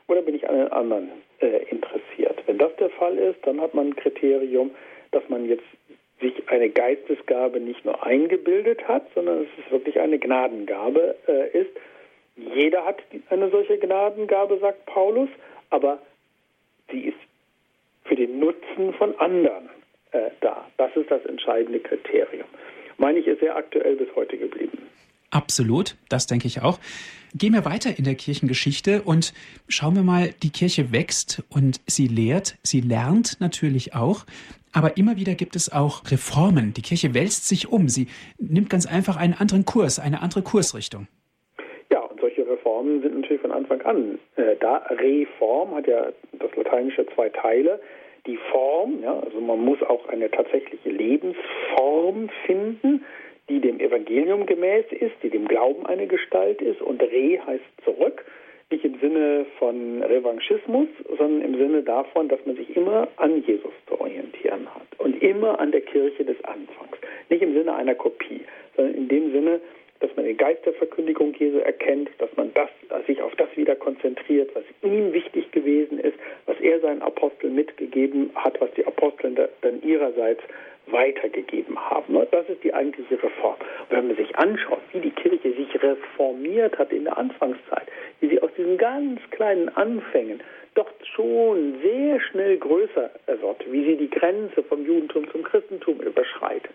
Oder 0.08 0.22
bin 0.22 0.36
ich 0.36 0.50
an 0.50 0.58
den 0.58 0.68
anderen 0.68 1.10
äh, 1.39 1.63
interessiert? 1.69 2.41
Wenn 2.46 2.58
das 2.58 2.76
der 2.78 2.89
Fall 2.91 3.17
ist, 3.17 3.39
dann 3.46 3.62
hat 3.62 3.74
man 3.74 3.88
ein 3.88 3.96
Kriterium, 3.96 4.72
dass 5.12 5.28
man 5.30 5.48
jetzt 5.48 5.63
sich 6.19 6.50
eine 6.50 6.69
Geistesgabe 6.69 7.60
nicht 7.60 7.84
nur 7.86 8.04
eingebildet 8.04 8.88
hat, 8.88 9.06
sondern 9.13 9.39
dass 9.43 9.65
es 9.65 9.72
wirklich 9.72 10.00
eine 10.00 10.19
Gnadengabe 10.19 11.15
äh, 11.28 11.58
ist. 11.58 11.72
Jeder 12.36 12.86
hat 12.86 13.04
eine 13.30 13.50
solche 13.50 13.78
Gnadengabe, 13.78 14.58
sagt 14.60 14.86
Paulus, 14.86 15.30
aber 15.69 16.00
sie 16.91 17.02
ist 17.02 17.17
für 18.06 18.15
den 18.15 18.39
Nutzen 18.39 18.93
von 18.93 19.17
anderen 19.19 19.69
äh, 20.12 20.30
da. 20.41 20.65
Das 20.78 20.96
ist 20.96 21.12
das 21.12 21.26
entscheidende 21.26 21.80
Kriterium. 21.80 22.48
Meine 22.98 23.19
ich, 23.19 23.28
ist 23.28 23.39
sehr 23.39 23.56
aktuell 23.56 23.96
bis 23.96 24.08
heute 24.15 24.38
geblieben. 24.38 24.89
Absolut, 25.34 25.96
das 26.10 26.28
denke 26.28 26.46
ich 26.46 26.62
auch. 26.62 26.78
Gehen 27.34 27.54
wir 27.54 27.65
weiter 27.65 27.98
in 27.98 28.04
der 28.04 28.13
Kirchengeschichte 28.13 29.02
und 29.02 29.34
schauen 29.67 29.96
wir 29.96 30.04
mal, 30.04 30.30
die 30.43 30.52
Kirche 30.52 30.91
wächst 30.91 31.41
und 31.50 31.82
sie 31.88 32.06
lehrt, 32.06 32.56
sie 32.62 32.82
lernt 32.82 33.41
natürlich 33.41 33.96
auch. 33.96 34.26
Aber 34.74 34.96
immer 34.96 35.17
wieder 35.17 35.34
gibt 35.34 35.56
es 35.56 35.74
auch 35.74 36.04
Reformen. 36.12 36.76
Die 36.76 36.84
Kirche 36.84 37.15
wälzt 37.15 37.48
sich 37.48 37.72
um. 37.72 37.89
Sie 37.89 38.08
nimmt 38.38 38.69
ganz 38.69 38.86
einfach 38.86 39.17
einen 39.17 39.34
anderen 39.34 39.65
Kurs, 39.65 39.98
eine 39.98 40.22
andere 40.22 40.43
Kursrichtung. 40.43 41.08
Ja, 41.91 42.02
und 42.02 42.19
solche 42.19 42.48
Reformen 42.48 43.02
sind 43.02 43.15
natürlich 43.22 43.41
von 43.41 43.52
Anfang 43.52 43.82
an 43.82 44.19
äh, 44.36 44.56
da. 44.60 44.86
Reform 44.91 45.74
hat 45.74 45.88
ja 45.88 46.12
das 46.34 46.56
lateinische 46.56 47.08
zwei 47.15 47.30
Teile. 47.30 47.82
Die 48.28 48.38
Form, 48.52 49.02
ja, 49.02 49.19
also 49.19 49.41
man 49.41 49.60
muss 49.65 49.82
auch 49.82 50.08
eine 50.10 50.30
tatsächliche 50.30 50.89
Lebensform 50.89 52.30
finden, 52.46 53.04
die 53.49 53.60
dem 53.60 53.79
Evangelium 53.79 54.45
gemäß 54.45 54.86
ist, 54.91 55.15
die 55.21 55.29
dem 55.29 55.47
Glauben 55.47 55.86
eine 55.86 56.08
Gestalt 56.08 56.62
ist. 56.62 56.82
Und 56.82 57.01
Re 57.01 57.39
heißt 57.45 57.63
zurück 57.84 58.23
nicht 58.73 58.86
im 58.86 58.99
Sinne 58.99 59.45
von 59.60 60.01
Revanchismus, 60.01 60.88
sondern 61.17 61.41
im 61.41 61.58
Sinne 61.60 61.84
davon, 61.84 62.27
dass 62.27 62.43
man 62.45 62.56
sich 62.56 62.75
immer 62.75 63.08
an 63.17 63.43
Jesus 63.45 63.73
zu 63.88 64.01
orientieren 64.01 64.67
hat 64.73 64.88
und 64.97 65.21
immer 65.21 65.60
an 65.60 65.71
der 65.71 65.82
Kirche 65.82 66.25
des 66.25 66.43
Anfangs. 66.43 66.97
Nicht 67.29 67.43
im 67.43 67.53
Sinne 67.53 67.75
einer 67.75 67.93
Kopie, 67.93 68.41
sondern 68.75 68.95
in 68.95 69.08
dem 69.10 69.32
Sinne, 69.32 69.62
dass 69.99 70.09
man 70.15 70.26
den 70.26 70.38
Geist 70.38 70.65
der 70.65 70.74
Verkündigung 70.74 71.34
Jesu 71.36 71.59
erkennt, 71.59 72.09
dass 72.18 72.36
man 72.36 72.51
das, 72.55 72.70
sich 73.05 73.22
auf 73.22 73.36
das 73.36 73.47
wieder 73.55 73.76
konzentriert, 73.76 74.49
was 74.55 74.63
ihm 74.82 75.13
wichtig 75.13 75.51
gewesen 75.51 75.99
ist, 75.99 76.18
was 76.45 76.59
er 76.59 76.80
seinen 76.80 77.01
Aposteln 77.03 77.55
mitgegeben 77.55 78.32
hat, 78.36 78.59
was 78.59 78.72
die 78.72 78.86
Apostel 78.86 79.49
dann 79.61 79.82
ihrerseits 79.84 80.41
weitergegeben 80.88 81.77
haben. 81.79 82.15
Das 82.31 82.47
ist 82.49 82.63
die 82.63 82.73
eigentliche 82.73 83.21
Reform. 83.21 83.55
Und 83.89 83.97
wenn 83.97 84.07
man 84.07 84.17
sich 84.17 84.36
anschaut, 84.38 84.81
wie 84.91 84.99
die 84.99 85.11
Kirche 85.11 85.53
sich 85.53 85.81
reformiert 85.81 86.77
hat 86.77 86.91
in 86.91 87.05
der 87.05 87.17
Anfangszeit, 87.17 87.88
wie 88.19 88.29
sie 88.29 88.41
aus 88.41 88.51
diesen 88.57 88.77
ganz 88.77 89.19
kleinen 89.31 89.69
Anfängen 89.69 90.41
doch 90.75 90.91
schon 91.15 91.75
sehr 91.81 92.19
schnell 92.19 92.57
größer 92.57 93.11
wird, 93.27 93.71
wie 93.71 93.84
sie 93.86 93.97
die 93.97 94.09
Grenze 94.09 94.63
vom 94.63 94.86
Judentum 94.86 95.29
zum 95.31 95.43
Christentum 95.43 95.99
überschreitet, 95.99 96.73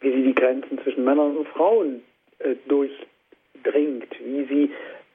wie 0.00 0.12
sie 0.12 0.22
die 0.22 0.34
Grenzen 0.34 0.78
zwischen 0.82 1.04
Männern 1.04 1.36
und 1.36 1.48
Frauen 1.48 2.02
äh, 2.40 2.54
durchdringt, 2.66 4.08
wie 4.24 4.44
sie 4.44 4.70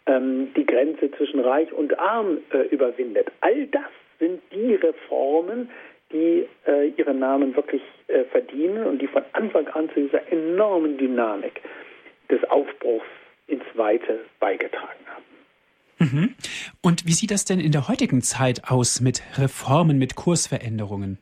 ähm, 0.06 0.54
die 0.56 0.66
Grenze 0.66 1.12
zwischen 1.12 1.40
Reich 1.42 1.72
und 1.74 1.98
Arm 2.00 2.40
äh, 2.52 2.68
überwindet. 2.68 3.32
All 3.42 3.68
das 3.68 3.84
sind 4.20 4.42
die 4.54 4.76
Reformen, 4.76 5.70
die 6.12 6.48
äh, 6.68 6.90
ihren 6.98 7.20
Namen 7.20 7.56
wirklich 7.56 7.82
äh, 8.08 8.24
verdienen 8.26 8.86
und 8.86 9.02
die 9.02 9.08
von 9.08 9.24
Anfang 9.34 9.68
an 9.70 9.90
zu 9.94 10.02
dieser 10.02 10.32
enormen 10.32 10.98
Dynamik 10.98 11.62
des 12.30 12.44
Aufbruchs 12.50 13.06
ins 13.48 13.64
Weite 13.76 14.20
beigetragen 14.40 15.06
haben. 15.08 15.24
Mhm. 16.00 16.36
Und 16.82 17.06
wie 17.06 17.14
sieht 17.14 17.32
das 17.32 17.46
denn 17.46 17.60
in 17.60 17.72
der 17.72 17.88
heutigen 17.88 18.22
Zeit 18.22 18.62
aus 18.70 19.02
mit 19.02 19.22
Reformen, 19.38 20.00
mit 20.00 20.16
Kursveränderungen? 20.16 21.20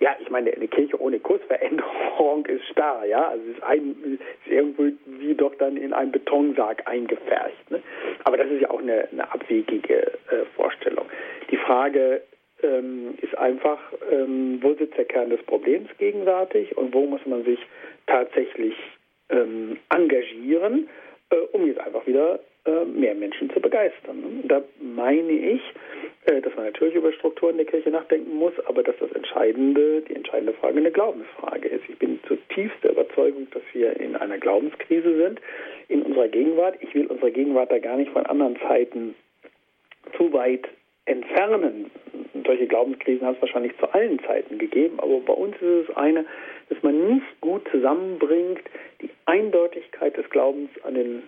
Ja, 0.00 0.10
ich 0.20 0.28
meine, 0.30 0.52
eine 0.52 0.68
Kirche 0.68 1.00
ohne 1.00 1.18
Kursveränderung 1.18 2.44
ist 2.46 2.66
starr, 2.68 3.04
ja. 3.06 3.28
Also 3.28 3.42
es 3.50 3.56
ist, 3.56 3.62
ein, 3.62 3.96
ist 4.04 4.52
irgendwo 4.52 4.84
wie 5.06 5.34
doch 5.34 5.54
dann 5.58 5.76
in 5.76 5.92
einen 5.92 6.12
Betonsarg 6.12 6.86
eingefärcht. 6.86 7.70
Ne? 7.70 7.80
Aber 8.24 8.36
das 8.36 8.48
ist 8.48 8.60
ja 8.60 8.70
auch 8.70 8.80
eine, 8.80 9.08
eine 9.10 9.32
abwegige 9.32 10.12
äh, 10.30 10.44
Vorstellung. 10.56 11.06
Die 11.50 11.56
Frage 11.56 12.22
ähm, 12.62 13.14
ist 13.22 13.36
einfach, 13.36 13.78
ähm, 14.10 14.58
wo 14.62 14.74
sitzt 14.74 14.96
der 14.96 15.04
Kern 15.04 15.30
des 15.30 15.42
Problems 15.42 15.88
gegenwärtig 15.98 16.76
und 16.76 16.92
wo 16.92 17.06
muss 17.06 17.24
man 17.26 17.44
sich 17.44 17.58
tatsächlich 18.06 18.74
ähm, 19.30 19.78
engagieren, 19.90 20.88
äh, 21.30 21.36
um 21.52 21.66
jetzt 21.66 21.80
einfach 21.80 22.06
wieder 22.06 22.40
äh, 22.64 22.84
mehr 22.84 23.14
Menschen 23.14 23.50
zu 23.50 23.60
begeistern. 23.60 24.42
Da 24.44 24.62
meine 24.80 25.32
ich, 25.32 25.62
äh, 26.26 26.40
dass 26.40 26.54
man 26.56 26.66
natürlich 26.66 26.94
über 26.94 27.12
Strukturen 27.12 27.56
der 27.56 27.66
Kirche 27.66 27.90
nachdenken 27.90 28.34
muss, 28.34 28.52
aber 28.66 28.82
dass 28.82 28.96
das 28.98 29.12
entscheidende, 29.12 30.02
die 30.02 30.14
entscheidende 30.14 30.52
Frage 30.54 30.78
eine 30.78 30.90
Glaubensfrage 30.90 31.68
ist. 31.68 31.84
Ich 31.88 31.98
bin 31.98 32.18
zutiefst 32.26 32.76
der 32.82 32.92
Überzeugung, 32.92 33.46
dass 33.52 33.62
wir 33.72 33.98
in 33.98 34.16
einer 34.16 34.38
Glaubenskrise 34.38 35.16
sind 35.16 35.40
in 35.88 36.02
unserer 36.02 36.28
Gegenwart. 36.28 36.76
Ich 36.80 36.94
will 36.94 37.06
unsere 37.06 37.30
Gegenwart 37.30 37.70
da 37.70 37.78
gar 37.78 37.96
nicht 37.96 38.10
von 38.12 38.26
anderen 38.26 38.58
Zeiten 38.66 39.14
zu 40.16 40.32
weit 40.32 40.68
entfernen. 41.08 41.90
Solche 42.46 42.66
Glaubenskrisen 42.66 43.26
hat 43.26 43.36
es 43.36 43.42
wahrscheinlich 43.42 43.76
zu 43.78 43.92
allen 43.92 44.18
Zeiten 44.20 44.58
gegeben, 44.58 45.00
aber 45.00 45.20
bei 45.20 45.32
uns 45.32 45.54
ist 45.56 45.88
es 45.88 45.96
eine, 45.96 46.24
dass 46.68 46.82
man 46.82 47.14
nicht 47.14 47.40
gut 47.40 47.66
zusammenbringt, 47.70 48.60
die 49.00 49.10
Eindeutigkeit 49.26 50.16
des 50.16 50.28
Glaubens 50.30 50.70
an 50.84 50.94
den 50.94 51.22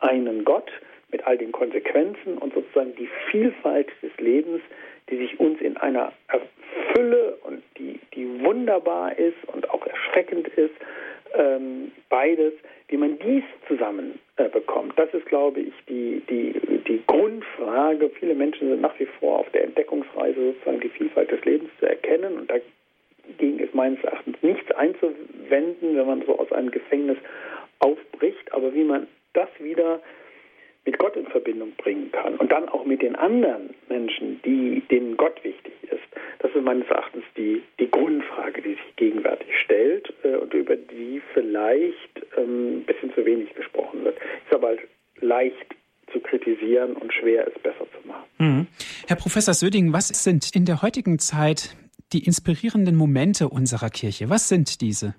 einen 0.00 0.44
Gott 0.44 0.70
mit 1.10 1.26
all 1.26 1.38
den 1.38 1.52
Konsequenzen 1.52 2.38
und 2.38 2.52
sozusagen 2.54 2.94
die 2.96 3.08
Vielfalt 3.30 3.88
des 4.02 4.10
Lebens, 4.18 4.60
die 5.08 5.16
sich 5.16 5.38
uns 5.38 5.60
in 5.60 5.76
einer 5.76 6.12
Fülle 6.92 7.38
und 7.44 7.62
die, 7.78 8.00
die 8.14 8.42
wunderbar 8.42 9.16
ist 9.18 9.36
und 9.46 9.70
auch 9.70 9.86
erschreckend 9.86 10.48
ist, 10.48 10.74
ähm, 11.34 11.92
beides, 12.08 12.52
wie 12.88 12.96
man 12.96 13.18
dies 13.18 13.44
zusammen 13.68 14.14
äh, 14.14 14.25
bekommt. 14.36 14.98
Das 14.98 15.12
ist, 15.14 15.26
glaube 15.26 15.60
ich, 15.60 15.72
die, 15.88 16.22
die, 16.28 16.54
die 16.86 17.02
Grundfrage. 17.06 18.10
Viele 18.10 18.34
Menschen 18.34 18.68
sind 18.68 18.80
nach 18.82 18.98
wie 18.98 19.08
vor 19.18 19.40
auf 19.40 19.50
der 19.50 19.64
Entdeckungsreise, 19.64 20.52
sozusagen 20.52 20.80
die 20.80 20.90
Vielfalt 20.90 21.30
des 21.30 21.44
Lebens 21.44 21.70
zu 21.80 21.86
erkennen. 21.86 22.36
Und 22.36 22.50
dagegen 22.50 23.58
ist 23.58 23.74
meines 23.74 24.02
Erachtens 24.04 24.36
nichts 24.42 24.70
einzuwenden, 24.72 25.96
wenn 25.96 26.06
man 26.06 26.22
so 26.26 26.38
aus 26.38 26.52
einem 26.52 26.70
Gefängnis 26.70 27.18
aufbricht. 27.78 28.52
Aber 28.52 28.74
wie 28.74 28.84
man 28.84 29.06
das 29.32 29.48
wieder 29.58 30.00
mit 30.86 30.98
Gott 30.98 31.16
in 31.16 31.26
Verbindung 31.26 31.72
bringen 31.76 32.12
kann 32.12 32.36
und 32.36 32.52
dann 32.52 32.68
auch 32.68 32.84
mit 32.84 33.02
den 33.02 33.16
anderen 33.16 33.74
Menschen, 33.88 34.40
die, 34.44 34.82
denen 34.88 35.16
Gott 35.16 35.42
wichtig 35.42 35.72
ist. 35.82 36.02
Das 36.38 36.54
ist 36.54 36.62
meines 36.62 36.86
Erachtens 36.88 37.24
die, 37.36 37.62
die 37.80 37.90
Grundfrage, 37.90 38.62
die 38.62 38.74
sich 38.74 38.96
gegenwärtig 38.96 39.48
stellt 39.64 40.12
äh, 40.22 40.36
und 40.36 40.54
über 40.54 40.76
die 40.76 41.20
vielleicht 41.34 42.24
ähm, 42.36 42.78
ein 42.78 42.84
bisschen 42.84 43.12
zu 43.14 43.26
wenig 43.26 43.52
gesprochen 43.54 44.04
wird. 44.04 44.16
Ist 44.16 44.54
aber 44.54 44.68
halt 44.68 44.80
leicht 45.20 45.74
zu 46.12 46.20
kritisieren 46.76 46.96
und 46.96 47.12
schwer, 47.12 47.46
es 47.46 47.62
besser 47.62 47.86
zu 47.92 48.08
machen. 48.08 48.24
Mhm. 48.38 48.66
Herr 49.08 49.16
Professor 49.16 49.54
Söding, 49.54 49.92
was 49.92 50.08
sind 50.08 50.54
in 50.54 50.64
der 50.64 50.82
heutigen 50.82 51.18
Zeit 51.18 51.76
die 52.12 52.24
inspirierenden 52.24 52.96
Momente 52.96 53.48
unserer 53.48 53.90
Kirche? 53.90 54.30
Was 54.30 54.48
sind 54.48 54.80
diese? 54.80 55.14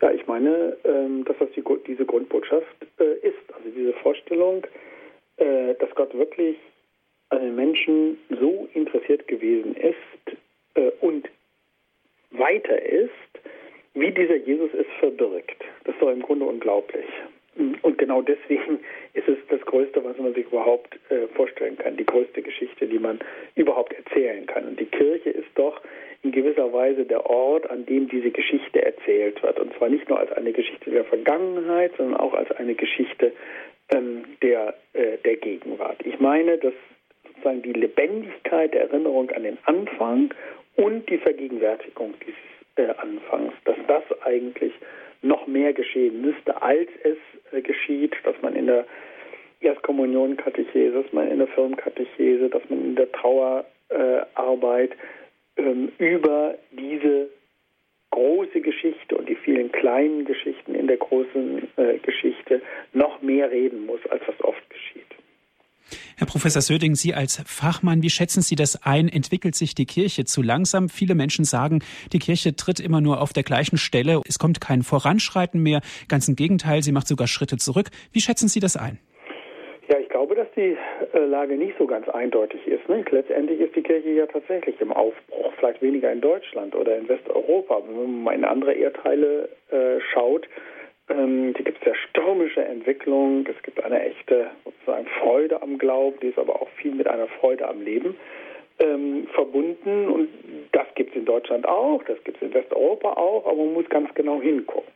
Ja, 0.00 0.10
ich 0.10 0.26
meine, 0.26 0.76
ähm, 0.84 1.24
dass 1.24 1.36
das 1.38 1.48
die, 1.56 1.62
diese 1.86 2.04
Grundbotschaft 2.04 2.66
äh, 2.98 3.26
ist. 3.26 3.54
Also 3.54 3.68
diese 3.74 3.92
Vorstellung, 3.94 4.66
äh, 5.36 5.74
dass 5.78 5.90
Gott 5.94 6.14
wirklich 6.14 6.56
an 7.30 7.40
den 7.40 7.54
Menschen 7.54 8.18
so 8.40 8.68
interessiert 8.74 9.26
gewesen 9.26 9.74
ist 9.76 10.36
äh, 10.74 10.90
und 11.00 11.28
weiter 12.30 12.82
ist, 12.82 13.10
wie 13.94 14.10
dieser 14.10 14.36
Jesus 14.36 14.70
es 14.74 14.86
verbirgt. 15.00 15.62
Das 15.84 15.94
ist 15.94 16.02
doch 16.02 16.10
im 16.10 16.22
Grunde 16.22 16.46
unglaublich. 16.46 17.06
Und 17.54 17.98
genau 17.98 18.22
deswegen 18.22 18.80
ist 19.12 19.28
es 19.28 19.36
das 19.50 19.60
Größte, 19.62 20.02
was 20.04 20.16
man 20.16 20.32
sich 20.32 20.46
überhaupt 20.46 20.98
äh, 21.10 21.26
vorstellen 21.34 21.76
kann, 21.76 21.98
die 21.98 22.06
größte 22.06 22.40
Geschichte, 22.40 22.86
die 22.86 22.98
man 22.98 23.18
überhaupt 23.56 23.92
erzählen 23.92 24.46
kann. 24.46 24.66
Und 24.68 24.80
die 24.80 24.86
Kirche 24.86 25.30
ist 25.30 25.48
doch 25.54 25.82
in 26.22 26.32
gewisser 26.32 26.72
Weise 26.72 27.04
der 27.04 27.26
Ort, 27.26 27.68
an 27.70 27.84
dem 27.84 28.08
diese 28.08 28.30
Geschichte 28.30 28.82
erzählt 28.82 29.42
wird. 29.42 29.60
Und 29.60 29.74
zwar 29.76 29.90
nicht 29.90 30.08
nur 30.08 30.18
als 30.18 30.32
eine 30.32 30.52
Geschichte 30.52 30.90
der 30.90 31.04
Vergangenheit, 31.04 31.92
sondern 31.98 32.18
auch 32.18 32.32
als 32.32 32.50
eine 32.52 32.74
Geschichte 32.74 33.32
ähm, 33.90 34.24
der, 34.40 34.74
äh, 34.94 35.18
der 35.22 35.36
Gegenwart. 35.36 35.98
Ich 36.06 36.18
meine, 36.20 36.56
dass 36.56 36.74
sozusagen 37.26 37.60
die 37.62 37.74
Lebendigkeit 37.74 38.72
der 38.72 38.82
Erinnerung 38.82 39.30
an 39.30 39.42
den 39.42 39.58
Anfang 39.64 40.32
und 40.76 41.10
die 41.10 41.18
Vergegenwärtigung 41.18 42.14
dieses 42.24 42.38
äh, 42.76 42.94
Anfangs, 42.98 43.52
dass 43.66 43.76
das 43.88 44.04
eigentlich 44.22 44.72
noch 45.22 45.46
mehr 45.46 45.72
geschehen 45.72 46.22
müsste, 46.22 46.62
als 46.62 46.88
es 47.04 47.16
äh, 47.52 47.62
geschieht, 47.62 48.14
dass 48.24 48.34
man 48.42 48.54
in 48.54 48.66
der 48.66 48.86
Erstkommunion-Katechese, 49.60 51.02
dass 51.02 51.12
man 51.12 51.30
in 51.30 51.38
der 51.38 51.46
Firmenkatechese, 51.48 52.48
dass 52.48 52.62
man 52.68 52.84
in 52.84 52.96
der 52.96 53.10
Trauerarbeit 53.12 54.90
äh, 54.90 55.62
ähm, 55.62 55.92
über 55.98 56.58
diese 56.72 57.28
große 58.10 58.60
Geschichte 58.60 59.16
und 59.16 59.28
die 59.28 59.36
vielen 59.36 59.70
kleinen 59.70 60.24
Geschichten 60.24 60.74
in 60.74 60.88
der 60.88 60.96
großen 60.96 61.68
äh, 61.76 61.98
Geschichte 61.98 62.60
noch 62.92 63.22
mehr 63.22 63.50
reden 63.50 63.86
muss, 63.86 64.00
als 64.10 64.22
was 64.26 64.38
oft 64.42 64.68
geschieht. 64.68 65.06
Herr 66.16 66.26
Professor 66.42 66.60
Söding, 66.60 66.96
Sie 66.96 67.14
als 67.14 67.40
Fachmann, 67.46 68.02
wie 68.02 68.10
schätzen 68.10 68.42
Sie 68.42 68.56
das 68.56 68.84
ein? 68.84 69.08
Entwickelt 69.08 69.54
sich 69.54 69.76
die 69.76 69.86
Kirche 69.86 70.24
zu 70.24 70.42
langsam? 70.42 70.88
Viele 70.88 71.14
Menschen 71.14 71.44
sagen, 71.44 71.84
die 72.12 72.18
Kirche 72.18 72.56
tritt 72.56 72.80
immer 72.80 73.00
nur 73.00 73.20
auf 73.20 73.32
der 73.32 73.44
gleichen 73.44 73.76
Stelle. 73.76 74.20
Es 74.26 74.40
kommt 74.40 74.60
kein 74.60 74.82
Voranschreiten 74.82 75.62
mehr. 75.62 75.82
Ganz 76.08 76.26
im 76.26 76.34
Gegenteil, 76.34 76.82
sie 76.82 76.90
macht 76.90 77.06
sogar 77.06 77.28
Schritte 77.28 77.58
zurück. 77.58 77.90
Wie 78.12 78.18
schätzen 78.18 78.48
Sie 78.48 78.58
das 78.58 78.76
ein? 78.76 78.98
Ja, 79.86 80.00
ich 80.00 80.08
glaube, 80.08 80.34
dass 80.34 80.48
die 80.56 80.76
äh, 81.14 81.18
Lage 81.26 81.54
nicht 81.54 81.78
so 81.78 81.86
ganz 81.86 82.08
eindeutig 82.08 82.66
ist. 82.66 82.88
Nicht? 82.88 83.08
Letztendlich 83.12 83.60
ist 83.60 83.76
die 83.76 83.82
Kirche 83.84 84.10
ja 84.10 84.26
tatsächlich 84.26 84.80
im 84.80 84.90
Aufbruch, 84.90 85.52
vielleicht 85.60 85.80
weniger 85.80 86.10
in 86.10 86.20
Deutschland 86.20 86.74
oder 86.74 86.98
in 86.98 87.08
Westeuropa. 87.08 87.82
Wenn 87.86 87.94
man 87.94 88.22
mal 88.24 88.34
in 88.34 88.44
andere 88.44 88.72
Erdteile 88.72 89.48
äh, 89.70 90.00
schaut, 90.12 90.48
ähm, 91.08 91.52
hier 91.56 91.64
gibt 91.64 91.78
es 91.80 91.86
ja 91.86 91.94
stürmische 91.94 92.64
Entwicklung, 92.64 93.46
es 93.46 93.60
gibt 93.62 93.82
eine 93.82 94.02
echte 94.02 94.50
sozusagen 94.64 95.06
Freude 95.20 95.60
am 95.62 95.78
Glauben, 95.78 96.18
die 96.20 96.28
ist 96.28 96.38
aber 96.38 96.60
auch 96.60 96.68
viel 96.76 96.94
mit 96.94 97.06
einer 97.08 97.26
Freude 97.40 97.68
am 97.68 97.82
Leben 97.82 98.16
ähm, 98.78 99.26
verbunden. 99.34 100.08
Und 100.08 100.28
das 100.72 100.86
gibt 100.94 101.10
es 101.10 101.16
in 101.16 101.24
Deutschland 101.24 101.66
auch, 101.66 102.02
das 102.04 102.22
gibt 102.24 102.38
es 102.38 102.48
in 102.48 102.54
Westeuropa 102.54 103.12
auch, 103.12 103.46
aber 103.46 103.56
man 103.56 103.74
muss 103.74 103.88
ganz 103.88 104.12
genau 104.14 104.40
hingucken. 104.40 104.92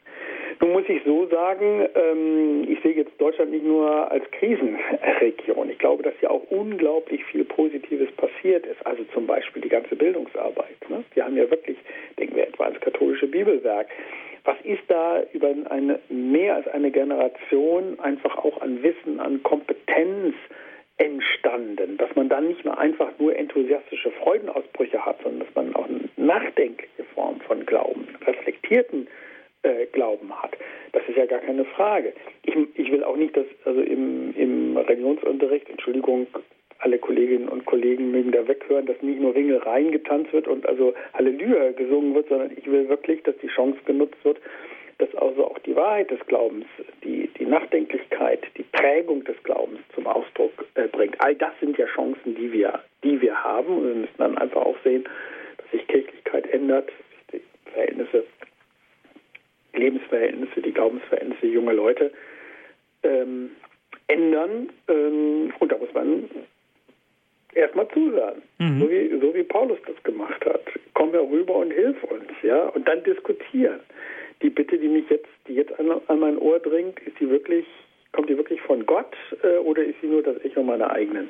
Nun 0.61 0.73
muss 0.73 0.89
ich 0.89 1.03
so 1.05 1.27
sagen, 1.27 1.87
ähm, 1.95 2.67
ich 2.69 2.81
sehe 2.81 2.95
jetzt 2.95 3.21
Deutschland 3.21 3.51
nicht 3.51 3.65
nur 3.65 4.11
als 4.11 4.25
Krisenregion. 4.31 5.69
Ich 5.69 5.79
glaube, 5.79 6.03
dass 6.03 6.15
hier 6.21 6.31
auch 6.31 6.43
unglaublich 6.51 7.23
viel 7.25 7.45
Positives 7.45 8.11
passiert 8.13 8.65
ist. 8.65 8.85
Also 8.87 9.05
zum 9.13 9.27
Beispiel 9.27 9.61
die 9.61 9.69
ganze 9.69 9.97
Bildungsarbeit. 9.97 10.89
Ne? 10.89 11.05
Wir 11.13 11.25
haben 11.25 11.37
ja 11.37 11.51
wirklich, 11.51 11.77
denken 12.19 12.37
wir 12.37 12.49
etwa 12.49 12.65
ans 12.65 12.81
katholische 12.81 13.27
Bibelwerk. 13.27 13.89
Was 14.47 14.57
ist 14.63 14.83
da 14.87 15.23
über 15.33 15.53
eine 15.71 15.99
mehr 16.09 16.55
als 16.55 16.69
eine 16.69 16.93
Generation 16.93 17.99
einfach 17.99 18.39
auch 18.39 18.61
an 18.61 18.83
Wissen, 18.83 19.19
an 19.19 19.43
Kompetenz 19.43 20.35
entstanden, 20.99 21.97
dass 21.99 22.15
man 22.15 22.29
dann 22.29 22.49
nicht 22.49 22.65
mehr 22.65 22.79
einfach 22.79 23.11
nur 23.19 23.37
enthusiastische 23.37 24.11
Freudenausbrüche 24.13 25.05
hat, 25.05 25.21
sondern 25.23 25.41
dass 25.41 25.55
man 25.55 25.75
auch 25.75 25.89
eine 25.89 26.09
nachdenkliche 26.17 27.05
Form 27.15 27.41
von 27.41 27.67
Glauben, 27.67 28.09
reflektierten 28.25 29.09
äh, 29.63 29.87
Glauben 29.87 30.33
hat. 30.41 30.57
Das 30.93 31.03
ist 31.09 31.17
ja 31.17 31.27
gar 31.27 31.41
keine 31.41 31.65
Frage. 31.65 32.13
Ich, 32.45 32.55
ich 32.77 32.91
will 32.93 33.03
auch 33.05 33.17
nicht, 33.17 33.37
dass 33.37 33.47
also 33.65 33.81
im, 33.81 34.33
im 34.37 34.77
Religionsunterricht, 34.77 35.69
Entschuldigung, 35.69 36.29
alle 36.79 36.99
Kolleginnen 36.99 37.49
und 37.49 37.65
Kollegen 37.65 38.11
mögen 38.11 38.33
da 38.33 38.47
weghören, 38.47 38.87
dass 38.87 39.01
nicht 39.03 39.21
nur 39.21 39.35
Ringelreien 39.35 39.93
getanzt 39.93 40.33
wird 40.33 40.49
und 40.49 40.67
also 40.67 40.95
Halleluja 41.15 41.73
gesungen 41.73 42.15
wird, 42.15 42.29
sondern 42.29 42.51
ich 42.57 42.67
will 42.71 42.89
wirklich, 42.89 43.23
dass 43.23 43.37
die 43.39 43.49
Chance 43.49 43.79
genutzt 43.87 44.23
wird, 44.25 44.39
dass 44.99 45.15
also 45.17 45.47
auch 45.47 45.59
die 45.61 45.77
Wahrheit 45.77 46.11
des 46.11 46.21
Glaubens, 46.27 46.67
die, 47.05 47.29
die 47.39 47.45
Nachdenklichkeit, 47.45 48.41
die 48.57 48.63
Prägung 48.63 49.25
des 49.25 49.37
Glaubens 49.43 49.81
zum 49.95 50.07
Ausdruck 50.07 50.53
äh, 50.75 50.89
bringt. 50.89 51.21
All 51.21 51.35
das 51.35 51.53
sind 51.61 51.77
ja 51.77 51.87
Chancen, 51.87 52.35
die 52.35 52.53
wir, 52.53 52.81
die 53.05 53.21
wir 53.21 53.43
haben. 53.43 53.79
Und 53.79 53.89
wir 53.89 53.95
müssen 53.95 54.19
dann 54.19 54.39
einfach 54.39 54.63
auch 54.63 54.77
sehen, 54.85 55.05
dass 55.59 55.71
sich 55.71 55.87
Kirchlichkeit 55.87 56.47
ändert, 56.51 56.89
dass 56.89 57.41
die 57.41 57.71
Verhältnisse, 57.73 58.25
Lebensverhältnisse, 59.75 60.63
die 60.63 60.73
Glaubensverhältnisse 60.73 61.47
junger 61.47 61.75
Leute 61.75 62.11
ähm, 63.03 63.51
ändern. 64.09 64.71
Ähm, 64.89 65.53
und 65.59 65.73
da 65.73 65.77
muss 65.77 65.93
man 65.93 66.29
zuhören, 68.17 68.43
mhm. 68.59 68.81
so, 68.81 68.91
wie, 68.91 69.21
so 69.21 69.35
wie 69.35 69.43
Paulus 69.43 69.79
das 69.87 70.03
gemacht 70.03 70.45
hat. 70.45 70.63
Komm 70.95 71.11
herüber 71.11 71.57
und 71.57 71.73
hilf 71.73 72.03
uns, 72.05 72.31
ja, 72.43 72.67
und 72.69 72.87
dann 72.89 73.03
diskutieren. 73.05 73.81
Die 74.43 74.51
Bitte, 74.51 74.79
die 74.79 74.89
mich 74.89 75.09
jetzt, 75.09 75.29
die 75.49 75.55
jetzt 75.55 75.79
an, 75.79 75.91
an 76.09 76.21
mein 76.21 76.39
Ohr 76.39 76.59
dringt, 76.59 77.01
ist 77.01 77.19
die 77.21 77.29
wirklich, 77.29 77.65
kommt 78.13 78.29
die 78.29 78.37
wirklich 78.37 78.61
von 78.63 78.85
Gott 78.85 79.15
äh, 79.43 79.59
oder 79.59 79.83
ist 79.83 79.97
sie 80.01 80.09
nur 80.09 80.23
das 80.23 80.43
Echo 80.45 80.63
meiner 80.63 80.91
eigenen 80.91 81.29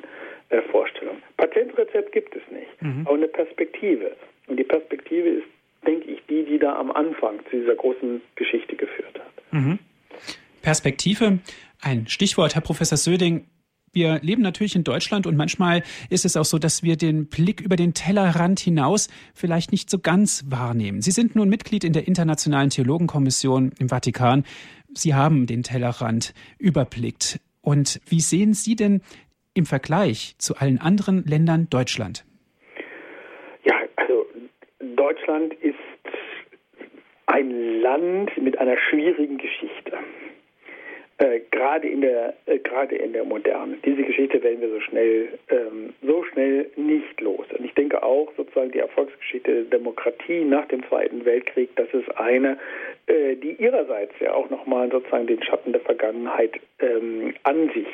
äh, 0.49 0.61
Vorstellung? 0.63 1.17
Patentrezept 1.37 2.11
gibt 2.11 2.35
es 2.35 2.41
nicht, 2.51 2.81
mhm. 2.81 3.03
aber 3.05 3.15
eine 3.15 3.27
Perspektive. 3.27 4.15
Und 4.47 4.57
die 4.57 4.63
Perspektive 4.63 5.29
ist, 5.29 5.47
denke 5.85 6.09
ich, 6.11 6.19
die, 6.29 6.43
die 6.43 6.59
da 6.59 6.77
am 6.77 6.91
Anfang 6.91 7.39
zu 7.49 7.59
dieser 7.59 7.75
großen 7.75 8.21
Geschichte 8.35 8.75
geführt 8.75 9.19
hat. 9.19 9.43
Mhm. 9.51 9.79
Perspektive, 10.61 11.39
ein 11.81 12.07
Stichwort, 12.07 12.55
Herr 12.55 12.61
Professor 12.61 12.97
Söding. 12.97 13.45
Wir 13.97 14.19
leben 14.21 14.43
natürlich 14.43 14.75
in 14.75 14.83
Deutschland 14.83 15.25
und 15.25 15.35
manchmal 15.35 15.81
ist 16.11 16.23
es 16.23 16.37
auch 16.37 16.45
so, 16.45 16.59
dass 16.59 16.83
wir 16.83 16.97
den 16.97 17.29
Blick 17.29 17.61
über 17.61 17.75
den 17.75 17.95
Tellerrand 17.95 18.59
hinaus 18.59 19.09
vielleicht 19.33 19.71
nicht 19.71 19.89
so 19.89 19.97
ganz 19.97 20.45
wahrnehmen. 20.51 21.01
Sie 21.01 21.09
sind 21.09 21.35
nun 21.35 21.49
Mitglied 21.49 21.83
in 21.83 21.93
der 21.93 22.07
Internationalen 22.07 22.69
Theologenkommission 22.69 23.71
im 23.79 23.89
Vatikan. 23.89 24.43
Sie 24.93 25.15
haben 25.15 25.47
den 25.47 25.63
Tellerrand 25.63 26.35
überblickt. 26.59 27.39
Und 27.61 27.99
wie 28.05 28.19
sehen 28.19 28.53
Sie 28.53 28.75
denn 28.75 29.01
im 29.55 29.65
Vergleich 29.65 30.35
zu 30.37 30.57
allen 30.57 30.79
anderen 30.79 31.23
Ländern 31.23 31.67
Deutschland? 31.71 32.23
Ja, 33.63 33.73
also 33.95 34.27
Deutschland 34.95 35.55
ist 35.55 35.73
ein 37.25 37.81
Land 37.81 38.29
mit 38.39 38.59
einer 38.59 38.77
schwierigen 38.91 39.39
Geschichte. 39.39 39.97
Äh, 41.19 41.39
gerade 41.49 41.87
in 41.87 42.01
der 42.01 42.35
äh, 42.45 42.59
gerade 42.59 42.95
in 42.95 43.11
der 43.11 43.23
Moderne. 43.23 43.77
Diese 43.83 44.03
Geschichte 44.03 44.43
werden 44.43 44.61
wir 44.61 44.69
so 44.69 44.79
schnell 44.81 45.29
ähm, 45.49 45.93
so 46.03 46.23
schnell 46.25 46.69
nicht 46.75 47.19
los. 47.21 47.47
Und 47.57 47.65
ich 47.65 47.73
denke 47.73 48.03
auch 48.03 48.31
sozusagen 48.37 48.71
die 48.71 48.79
Erfolgsgeschichte 48.79 49.63
der 49.63 49.79
Demokratie 49.79 50.43
nach 50.43 50.67
dem 50.67 50.87
Zweiten 50.87 51.25
Weltkrieg, 51.25 51.75
das 51.75 51.87
ist 51.91 52.15
eine, 52.17 52.59
äh, 53.07 53.35
die 53.35 53.53
ihrerseits 53.53 54.13
ja 54.19 54.33
auch 54.33 54.51
nochmal 54.51 54.91
sozusagen 54.91 55.25
den 55.25 55.41
Schatten 55.41 55.71
der 55.71 55.81
Vergangenheit 55.81 56.59
ähm, 56.79 57.33
an 57.41 57.71
sich 57.73 57.87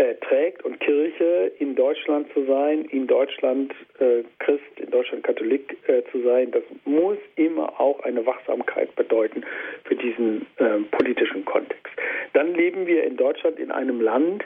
äh, 0.00 0.14
trägt 0.14 0.64
und 0.64 0.80
Kirche 0.80 1.52
in 1.58 1.74
Deutschland 1.74 2.32
zu 2.32 2.46
sein, 2.46 2.86
in 2.86 3.06
Deutschland 3.06 3.74
äh, 3.98 4.22
Christ, 4.38 4.62
in 4.78 4.90
Deutschland 4.90 5.24
Katholik 5.24 5.76
äh, 5.88 6.02
zu 6.10 6.22
sein, 6.22 6.50
das 6.52 6.62
muss 6.86 7.18
immer 7.36 7.78
auch 7.78 8.00
eine 8.04 8.24
Wachsamkeit 8.24 8.96
bedeuten 8.96 9.44
für 9.84 9.96
diesen 9.96 10.46
äh, 10.56 10.78
politischen 10.90 11.44
Kontext. 11.44 11.92
Dann 12.32 12.54
leben 12.54 12.86
wir 12.86 13.04
in 13.04 13.18
Deutschland 13.18 13.58
in 13.58 13.70
einem 13.70 14.00
Land, 14.00 14.42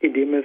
in 0.00 0.12
dem 0.12 0.34
es 0.34 0.44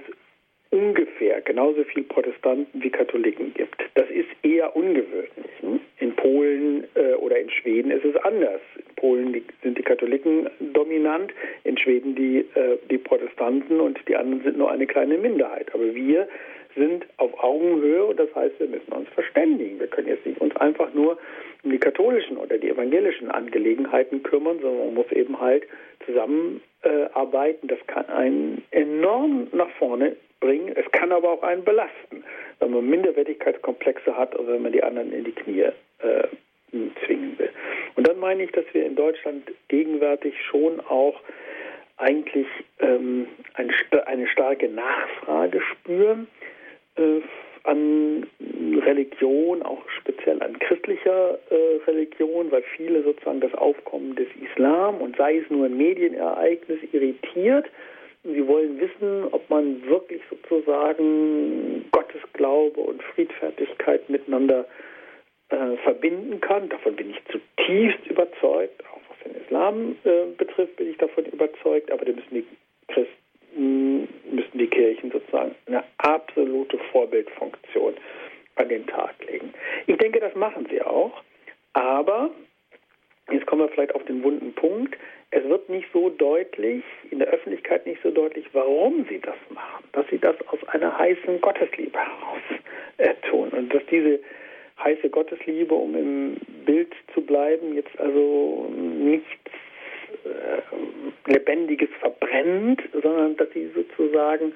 ungefähr 0.74 1.40
genauso 1.42 1.84
viel 1.84 2.04
Protestanten 2.04 2.82
wie 2.82 2.90
Katholiken 2.90 3.54
gibt. 3.54 3.80
Das 3.94 4.10
ist 4.10 4.30
eher 4.42 4.76
ungewöhnlich. 4.76 5.52
Hm? 5.62 5.80
In 6.00 6.16
Polen 6.16 6.86
äh, 6.96 7.14
oder 7.14 7.40
in 7.40 7.50
Schweden 7.52 7.92
ist 7.92 8.04
es 8.04 8.16
anders. 8.18 8.60
In 8.76 8.96
Polen 8.96 9.42
sind 9.62 9.78
die 9.78 9.84
Katholiken 9.84 10.50
dominant, 10.74 11.32
in 11.64 11.78
Schweden 11.78 12.16
die, 12.16 12.40
äh, 12.56 12.78
die 12.90 12.98
Protestanten 12.98 13.80
und 13.80 14.00
die 14.08 14.16
anderen 14.16 14.44
sind 14.44 14.58
nur 14.58 14.72
eine 14.72 14.88
kleine 14.88 15.18
Minderheit. 15.20 15.72
Aber 15.76 15.94
wir 15.94 16.28
sind 16.76 17.06
auf 17.18 17.32
Augenhöhe 17.44 18.06
und 18.06 18.20
das 18.20 18.34
heißt, 18.34 18.60
wir 18.60 18.68
müssen 18.68 18.92
uns 18.94 19.08
verständigen. 19.10 19.80
Wir 19.80 19.88
können 19.88 20.08
jetzt 20.08 20.26
nicht 20.26 20.42
uns 20.42 20.56
einfach 20.56 20.92
nur 20.96 21.20
um 21.64 21.70
die 21.70 21.78
katholischen 21.78 22.38
oder 22.38 22.58
die 22.58 22.70
evangelischen 22.70 23.30
Angelegenheiten 23.30 24.24
kümmern, 24.24 24.58
sondern 24.60 24.88
man 24.88 24.96
muss 24.96 25.12
eben 25.12 25.40
halt 25.40 25.68
zusammenarbeiten. 26.08 27.68
Das 27.68 27.80
kann 27.86 28.10
einen 28.10 28.64
enorm 28.72 29.50
nach 29.52 29.70
vorne 29.78 30.16
bringen. 30.44 30.76
Es 30.76 30.90
kann 30.92 31.12
aber 31.12 31.32
auch 31.32 31.44
einen 31.44 31.64
belasten, 31.64 32.24
wenn 32.60 32.72
man 32.72 32.90
Minderwertigkeitskomplexe 32.90 34.16
hat 34.16 34.38
oder 34.38 34.54
wenn 34.54 34.64
man 34.64 34.74
die 34.74 34.84
anderen 34.84 35.14
in 35.14 35.24
die 35.24 35.32
Knie 35.32 35.62
äh, 35.62 36.28
zwingen 37.06 37.40
will. 37.40 37.50
Und 37.96 38.08
dann 38.08 38.20
meine 38.20 38.44
ich, 38.44 38.52
dass 38.52 38.66
wir 38.74 38.86
in 38.86 38.96
Deutschland 38.96 39.50
gegenwärtig 39.70 40.34
schon 40.50 40.80
auch 40.82 41.20
eigentlich 41.98 42.48
ähm, 42.80 43.28
eine, 43.54 43.72
eine, 44.08 44.28
starke 44.28 44.68
Nachfrage 44.68 45.62
spüren 45.62 46.28
äh, 46.98 47.22
an 47.64 48.26
Religion, 48.86 49.62
auch 49.62 49.88
speziell 50.02 50.42
an 50.42 50.58
christlicher 50.60 51.38
äh, 51.50 51.78
Religion, 51.88 52.52
weil 52.52 52.64
viele 52.76 53.04
sozusagen 53.04 53.40
das 53.40 53.54
Aufkommen 53.54 54.16
des 54.16 54.28
Islam 54.50 55.00
und 55.00 55.16
sei 55.16 55.38
es 55.38 55.50
nur 55.50 55.68
ein 55.68 55.78
Medienereignis 55.78 56.80
irritiert 56.92 57.68
Sie 58.24 58.48
wollen 58.48 58.80
wissen, 58.80 59.28
ob 59.32 59.50
man 59.50 59.86
wirklich 59.86 60.22
sozusagen 60.30 61.86
Gottesglaube 61.92 62.80
und 62.80 63.04
Friedfertigkeit 63.04 64.10
miteinander 64.10 64.66
äh, 65.50 65.76
verbinden 65.84 66.40
kann. 66.40 66.70
Davon 66.70 66.96
bin 66.96 67.12
ich 67.12 67.22
zutiefst 67.26 68.06
überzeugt. 68.08 68.82
Auch 68.92 69.02
was 69.10 69.20
den 69.26 69.42
Islam 69.42 69.96
äh, 70.06 70.26
betrifft, 70.38 70.78
bin 70.78 70.90
ich 70.92 70.98
davon 70.98 71.26
überzeugt. 71.26 71.92
Aber 71.92 72.06
da 72.06 72.14
müssen 72.14 72.34
die 72.34 72.46
Christen, 72.88 74.08
müssen 74.32 74.58
die 74.58 74.68
Kirchen 74.68 75.12
sozusagen 75.12 75.56
eine 75.68 75.84
absolute 75.98 76.78
Vorbildfunktion 76.92 77.96
an 78.56 78.70
den 78.70 78.88
Tag 78.88 79.16
legen. 79.30 79.54
Ich 79.88 79.98
denke, 79.98 80.22
das 80.22 80.34
machen 80.36 80.66
sie 80.70 80.82
auch. 80.82 81.22
Aber 81.74 82.32
Jetzt 83.32 83.46
kommen 83.46 83.62
wir 83.62 83.70
vielleicht 83.70 83.96
auf 83.96 84.04
den 84.06 84.24
wunden 84.24 84.54
Punkt. 84.54 84.98
Es 85.32 85.44
wird 85.48 85.70
nicht 85.70 85.88
so 85.94 86.10
deutlich, 86.10 86.84
in 87.10 87.20
der 87.20 87.30
Öffentlichkeit 87.30 87.88
nicht 87.88 88.02
so 88.04 88.12
deutlich, 88.12 88.46
warum 88.54 89.06
sie 89.10 89.20
das 89.20 89.38
machen. 89.50 89.84
Dass 89.94 90.06
sie 90.10 90.20
das 90.20 90.36
aus 90.48 90.60
einer 90.68 90.98
heißen 90.98 91.40
Gottesliebe 91.42 91.98
heraus 91.98 92.42
äh, 92.98 93.14
tun. 93.30 93.50
Und 93.50 93.74
dass 93.74 93.84
diese 93.90 94.20
heiße 94.84 95.10
Gottesliebe, 95.10 95.74
um 95.74 95.96
im 95.96 96.38
Bild 96.66 96.94
zu 97.14 97.22
bleiben, 97.22 97.76
jetzt 97.76 97.98
also 98.00 98.70
nichts 98.76 99.52
äh, 100.26 101.32
Lebendiges 101.32 101.90
verbrennt, 102.00 102.82
sondern 102.92 103.38
dass 103.38 103.50
sie 103.52 103.72
sozusagen 103.74 104.54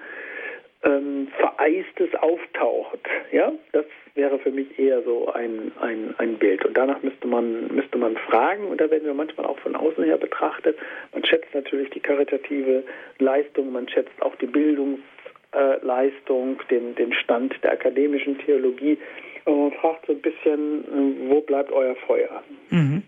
ähm, 0.83 1.29
Vereistes 1.37 2.13
auftaucht. 2.19 2.99
Ja, 3.31 3.53
das 3.71 3.85
wäre 4.15 4.37
für 4.39 4.51
mich 4.51 4.77
eher 4.79 5.01
so 5.03 5.31
ein, 5.31 5.71
ein, 5.79 6.13
ein 6.17 6.37
Bild. 6.37 6.65
Und 6.65 6.75
danach 6.77 7.01
müsste 7.03 7.27
man, 7.27 7.73
müsste 7.73 7.97
man 7.97 8.17
fragen, 8.17 8.67
und 8.67 8.81
da 8.81 8.89
werden 8.89 9.05
wir 9.05 9.13
manchmal 9.13 9.45
auch 9.45 9.59
von 9.59 9.75
außen 9.75 10.03
her 10.03 10.17
betrachtet. 10.17 10.77
Man 11.13 11.23
schätzt 11.25 11.53
natürlich 11.53 11.91
die 11.91 11.99
karitative 11.99 12.83
Leistung, 13.19 13.71
man 13.71 13.87
schätzt 13.87 14.19
auch 14.21 14.35
die 14.35 14.47
Bildungsleistung, 14.47 16.59
den, 16.69 16.95
den 16.95 17.13
Stand 17.13 17.53
der 17.63 17.73
akademischen 17.73 18.39
Theologie. 18.39 18.97
Und 19.45 19.59
man 19.59 19.71
fragt 19.73 20.07
so 20.07 20.13
ein 20.13 20.21
bisschen, 20.21 20.83
äh, 20.83 21.29
wo 21.29 21.41
bleibt 21.41 21.71
euer 21.71 21.95
Feuer? 22.07 22.41
Mhm. 22.69 23.03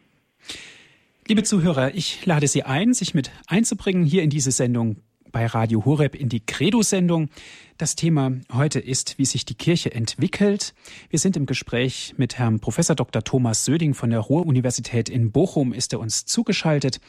Liebe 1.28 1.43
Zuhörer, 1.43 1.91
ich 1.93 2.26
lade 2.26 2.47
Sie 2.47 2.63
ein, 2.63 2.93
sich 2.93 3.13
mit 3.13 3.30
einzubringen 3.47 4.03
hier 4.03 4.24
in 4.24 4.32
diese 4.32 4.51
Sendung 4.51 4.95
bei 5.32 5.46
Radio 5.46 5.86
Horeb 5.86 6.16
in 6.16 6.30
die 6.30 6.46
Credo-Sendung. 6.46 7.30
Das 7.78 7.96
Thema 7.96 8.32
heute 8.52 8.80
ist, 8.80 9.18
wie 9.18 9.26
sich 9.26 9.46
die 9.46 9.56
Kirche 9.56 9.94
entwickelt. 9.94 10.74
Wir 11.10 11.20
sind 11.20 11.38
im 11.38 11.46
Gespräch 11.46 12.14
mit 12.18 12.38
Herrn 12.38 12.60
Professor 12.60 12.96
Dr. 12.96 13.24
Thomas 13.24 13.66
Söding 13.66 13.94
von 13.94 14.10
der 14.10 14.20
Ruhr-Universität 14.20 15.10
in 15.10 15.32
Bochum, 15.32 15.74
ist 15.74 15.94
er 15.94 16.00
uns 16.00 16.26
zugeschaltet. 16.26 17.00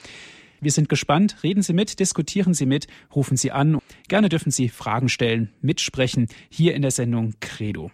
Wir 0.61 0.73
sind 0.73 0.89
gespannt. 0.89 1.37
Reden 1.43 1.63
Sie 1.63 1.73
mit, 1.73 2.01
diskutieren 2.01 2.55
Sie 2.55 2.67
mit, 2.67 2.87
rufen 3.15 3.37
Sie 3.37 3.51
an. 3.51 3.79
Gerne 4.09 4.29
dürfen 4.29 4.51
Sie 4.51 4.69
Fragen 4.69 5.09
stellen, 5.09 5.51
mitsprechen, 5.63 6.29
hier 6.51 6.75
in 6.75 6.83
der 6.83 6.91
Sendung 6.91 7.35
Credo. 7.41 7.91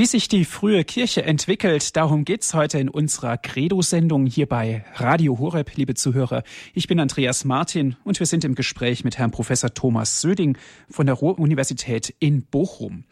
Wie 0.00 0.06
sich 0.06 0.28
die 0.28 0.46
frühe 0.46 0.82
Kirche 0.82 1.24
entwickelt, 1.24 1.94
darum 1.94 2.24
geht's 2.24 2.54
heute 2.54 2.78
in 2.78 2.88
unserer 2.88 3.36
Credo-Sendung 3.36 4.24
hier 4.24 4.46
bei 4.46 4.82
Radio 4.94 5.38
Horeb, 5.38 5.76
liebe 5.76 5.92
Zuhörer. 5.92 6.42
Ich 6.72 6.88
bin 6.88 6.98
Andreas 6.98 7.44
Martin 7.44 7.96
und 8.02 8.18
wir 8.18 8.24
sind 8.24 8.46
im 8.46 8.54
Gespräch 8.54 9.04
mit 9.04 9.18
Herrn 9.18 9.30
Professor 9.30 9.74
Thomas 9.74 10.22
Söding 10.22 10.56
von 10.88 11.04
der 11.04 11.16
Ruhr-Universität 11.16 12.14
in 12.18 12.46
Bochum. 12.46 13.04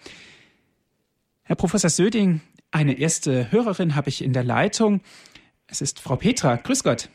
Herr 1.42 1.56
Professor 1.56 1.90
Söding, 1.90 2.40
eine 2.70 2.98
erste 2.98 3.52
Hörerin 3.52 3.94
habe 3.94 4.08
ich 4.08 4.24
in 4.24 4.32
der 4.32 4.44
Leitung. 4.44 5.02
Es 5.66 5.82
ist 5.82 6.00
Frau 6.00 6.16
Petra. 6.16 6.56
Grüß 6.56 6.82
Gott. 6.84 7.10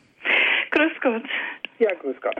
Grüß 0.70 0.92
Gott. 1.02 1.24
Ja, 1.80 1.92
grüß 1.94 2.20
Gott. 2.20 2.36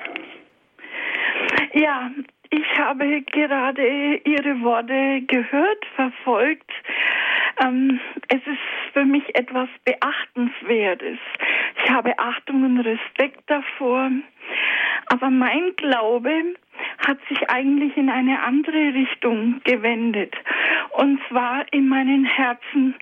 Ja, 1.74 2.12
ich 2.56 2.78
habe 2.78 3.22
gerade 3.22 4.20
Ihre 4.24 4.60
Worte 4.62 5.22
gehört, 5.26 5.84
verfolgt. 5.96 6.70
Ähm, 7.60 7.98
es 8.28 8.40
ist 8.46 8.92
für 8.92 9.04
mich 9.04 9.24
etwas 9.34 9.68
Beachtenswertes. 9.84 11.18
Ich 11.84 11.90
habe 11.90 12.16
Achtung 12.18 12.64
und 12.64 12.80
Respekt 12.80 13.42
davor. 13.48 14.10
Aber 15.06 15.30
mein 15.30 15.74
Glaube 15.76 16.54
hat 17.06 17.18
sich 17.28 17.50
eigentlich 17.50 17.96
in 17.96 18.08
eine 18.08 18.42
andere 18.42 18.94
Richtung 18.94 19.60
gewendet. 19.64 20.34
Und 20.92 21.20
zwar 21.28 21.64
in 21.72 21.88
meinen 21.88 22.24
Herzen 22.24 22.94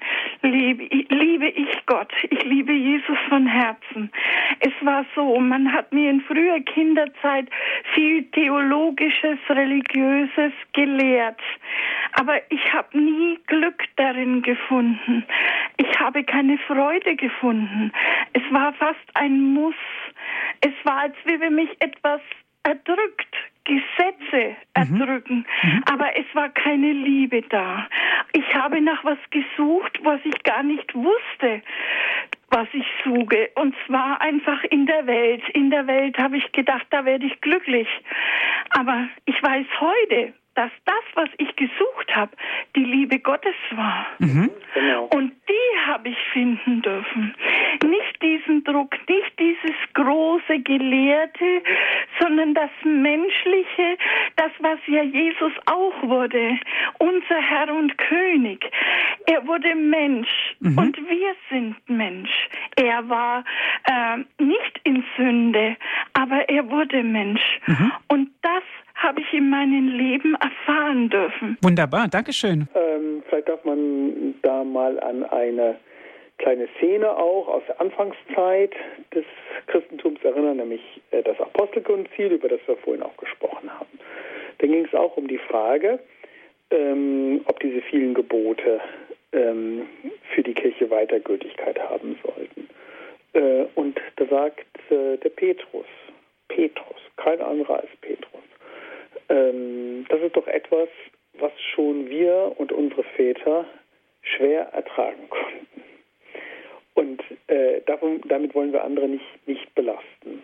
liebe, 0.43 0.84
liebe 1.14 1.49
ich 1.49 1.86
Gott. 1.86 2.12
Ich 2.30 2.43
liebe 2.45 2.72
Jesus 2.72 3.18
von 3.28 3.47
Herzen. 3.47 4.11
Es 4.61 4.72
war 4.80 5.05
so, 5.14 5.38
man 5.38 5.72
hat 5.72 5.93
mir 5.93 6.11
in 6.11 6.20
früher 6.22 6.61
Kinderzeit 6.61 7.49
viel 7.95 8.24
theologisches, 8.30 9.38
religiöses 9.49 10.53
gelehrt. 10.72 11.40
Aber 12.14 12.40
ich 12.51 12.72
habe 12.72 12.99
nie 12.99 13.38
Glück 13.47 13.84
darin 13.97 14.43
gefunden. 14.43 15.24
Ich 15.76 16.01
habe 16.01 16.24
keine 16.24 16.59
Freude 16.59 17.16
gefunden. 17.16 17.93
Es 18.32 18.43
war 18.51 18.72
fast 18.74 18.99
ein 19.14 19.53
Muss. 19.55 19.74
Es 20.61 20.72
war, 20.84 21.01
als 21.01 21.16
wäre 21.41 21.51
mich 21.51 21.70
etwas 21.80 22.20
erdrückt, 22.62 23.35
Gesetze 23.64 24.57
mhm. 24.76 25.01
erdrücken, 25.01 25.47
mhm. 25.62 25.83
aber 25.91 26.16
es 26.16 26.26
war 26.35 26.49
keine 26.49 26.93
Liebe 26.93 27.43
da. 27.43 27.89
Ich 28.33 28.55
habe 28.55 28.80
nach 28.80 29.05
was 29.05 29.18
gesucht, 29.30 29.99
was 30.03 30.20
ich 30.24 30.43
gar 30.43 30.62
nicht 30.62 30.95
wusste, 30.95 31.62
was 32.51 32.68
ich 32.72 32.87
suche. 33.05 33.51
Und 33.55 33.74
zwar 33.87 34.20
einfach 34.20 34.62
in 34.64 34.87
der 34.87 35.07
Welt. 35.07 35.43
In 35.51 35.70
der 35.70 35.87
Welt 35.87 36.18
habe 36.18 36.37
ich 36.37 36.53
gedacht, 36.53 36.87
da 36.91 37.05
werde 37.05 37.26
ich 37.26 37.41
glücklich. 37.41 37.89
Aber 38.70 39.09
ich 39.26 39.43
weiß 39.43 39.66
heute, 39.80 40.35
dass 40.55 40.70
das, 40.84 41.05
was 41.14 41.28
ich 41.38 41.55
gesucht 41.57 42.14
habe, 42.14 42.32
die 42.76 42.84
Liebe 42.84 43.18
Gottes 43.18 43.55
war. 43.72 44.07
Mhm. 44.18 44.50
Genau. 44.74 45.05
Und 45.07 45.32
die 45.48 45.80
habe 45.86 46.09
ich 46.11 46.18
finden 46.32 46.82
dürfen. 46.82 47.34
Nicht 47.84 48.22
diesen 48.22 48.64
Druck, 48.64 48.96
nicht 49.09 49.38
dieses 49.38 49.76
große 49.94 50.61
Gelehrte, 50.61 51.62
sondern 52.20 52.55
das 52.55 52.70
Menschliche, 52.84 53.98
das, 54.36 54.50
was 54.61 54.78
ja 54.86 55.03
Jesus 55.03 55.53
auch 55.66 56.03
wurde, 56.03 56.59
unser 56.98 57.40
Herr 57.40 57.74
und 57.74 57.96
König. 57.98 58.64
Er 59.26 59.46
wurde 59.46 59.74
Mensch 59.74 60.28
mhm. 60.61 60.78
und 60.78 60.96
wir 60.96 61.34
sind 61.50 61.76
Mensch. 61.88 62.30
Er 62.76 63.09
war 63.09 63.44
äh, 63.84 64.18
nicht 64.42 64.80
in 64.84 65.05
Sünde, 65.16 65.76
aber 66.14 66.48
er 66.48 66.70
wurde 66.70 67.03
Mensch. 67.03 67.42
Mhm. 67.66 67.92
Und 68.09 68.30
das 68.42 68.62
habe 69.03 69.20
ich 69.20 69.32
in 69.32 69.50
meinem 69.50 69.88
Leben 69.88 70.34
erfahren 70.36 71.09
dürfen. 71.09 71.59
Wunderbar, 71.62 72.09
Dankeschön. 72.09 72.68
Ähm, 72.74 73.22
vielleicht 73.28 73.48
darf 73.48 73.64
man 73.64 74.34
da 74.42 74.62
mal 74.64 74.98
an 75.00 75.24
eine 75.24 75.76
kleine 76.38 76.68
Szene 76.76 77.16
auch 77.16 77.48
aus 77.48 77.62
der 77.68 77.80
Anfangszeit 77.80 78.74
des 79.14 79.24
Christentums 79.66 80.22
erinnern, 80.22 80.57
nämlich 80.57 80.82
äh, 81.11 81.22
das 81.22 81.38
Apostelkonzil, 81.40 82.32
über 82.32 82.48
das 82.48 82.61
wir 82.66 82.76
vorhin 82.78 83.03
auch 83.03 83.16
gesprochen 83.16 83.70
haben. 83.70 83.98
Da 84.59 84.66
ging 84.66 84.84
es 84.84 84.94
auch 84.94 85.16
um 85.16 85.28
die 85.28 85.38
Frage, 85.38 85.98
ähm, 86.70 87.42
ob 87.46 87.61
diese 87.61 87.80
vielen 87.82 88.14
Gebote 88.14 88.80
ähm, 89.32 89.86
für 90.34 90.42
die 90.42 90.55
Kirche 90.55 90.90
weiter 90.90 91.20
Gültigkeit 91.20 91.78
haben 91.78 92.16
sollten. 92.22 92.68
Äh, 93.34 93.66
und 93.74 94.00
da 94.16 94.26
sagt 94.26 94.66
äh, 94.90 95.16
der 95.18 95.30
Petrus, 95.30 95.86
Petrus, 96.48 97.00
kein 97.16 97.40
anderer 97.40 97.76
als 97.76 97.90
Petrus, 98.00 98.42
ähm, 99.29 100.07
das 100.09 100.20
ist 100.20 100.37
doch 100.37 100.47
etwas, 100.47 100.89
was 101.39 101.53
schon 101.75 102.09
wir 102.09 102.53
und 102.57 102.73
unsere 102.73 103.03
Väter 103.03 103.66
schwer 104.23 104.68
ertragen 104.73 105.29
konnten. 105.29 105.66
Und 106.95 107.23
äh, 107.47 107.81
davon, 107.87 108.20
damit 108.27 108.55
wollen 108.55 108.73
wir 108.73 108.85
andere 108.85 109.09
nicht, 109.09 109.47
nicht 109.47 109.75
belasten. 109.75 110.43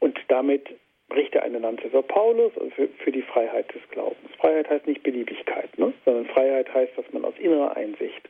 Und 0.00 0.18
damit 0.28 0.66
bricht 1.08 1.34
er 1.34 1.42
eine 1.42 1.58
Lanze 1.58 1.90
für 1.90 2.02
Paulus 2.02 2.56
und 2.56 2.72
für, 2.72 2.88
für, 2.88 3.12
die 3.12 3.22
Freiheit 3.22 3.72
des 3.74 3.82
Glaubens. 3.90 4.30
Freiheit 4.38 4.70
heißt 4.70 4.86
nicht 4.86 5.02
Beliebigkeit, 5.02 5.76
ne? 5.78 5.92
sondern 6.04 6.26
Freiheit 6.26 6.72
heißt, 6.72 6.96
dass 6.96 7.04
man 7.12 7.24
aus 7.24 7.34
innerer 7.38 7.76
Einsicht 7.76 8.28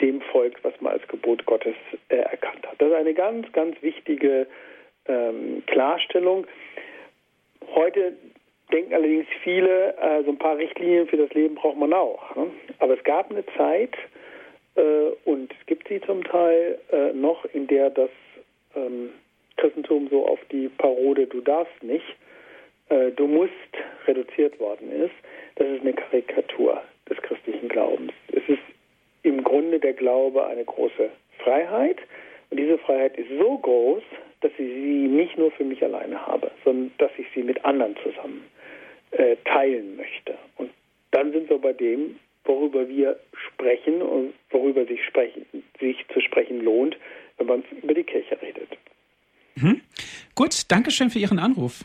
dem 0.00 0.20
folgt, 0.20 0.62
was 0.62 0.74
man 0.80 0.92
als 0.92 1.08
Gebot 1.08 1.44
Gottes 1.46 1.74
äh, 2.08 2.16
erkannt 2.16 2.66
hat. 2.66 2.80
Das 2.80 2.88
ist 2.88 2.94
eine 2.94 3.14
ganz, 3.14 3.50
ganz 3.52 3.80
wichtige 3.82 4.46
ähm, 5.06 5.64
Klarstellung. 5.66 6.46
Heute 7.74 8.12
denken 8.72 8.94
allerdings 8.94 9.26
viele, 9.42 9.96
äh, 9.96 10.22
so 10.24 10.30
ein 10.30 10.38
paar 10.38 10.58
Richtlinien 10.58 11.06
für 11.08 11.16
das 11.16 11.30
Leben 11.30 11.54
braucht 11.54 11.76
man 11.76 11.92
auch. 11.92 12.34
Ne? 12.36 12.50
Aber 12.78 12.94
es 12.96 13.04
gab 13.04 13.30
eine 13.30 13.44
Zeit, 13.56 13.96
äh, 14.78 15.10
und 15.24 15.52
es 15.52 15.66
gibt 15.66 15.88
sie 15.88 16.00
zum 16.00 16.24
Teil 16.24 16.78
äh, 16.92 17.12
noch, 17.12 17.44
in 17.52 17.66
der 17.66 17.90
das 17.90 18.10
ähm, 18.76 19.10
Christentum 19.56 20.08
so 20.08 20.26
auf 20.26 20.38
die 20.52 20.68
Parode 20.68 21.26
Du 21.26 21.40
darfst 21.40 21.82
nicht, 21.82 22.06
äh, 22.88 23.10
du 23.10 23.26
musst 23.26 23.52
reduziert 24.06 24.58
worden 24.60 24.90
ist. 24.92 25.14
Das 25.56 25.66
ist 25.68 25.80
eine 25.80 25.92
Karikatur 25.92 26.80
des 27.10 27.20
christlichen 27.22 27.68
Glaubens. 27.68 28.12
Es 28.32 28.48
ist 28.48 28.62
im 29.22 29.42
Grunde 29.42 29.80
der 29.80 29.94
Glaube 29.94 30.46
eine 30.46 30.64
große 30.64 31.10
Freiheit. 31.38 31.98
Und 32.50 32.60
diese 32.60 32.78
Freiheit 32.78 33.18
ist 33.18 33.30
so 33.38 33.58
groß, 33.58 34.02
dass 34.40 34.52
ich 34.52 34.58
sie 34.58 35.08
nicht 35.08 35.36
nur 35.36 35.50
für 35.50 35.64
mich 35.64 35.82
alleine 35.82 36.24
habe, 36.24 36.50
sondern 36.64 36.92
dass 36.98 37.10
ich 37.18 37.26
sie 37.34 37.42
mit 37.42 37.64
anderen 37.64 37.96
zusammen 38.02 38.44
äh, 39.10 39.36
teilen 39.44 39.96
möchte. 39.96 40.36
Und 40.56 40.70
dann 41.10 41.32
sind 41.32 41.48
wir 41.50 41.58
bei 41.58 41.72
dem, 41.72 42.16
worüber 42.44 42.88
wir 42.88 43.18
sprechen 43.48 44.02
und 44.02 44.34
worüber 44.50 44.84
sich, 44.86 45.04
sprechen, 45.04 45.46
sich 45.80 46.04
zu 46.12 46.20
sprechen 46.20 46.62
lohnt, 46.62 46.96
wenn 47.36 47.46
man 47.46 47.64
über 47.82 47.94
die 47.94 48.04
Kirche 48.04 48.40
redet. 48.40 48.68
Mhm. 49.56 49.80
Gut, 50.34 50.70
danke 50.70 50.90
schön 50.90 51.10
für 51.10 51.18
Ihren 51.18 51.38
Anruf. 51.38 51.84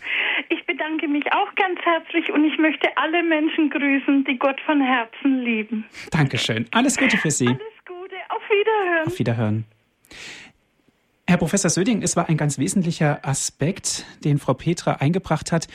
Ich 0.49 0.65
bedanke 0.65 1.07
mich 1.07 1.25
auch 1.31 1.55
ganz 1.55 1.79
herzlich 1.81 2.31
und 2.31 2.45
ich 2.45 2.57
möchte 2.59 2.87
alle 2.97 3.23
Menschen 3.23 3.69
grüßen, 3.69 4.25
die 4.25 4.37
Gott 4.37 4.59
von 4.61 4.81
Herzen 4.81 5.39
lieben. 5.43 5.85
Dankeschön. 6.11 6.67
Alles 6.71 6.97
Gute 6.97 7.17
für 7.17 7.31
Sie. 7.31 7.47
Alles 7.47 7.59
Gute. 7.85 8.15
Auf 8.29 8.41
Wiederhören. 8.49 9.07
Auf 9.07 9.19
Wiederhören. 9.19 9.65
Herr 11.27 11.37
Professor 11.37 11.69
Söding, 11.69 12.03
es 12.03 12.15
war 12.15 12.29
ein 12.29 12.37
ganz 12.37 12.59
wesentlicher 12.59 13.25
Aspekt, 13.25 14.05
den 14.23 14.37
Frau 14.37 14.53
Petra 14.53 14.97
eingebracht 14.99 15.51
hat, 15.51 15.67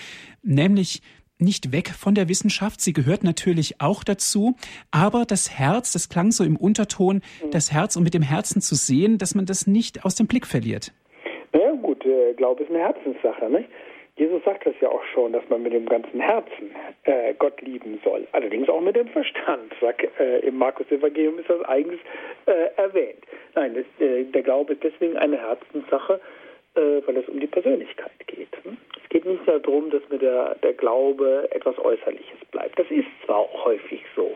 nämlich 0.42 1.02
nicht 1.40 1.72
weg 1.72 1.88
von 1.88 2.14
der 2.14 2.28
Wissenschaft. 2.28 2.80
Sie 2.80 2.92
gehört 2.92 3.24
natürlich 3.24 3.80
auch 3.80 4.04
dazu. 4.04 4.56
Aber 4.90 5.24
das 5.24 5.58
Herz, 5.58 5.92
das 5.92 6.08
klang 6.08 6.30
so 6.30 6.44
im 6.44 6.56
Unterton, 6.56 7.22
das 7.50 7.72
Herz 7.72 7.96
und 7.96 8.02
mit 8.02 8.14
dem 8.14 8.22
Herzen 8.22 8.60
zu 8.60 8.74
sehen, 8.74 9.18
dass 9.18 9.34
man 9.34 9.46
das 9.46 9.66
nicht 9.66 10.04
aus 10.04 10.14
dem 10.14 10.26
Blick 10.26 10.46
verliert. 10.46 10.92
Na 11.52 11.72
gut, 11.72 12.04
äh, 12.04 12.34
Glaube 12.34 12.62
ist 12.64 12.70
eine 12.70 12.80
Herzenssache. 12.80 13.48
Nicht? 13.50 13.68
Jesus 14.16 14.42
sagt 14.44 14.66
das 14.66 14.74
ja 14.80 14.88
auch 14.88 15.04
schon, 15.14 15.32
dass 15.32 15.48
man 15.48 15.62
mit 15.62 15.72
dem 15.72 15.86
ganzen 15.86 16.18
Herzen 16.20 16.74
äh, 17.04 17.34
Gott 17.38 17.60
lieben 17.62 18.00
soll. 18.02 18.26
Allerdings 18.32 18.68
auch 18.68 18.80
mit 18.80 18.96
dem 18.96 19.06
Verstand. 19.08 19.72
Sag, 19.80 20.02
äh, 20.18 20.40
Im 20.40 20.58
Markus-Evangelium 20.58 21.38
ist 21.38 21.48
das 21.48 21.62
eigens 21.66 22.00
äh, 22.46 22.74
erwähnt. 22.76 23.22
Nein, 23.54 23.74
das, 23.74 23.84
äh, 24.04 24.24
der 24.24 24.42
Glaube 24.42 24.72
ist 24.72 24.82
deswegen 24.82 25.16
eine 25.16 25.38
Herzenssache, 25.38 26.20
äh, 26.74 26.80
weil 27.06 27.16
es 27.16 27.28
um 27.28 27.38
die 27.38 27.46
Persönlichkeit 27.46 28.26
geht. 28.26 28.48
Hm? 28.64 28.76
Es 29.08 29.10
geht 29.10 29.24
nicht 29.24 29.48
darum, 29.48 29.88
dass 29.88 30.02
mir 30.10 30.18
der, 30.18 30.56
der 30.56 30.74
Glaube 30.74 31.48
etwas 31.50 31.78
Äußerliches 31.78 32.38
bleibt. 32.50 32.78
Das 32.78 32.90
ist 32.90 33.06
zwar 33.24 33.38
auch 33.38 33.64
häufig 33.64 34.04
so, 34.14 34.30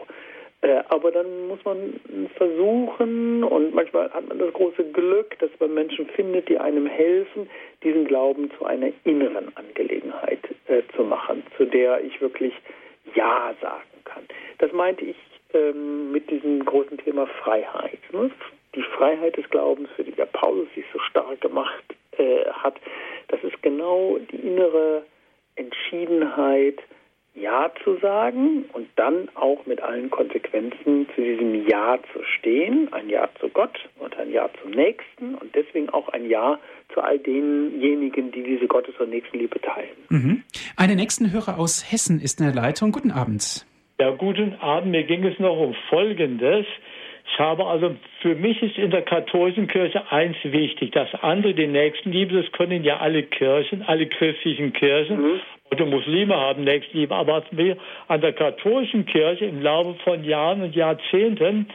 äh, 0.63 0.83
aber 0.89 1.11
dann 1.11 1.49
muss 1.49 1.63
man 1.65 2.01
versuchen 2.37 3.45
und 3.45 3.75
manchmal 3.75 4.11
hat 4.13 4.29
man 4.29 4.39
das 4.39 4.53
große 4.55 4.85
Glück, 4.93 5.39
dass 5.41 5.51
man 5.61 5.75
Menschen 5.75 6.07
findet, 6.07 6.49
die 6.49 6.57
einem 6.57 6.87
helfen, 6.87 7.51
diesen 7.83 8.07
Glauben 8.07 8.51
zu 8.57 8.65
einer 8.65 8.93
inneren 9.05 9.55
Angelegenheit 9.57 10.39
äh, 10.69 10.83
zu 10.97 11.03
machen, 11.03 11.43
zu 11.57 11.67
der 11.67 12.03
ich 12.03 12.21
wirklich 12.21 12.55
Ja 13.15 13.55
sagen 13.61 13.83
kann. 14.05 14.23
Das 14.59 14.73
meinte 14.73 15.05
ich 15.05 15.17
ähm, 15.53 16.13
mit 16.13 16.31
diesem 16.31 16.65
großen 16.65 16.97
Thema 16.97 17.27
Freiheit. 17.27 17.99
Ne? 18.13 18.31
Die 18.75 18.83
Freiheit 18.83 19.37
des 19.37 19.51
Glaubens, 19.51 19.91
für 19.97 20.05
die 20.05 20.13
der 20.13 20.27
Paulus 20.27 20.69
sich 20.75 20.85
so 20.93 20.99
stark 21.01 21.41
gemacht 21.41 21.85
äh, 22.19 22.45
hat, 22.47 22.77
das 23.33 23.43
ist 23.43 23.63
genau 23.63 24.19
die 24.31 24.37
innere 24.37 25.05
Entschiedenheit, 25.57 26.79
Ja 27.35 27.73
zu 27.83 27.97
sagen 27.97 28.67
und 28.75 28.89
dann 28.97 29.31
auch 29.35 29.65
mit 29.65 29.81
allen 29.81 30.11
Konsequenzen 30.11 31.09
zu 31.15 31.23
diesem 31.23 31.67
Ja 31.67 31.99
zu 32.13 32.23
stehen. 32.25 32.93
Ein 32.93 33.09
Ja 33.09 33.31
zu 33.41 33.49
Gott 33.49 33.79
und 33.99 34.15
ein 34.19 34.31
Ja 34.31 34.51
zum 34.61 34.71
Nächsten 34.73 35.35
und 35.37 35.55
deswegen 35.55 35.89
auch 35.89 36.11
ein 36.11 36.29
Ja 36.29 36.61
zu 36.93 37.01
all 37.01 37.19
denjenigen, 37.19 38.33
die 38.33 38.43
diese 38.43 38.67
Gottes- 38.67 39.01
und 39.01 39.09
Nächstenliebe 39.09 39.59
teilen. 39.63 39.97
Mhm. 40.11 40.43
Einen 40.77 40.97
nächsten 40.97 41.33
Hörer 41.33 41.59
aus 41.59 41.91
Hessen 41.91 42.21
ist 42.21 42.39
in 42.39 42.47
der 42.47 42.55
Leitung. 42.55 42.93
Guten 42.93 43.11
Abend. 43.11 43.67
Ja, 43.99 44.11
guten 44.11 44.55
Abend. 44.57 44.91
Mir 44.91 45.05
ging 45.05 45.25
es 45.25 45.39
noch 45.39 45.57
um 45.57 45.75
Folgendes. 45.89 46.67
Ich 47.33 47.39
habe 47.39 47.67
also, 47.67 47.97
für 48.21 48.35
mich 48.35 48.63
ist 48.63 48.77
in 48.77 48.91
der 48.91 49.01
katholischen 49.03 49.67
Kirche 49.67 50.03
eins 50.13 50.37
wichtig. 50.43 50.93
Das 50.93 51.09
andere, 51.23 51.55
die 51.55 51.67
Nächstenliebe, 51.67 52.43
das 52.43 52.53
können 52.53 52.85
ja 52.85 52.99
alle 52.99 53.23
Kirchen, 53.23 53.83
alle 53.83 54.07
christlichen 54.07 54.75
Kirchen. 54.75 55.23
Mhm. 55.23 55.41
Und 55.71 55.91
Muslime 55.91 56.37
haben 56.37 56.65
Nächstenliebe. 56.65 57.15
Aber 57.15 57.43
an 58.09 58.21
der 58.21 58.33
katholischen 58.35 59.07
Kirche 59.07 59.47
im 59.47 59.63
Laufe 59.63 59.95
von 60.05 60.25
Jahren 60.25 60.61
und 60.61 60.77
Jahrzehnten 60.77 61.69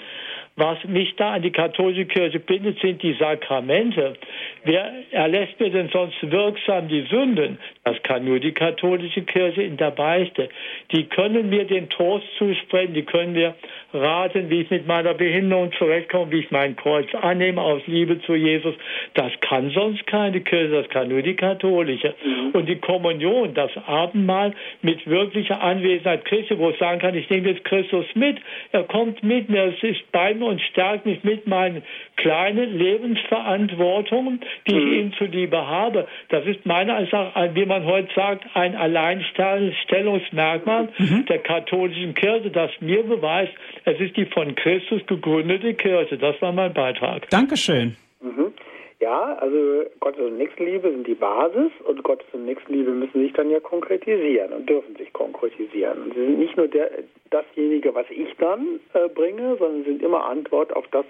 Was 0.60 0.84
mich 0.86 1.16
da 1.18 1.34
an 1.34 1.44
die 1.44 1.52
katholische 1.52 2.06
Kirche 2.06 2.40
bindet, 2.40 2.80
sind 2.80 3.04
die 3.04 3.14
Sakramente. 3.14 4.16
Wer 4.64 4.92
erlässt 5.12 5.60
mir 5.60 5.70
denn 5.70 5.88
sonst 5.90 6.16
wirksam 6.32 6.88
die 6.88 7.04
Sünden? 7.04 7.60
Das 7.84 8.02
kann 8.02 8.26
nur 8.26 8.40
die 8.40 8.54
katholische 8.54 9.22
Kirche 9.22 9.62
in 9.62 9.78
der 9.78 9.92
Beichte. 9.92 10.50
Die 10.92 11.04
können 11.04 11.50
mir 11.50 11.66
den 11.66 11.90
Trost 11.90 12.26
zusprechen, 12.40 12.96
die 12.96 13.04
können 13.04 13.34
mir 13.34 13.54
raten, 13.94 14.50
wie 14.50 14.62
ich 14.62 14.72
mit 14.72 14.88
meiner 14.88 15.14
Behinderung 15.14 15.72
zurechtkomme, 15.78 16.32
wie 16.32 16.40
ich 16.40 16.50
mein 16.50 16.76
Kreuz 16.76 17.08
annehme 17.14 17.62
aus 17.62 17.84
Liebe 17.86 18.20
zu 18.22 18.34
Jesus. 18.34 18.74
Das 19.14 19.32
kann 19.42 19.70
sonst 19.70 20.08
keine 20.08 20.42
Kirche, 20.42 20.72
das 20.82 20.90
kann 20.90 21.10
nur 21.10 21.22
die 21.22 21.36
katholische. 21.36 22.16
Mhm. 22.26 22.52
Und 22.54 22.68
die 22.68 22.78
Kommunion, 22.78 23.54
das 23.54 23.70
Abendmahl 23.86 24.56
mit 24.82 25.06
wirklicher 25.08 25.62
Anwesenheit 25.62 26.26
Christi, 26.26 26.58
wo 26.58 26.72
ich 26.72 26.80
sagen 26.80 27.00
kann, 27.00 27.14
ich 27.14 27.30
nehme 27.30 27.50
jetzt 27.50 27.64
Christus 27.64 28.08
mit, 28.16 28.38
er 28.72 28.86
kommt 28.86 29.22
mit 29.22 29.50
mir, 29.50 29.66
es 29.66 29.84
ist 29.84 30.12
bei 30.12 30.34
mir 30.34 30.47
und 30.48 30.62
stärkt 30.62 31.06
mich 31.06 31.24
mit 31.24 31.46
meinen 31.48 31.84
kleinen 32.16 32.76
Lebensverantwortungen, 32.78 34.40
die 34.68 34.74
mhm. 34.74 34.80
ich 34.80 34.86
ihm 35.00 35.14
zuliebe 35.14 35.68
habe. 35.68 36.08
Das 36.30 36.46
ist 36.46 36.66
meiner 36.66 36.96
Ansicht 36.96 37.14
nach, 37.14 37.36
wie 37.54 37.66
man 37.66 37.86
heute 37.86 38.10
sagt, 38.16 38.46
ein 38.54 38.76
Alleinstellungsmerkmal 38.76 40.90
mhm. 40.98 41.26
der 41.26 41.40
katholischen 41.40 42.14
Kirche, 42.14 42.52
das 42.52 42.72
mir 42.80 43.04
beweist, 43.04 43.54
es 43.86 44.00
ist 44.00 44.16
die 44.18 44.26
von 44.26 44.54
Christus 44.56 45.06
gegründete 45.08 45.74
Kirche. 45.74 46.18
Das 46.18 46.42
war 46.42 46.52
mein 46.52 46.74
Beitrag. 46.74 47.30
Dankeschön. 47.30 47.96
Mhm. 48.22 48.54
Ja, 49.00 49.36
also 49.36 49.86
Gottes 50.00 50.26
und 50.26 50.38
Nächstenliebe 50.38 50.90
sind 50.90 51.06
die 51.06 51.14
Basis 51.14 51.72
und 51.86 52.02
Gottes 52.04 52.28
und 52.34 52.46
Nächstenliebe 52.46 52.90
müssen 52.90 53.22
sich 53.22 53.32
dann 53.34 53.52
ja 53.52 53.60
konkretisieren 53.60 54.52
und 54.54 54.68
dürfen 54.68 54.96
sich 54.96 55.14
konkretisieren. 55.14 56.02
Und 56.02 56.14
sie 56.16 56.22
sind 56.22 56.40
nicht 56.40 56.58
nur 56.58 56.68
der, 56.68 56.90
dasjenige, 57.30 57.94
was 57.94 58.08
ich 58.10 58.34
dann 58.40 58.80
äh, 58.94 59.08
bringe, 59.08 59.56
sondern 59.58 59.84
sind 59.84 60.02
immer 60.02 60.26
Antwort 60.26 60.76
auf 60.76 60.88
das, 60.88 61.06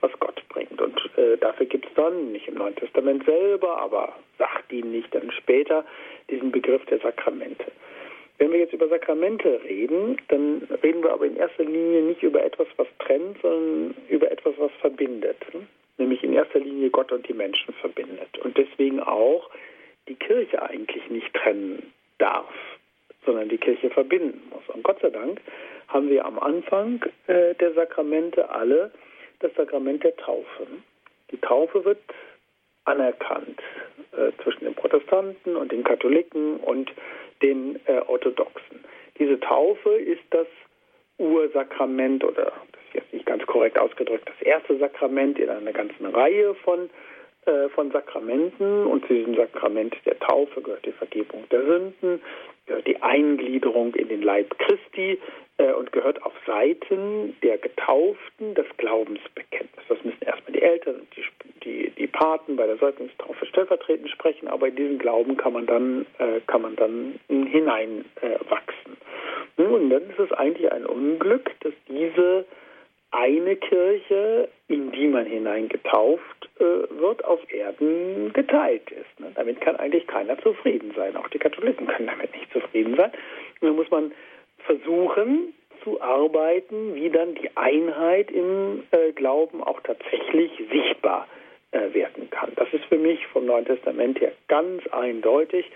was 0.00 0.10
Gott 0.20 0.42
bringt. 0.50 0.82
Und 0.82 0.98
äh, 1.16 1.38
dafür 1.38 1.64
gibt 1.64 1.86
es 1.86 1.94
dann, 1.94 2.30
nicht 2.32 2.46
im 2.46 2.56
Neuen 2.56 2.76
Testament 2.76 3.24
selber, 3.24 3.78
aber 3.78 4.12
sachdienlich 4.36 5.06
dann 5.10 5.30
später, 5.30 5.86
diesen 6.28 6.52
Begriff 6.52 6.84
der 6.86 6.98
Sakramente. 6.98 7.72
Wenn 8.36 8.52
wir 8.52 8.58
jetzt 8.58 8.74
über 8.74 8.88
Sakramente 8.88 9.60
reden, 9.64 10.18
dann 10.28 10.68
reden 10.82 11.02
wir 11.02 11.12
aber 11.12 11.24
in 11.24 11.36
erster 11.36 11.64
Linie 11.64 12.02
nicht 12.02 12.22
über 12.22 12.44
etwas, 12.44 12.66
was 12.76 12.86
trennt, 12.98 13.38
sondern 13.40 13.94
über 14.10 14.30
etwas, 14.30 14.54
was 14.58 14.72
verbindet. 14.80 15.36
Nämlich 16.00 16.24
in 16.24 16.32
erster 16.32 16.58
Linie 16.58 16.88
Gott 16.88 17.12
und 17.12 17.28
die 17.28 17.34
Menschen 17.34 17.74
verbindet. 17.74 18.38
Und 18.38 18.56
deswegen 18.56 19.00
auch 19.00 19.50
die 20.08 20.14
Kirche 20.14 20.62
eigentlich 20.62 21.06
nicht 21.10 21.32
trennen 21.34 21.92
darf, 22.16 22.50
sondern 23.26 23.50
die 23.50 23.58
Kirche 23.58 23.90
verbinden 23.90 24.40
muss. 24.50 24.66
Und 24.74 24.82
Gott 24.82 24.98
sei 25.02 25.10
Dank 25.10 25.42
haben 25.88 26.08
wir 26.08 26.24
am 26.24 26.38
Anfang 26.38 27.04
äh, 27.26 27.54
der 27.54 27.74
Sakramente 27.74 28.48
alle 28.48 28.90
das 29.40 29.52
Sakrament 29.56 30.02
der 30.02 30.16
Taufe. 30.16 30.66
Die 31.30 31.38
Taufe 31.38 31.84
wird 31.84 32.00
anerkannt 32.86 33.60
äh, 34.12 34.32
zwischen 34.42 34.64
den 34.64 34.74
Protestanten 34.74 35.54
und 35.54 35.70
den 35.70 35.84
Katholiken 35.84 36.56
und 36.60 36.90
den 37.42 37.78
äh, 37.84 38.00
Orthodoxen. 38.06 38.84
Diese 39.18 39.38
Taufe 39.38 39.90
ist 39.96 40.22
das 40.30 40.46
Ursakrament 41.20 42.24
oder 42.24 42.52
das 42.72 42.82
ist 42.88 42.94
jetzt 42.94 43.12
nicht 43.12 43.26
ganz 43.26 43.44
korrekt 43.46 43.78
ausgedrückt, 43.78 44.28
das 44.28 44.40
erste 44.42 44.78
Sakrament 44.78 45.38
in 45.38 45.50
einer 45.50 45.72
ganzen 45.72 46.06
Reihe 46.06 46.54
von, 46.54 46.90
von 47.74 47.90
Sakramenten 47.90 48.86
und 48.86 49.06
zu 49.06 49.14
diesem 49.14 49.34
Sakrament 49.34 49.96
der 50.04 50.18
Taufe 50.18 50.60
gehört 50.60 50.84
die 50.84 50.92
Vergebung 50.92 51.44
der 51.50 51.64
Sünden, 51.64 52.20
gehört 52.66 52.86
die 52.86 53.00
Eingliederung 53.02 53.94
in 53.94 54.08
den 54.08 54.22
Leib 54.22 54.56
Christi 54.58 55.18
äh, 55.60 55.72
und 55.72 55.92
gehört 55.92 56.22
auf 56.22 56.32
Seiten 56.46 57.36
der 57.42 57.58
Getauften 57.58 58.54
das 58.54 58.66
Glaubensbekenntnis. 58.78 59.84
Das 59.88 60.02
müssen 60.04 60.22
erstmal 60.22 60.52
die 60.52 60.62
Eltern 60.62 60.96
und 60.96 61.08
die, 61.16 61.24
die, 61.64 61.90
die 61.90 62.06
Paten 62.06 62.56
bei 62.56 62.66
der 62.66 62.78
Säuglingstaufe 62.78 63.44
stellvertretend 63.46 64.08
sprechen, 64.08 64.48
aber 64.48 64.68
in 64.68 64.76
diesen 64.76 64.98
Glauben 64.98 65.36
kann 65.36 65.52
man 65.52 65.66
dann, 65.66 66.06
äh, 66.18 66.40
kann 66.46 66.62
man 66.62 66.76
dann 66.76 67.20
hineinwachsen. 67.28 68.92
Äh, 69.58 69.62
Nun, 69.62 69.90
dann 69.90 70.08
ist 70.08 70.18
es 70.18 70.32
eigentlich 70.32 70.72
ein 70.72 70.86
Unglück, 70.86 71.50
dass 71.60 71.74
diese 71.88 72.46
eine 73.12 73.56
Kirche, 73.56 74.48
in 74.68 74.92
die 74.92 75.08
man 75.08 75.26
hineingetauft 75.26 76.48
äh, 76.58 76.64
wird, 77.00 77.24
auf 77.24 77.40
Erden 77.52 78.32
geteilt 78.32 78.90
ist. 78.90 79.20
Ne? 79.20 79.32
Damit 79.34 79.60
kann 79.60 79.76
eigentlich 79.76 80.06
keiner 80.06 80.38
zufrieden 80.38 80.92
sein. 80.96 81.16
Auch 81.16 81.28
die 81.28 81.38
Katholiken 81.38 81.86
können 81.86 82.06
damit 82.06 82.32
nicht 82.34 82.52
zufrieden 82.52 82.96
sein. 82.96 83.10
Und 83.60 83.68
dann 83.68 83.76
muss 83.76 83.90
man 83.90 84.12
versuchen 84.58 85.54
zu 85.82 86.00
arbeiten, 86.00 86.94
wie 86.94 87.10
dann 87.10 87.34
die 87.34 87.50
Einheit 87.56 88.30
im 88.30 88.84
äh, 88.90 89.12
Glauben 89.12 89.62
auch 89.62 89.80
tatsächlich 89.80 90.52
sichtbar 90.70 91.26
äh, 91.72 91.92
werden 91.92 92.28
kann. 92.30 92.52
Das 92.56 92.68
ist 92.72 92.84
für 92.84 92.98
mich 92.98 93.26
vom 93.28 93.46
Neuen 93.46 93.64
Testament 93.64 94.20
her 94.20 94.32
ganz 94.48 94.86
eindeutig, 94.88 95.66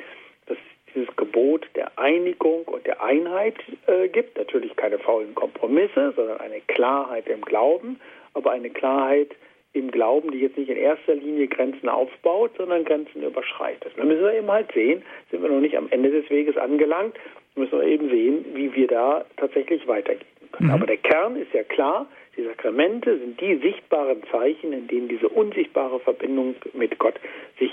dieses 0.95 1.15
Gebot 1.17 1.67
der 1.75 1.99
Einigung 1.99 2.65
und 2.65 2.87
der 2.87 3.03
Einheit 3.03 3.57
äh, 3.87 4.09
gibt. 4.09 4.37
Natürlich 4.39 4.75
keine 4.77 4.99
faulen 4.99 5.35
Kompromisse, 5.35 6.13
sondern 6.17 6.39
eine 6.41 6.61
Klarheit 6.61 7.29
im 7.29 7.43
Glauben, 7.43 8.01
aber 8.35 8.53
eine 8.53 8.71
Klarheit 8.71 9.31
im 9.73 9.91
Glauben, 9.91 10.31
die 10.31 10.39
jetzt 10.39 10.57
nicht 10.57 10.71
in 10.71 10.77
erster 10.77 11.15
Linie 11.15 11.49
Grenzen 11.49 11.89
aufbaut, 11.89 12.53
sondern 12.57 12.85
Grenzen 12.85 13.23
überschreitet. 13.23 13.93
Da 13.97 14.05
müssen 14.05 14.23
wir 14.23 14.33
eben 14.33 14.51
halt 14.51 14.73
sehen, 14.73 15.03
sind 15.31 15.43
wir 15.43 15.51
noch 15.51 15.61
nicht 15.61 15.77
am 15.77 15.89
Ende 15.91 16.11
des 16.11 16.31
Weges 16.31 16.57
angelangt, 16.57 17.17
müssen 17.57 17.79
wir 17.81 17.87
eben 17.87 18.09
sehen, 18.09 18.45
wie 18.55 18.73
wir 18.75 18.87
da 18.87 19.25
tatsächlich 19.37 19.87
weitergehen 19.89 20.27
können. 20.53 20.69
Mhm. 20.69 20.75
Aber 20.75 20.87
der 20.87 20.97
Kern 20.97 21.37
ist 21.37 21.53
ja 21.53 21.65
klar, 21.65 22.07
die 22.37 22.45
Sakramente 22.45 23.19
sind 23.19 23.41
die 23.41 23.57
sichtbaren 23.57 24.23
Zeichen, 24.31 24.73
in 24.73 24.89
denen 24.89 25.09
diese 25.09 25.29
unsichtbare 25.29 26.01
Verbindung 26.01 26.55
mit 26.73 26.99
Gott 26.99 27.15
sich 27.59 27.71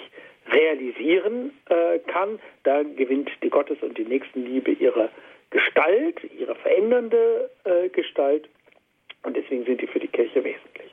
realisieren 0.47 1.51
äh, 1.69 1.99
kann. 1.99 2.39
Da 2.63 2.83
gewinnt 2.83 3.29
die 3.43 3.49
Gottes- 3.49 3.81
und 3.81 3.97
die 3.97 4.05
Nächstenliebe 4.05 4.71
ihre 4.71 5.09
Gestalt, 5.49 6.19
ihre 6.37 6.55
verändernde 6.55 7.49
äh, 7.63 7.89
Gestalt. 7.89 8.47
Und 9.23 9.35
deswegen 9.35 9.65
sind 9.65 9.81
die 9.81 9.87
für 9.87 9.99
die 9.99 10.07
Kirche 10.07 10.43
wesentlich. 10.43 10.91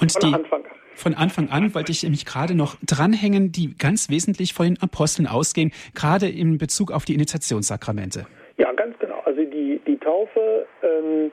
Und 0.00 0.12
von 0.12 0.28
die, 0.28 0.34
Anfang 0.34 0.64
an. 0.64 0.70
Von 0.94 1.14
Anfang 1.14 1.48
an 1.48 1.74
wollte 1.74 1.92
ich 1.92 2.06
mich 2.08 2.26
gerade 2.26 2.54
noch 2.54 2.76
dranhängen, 2.86 3.52
die 3.52 3.74
ganz 3.78 4.10
wesentlich 4.10 4.52
von 4.52 4.66
den 4.66 4.82
Aposteln 4.82 5.26
ausgehen, 5.26 5.72
gerade 5.94 6.28
in 6.28 6.58
Bezug 6.58 6.92
auf 6.92 7.06
die 7.06 7.14
Initiationssakramente. 7.14 8.26
Ja, 8.58 8.70
ganz 8.72 8.98
genau. 8.98 9.20
Also 9.24 9.42
die, 9.44 9.80
die 9.86 9.96
Taufe 9.96 10.66
ähm, 10.82 11.30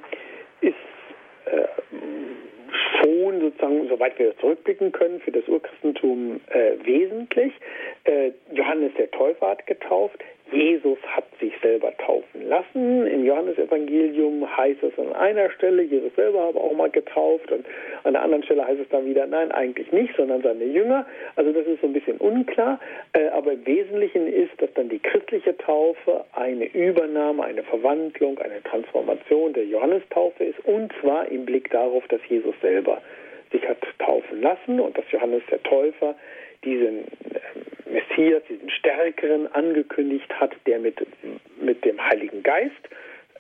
ist 0.61 0.75
äh, 1.45 1.67
schon 2.71 3.39
sozusagen, 3.41 3.87
soweit 3.87 4.17
wir 4.19 4.37
zurückblicken 4.37 4.91
können, 4.91 5.19
für 5.19 5.31
das 5.31 5.47
Urchristentum 5.47 6.39
äh, 6.49 6.73
wesentlich. 6.83 7.53
Äh, 8.05 8.31
Johannes 8.53 8.91
der 8.97 9.11
Täufer 9.11 9.49
hat 9.49 9.65
getauft. 9.67 10.23
Jesus 10.51 10.97
hat 11.03 11.25
sich 11.39 11.53
selber 11.61 11.95
taufen 11.97 12.47
lassen. 12.47 13.05
Im 13.07 13.25
Johannesevangelium 13.25 14.45
heißt 14.57 14.81
es 14.83 14.97
an 14.97 15.13
einer 15.13 15.49
Stelle, 15.51 15.83
Jesus 15.83 16.13
selber 16.15 16.41
habe 16.41 16.59
auch 16.59 16.73
mal 16.73 16.89
getauft 16.89 17.51
und 17.51 17.65
an 18.03 18.13
der 18.13 18.21
anderen 18.21 18.43
Stelle 18.43 18.65
heißt 18.65 18.79
es 18.79 18.89
dann 18.89 19.05
wieder, 19.05 19.27
nein, 19.27 19.51
eigentlich 19.51 19.91
nicht, 19.91 20.15
sondern 20.15 20.41
seine 20.41 20.65
Jünger. 20.65 21.05
Also 21.35 21.51
das 21.51 21.67
ist 21.67 21.81
so 21.81 21.87
ein 21.87 21.93
bisschen 21.93 22.17
unklar, 22.17 22.79
äh, 23.13 23.27
aber 23.27 23.53
im 23.53 23.65
Wesentlichen 23.65 24.27
ist, 24.27 24.61
dass 24.61 24.73
dann 24.73 24.89
die 24.89 24.99
christliche 24.99 25.57
Taufe 25.57 26.25
eine 26.33 26.65
Übernahme, 26.65 27.43
eine 27.43 27.63
Verwandlung, 27.63 28.39
eine 28.39 28.63
Transformation 28.63 29.53
der 29.53 29.65
Johannestaufe 29.65 30.43
ist 30.43 30.59
und 30.65 30.93
zwar 31.01 31.27
im 31.29 31.45
Blick 31.45 31.69
darauf, 31.71 32.07
dass 32.07 32.21
Jesus 32.29 32.55
selber 32.61 33.01
sich 33.51 33.67
hat 33.67 33.77
taufen 33.99 34.41
lassen 34.41 34.79
und 34.79 34.97
dass 34.97 35.05
Johannes 35.11 35.43
der 35.49 35.61
Täufer 35.63 36.15
diesen 36.63 36.99
ähm, 36.99 37.66
Messias, 38.17 38.41
diesen 38.49 38.69
Stärkeren 38.69 39.47
angekündigt 39.53 40.31
hat, 40.39 40.51
der 40.65 40.79
mit, 40.79 40.95
mit 41.61 41.85
dem 41.85 42.03
Heiligen 42.03 42.41
Geist 42.41 42.71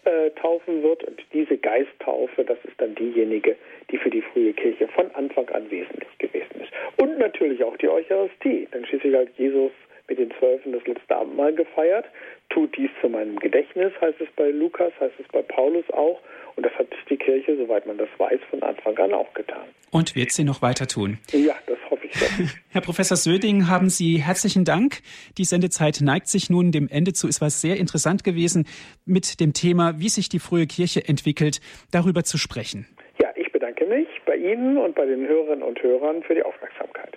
äh, 0.05 0.29
taufen 0.31 0.83
wird. 0.83 1.03
Und 1.03 1.21
diese 1.33 1.57
Geisttaufe, 1.57 2.43
das 2.43 2.57
ist 2.63 2.79
dann 2.79 2.93
diejenige, 2.95 3.55
die 3.89 3.97
für 3.97 4.09
die 4.09 4.21
frühe 4.21 4.53
Kirche 4.53 4.87
von 4.89 5.09
Anfang 5.15 5.49
an 5.49 5.69
wesentlich 5.71 6.17
gewesen 6.19 6.61
ist. 6.61 6.71
Und 6.97 7.17
natürlich 7.17 7.63
auch 7.63 7.75
die 7.77 7.89
Eucharistie. 7.89 8.67
Denn 8.71 8.85
schließlich 8.85 9.15
hat 9.15 9.29
Jesus 9.37 9.71
mit 10.07 10.19
den 10.19 10.31
Zwölfen 10.39 10.71
das 10.71 10.85
letzte 10.85 11.15
Abendmahl 11.15 11.53
gefeiert. 11.53 12.05
Tut 12.49 12.77
dies 12.77 12.91
zu 13.01 13.09
meinem 13.09 13.37
Gedächtnis, 13.39 13.91
heißt 13.99 14.21
es 14.21 14.29
bei 14.35 14.51
Lukas, 14.51 14.93
heißt 14.99 15.19
es 15.19 15.27
bei 15.29 15.41
Paulus 15.41 15.89
auch. 15.91 16.21
Und 16.57 16.65
das 16.65 16.73
hat 16.73 16.87
die 17.07 17.17
Kirche, 17.17 17.55
soweit 17.55 17.85
man 17.85 17.99
das 17.99 18.09
weiß, 18.17 18.39
von 18.49 18.63
Anfang 18.63 18.97
an 18.97 19.13
auch 19.13 19.31
getan. 19.35 19.67
Und 19.91 20.15
wird 20.15 20.31
sie 20.31 20.43
noch 20.43 20.63
weiter 20.63 20.87
tun? 20.87 21.19
Ja, 21.31 21.53
das 21.67 21.77
hoffe 21.89 22.07
ich 22.07 22.19
doch. 22.19 22.27
Herr 22.69 22.81
Professor 22.81 23.15
Söding, 23.15 23.67
haben 23.69 23.89
Sie 23.89 24.17
herzlichen 24.17 24.65
Dank. 24.65 25.01
Die 25.37 25.45
Sendezeit 25.45 25.99
neigt 26.01 26.27
sich 26.27 26.49
nun 26.49 26.71
dem 26.71 26.89
Ende 26.89 27.13
zu. 27.13 27.27
Es 27.27 27.41
war 27.41 27.51
sehr 27.51 27.77
interessant 27.77 28.23
gewesen, 28.23 28.65
mit 29.05 29.39
dem 29.39 29.53
Thema, 29.53 29.99
wie 29.99 30.09
sich 30.09 30.29
die 30.29 30.39
frühe 30.39 30.65
Kirche 30.65 31.07
entwickelt, 31.07 31.61
darüber 31.91 32.23
zu 32.23 32.39
sprechen. 32.39 32.87
Ja, 33.21 33.29
ich 33.35 33.51
bedanke 33.51 33.85
mich 33.85 34.07
bei 34.25 34.35
Ihnen 34.35 34.77
und 34.77 34.95
bei 34.95 35.05
den 35.05 35.27
Hörerinnen 35.27 35.61
und 35.61 35.81
Hörern 35.83 36.23
für 36.23 36.33
die 36.33 36.43
Aufmerksamkeit. 36.43 37.16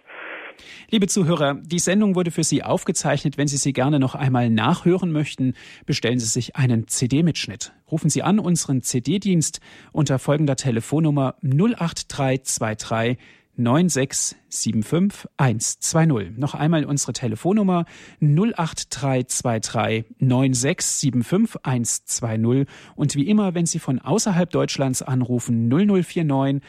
Liebe 0.91 1.07
Zuhörer, 1.07 1.55
die 1.55 1.79
Sendung 1.79 2.15
wurde 2.15 2.31
für 2.31 2.45
Sie 2.45 2.63
aufgezeichnet. 2.63 3.39
Wenn 3.39 3.49
Sie 3.49 3.57
sie 3.57 3.73
gerne 3.73 3.99
noch 3.99 4.15
einmal 4.15 4.51
nachhören 4.51 5.13
möchten, 5.13 5.55
bestellen 5.87 6.19
Sie 6.19 6.27
sich 6.27 6.57
einen 6.57 6.89
CD-Mitschnitt. 6.89 7.73
Rufen 7.91 8.11
Sie 8.11 8.23
an 8.23 8.39
unseren 8.39 8.83
CD-Dienst 8.83 9.61
unter 9.93 10.19
folgender 10.19 10.57
Telefonnummer 10.57 11.37
08323 11.43 13.19
9675 13.61 15.29
120. 15.37 16.39
Noch 16.39 16.55
einmal 16.55 16.85
unsere 16.85 17.13
Telefonnummer 17.13 17.85
08323 18.21 20.05
9675 20.19 21.61
120. 21.63 22.67
Und 22.97 23.15
wie 23.15 23.29
immer, 23.29 23.55
wenn 23.55 23.67
Sie 23.67 23.79
von 23.79 23.99
außerhalb 23.99 24.51
Deutschlands 24.51 25.03
anrufen, 25.03 25.69
0049 25.69 26.63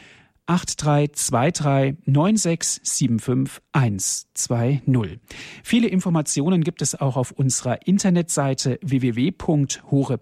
8323 0.46 2.06
9675 2.06 3.62
120. 3.72 5.20
Viele 5.62 5.88
Informationen 5.88 6.62
gibt 6.64 6.82
es 6.82 7.00
auch 7.00 7.16
auf 7.16 7.30
unserer 7.32 7.86
Internetseite 7.86 8.78
www.horeb.org. 8.82 10.20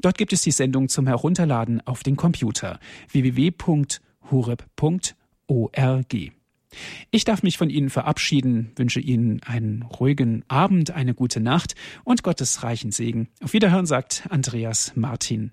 Dort 0.00 0.18
gibt 0.18 0.32
es 0.32 0.42
die 0.42 0.50
Sendung 0.50 0.88
zum 0.88 1.06
Herunterladen 1.06 1.86
auf 1.86 2.02
den 2.02 2.16
Computer 2.16 2.78
www.horeb.org 3.10 4.06
horeb.org. 4.30 6.14
Ich 7.10 7.24
darf 7.24 7.42
mich 7.42 7.56
von 7.56 7.70
Ihnen 7.70 7.90
verabschieden, 7.90 8.72
wünsche 8.76 9.00
Ihnen 9.00 9.42
einen 9.42 9.82
ruhigen 9.82 10.44
Abend, 10.48 10.90
eine 10.90 11.14
gute 11.14 11.40
Nacht 11.40 11.74
und 12.04 12.22
Gottes 12.22 12.62
reichen 12.62 12.92
Segen. 12.92 13.28
Auf 13.42 13.52
Wiederhören 13.54 13.86
sagt 13.86 14.26
Andreas 14.28 14.92
Martin. 14.94 15.52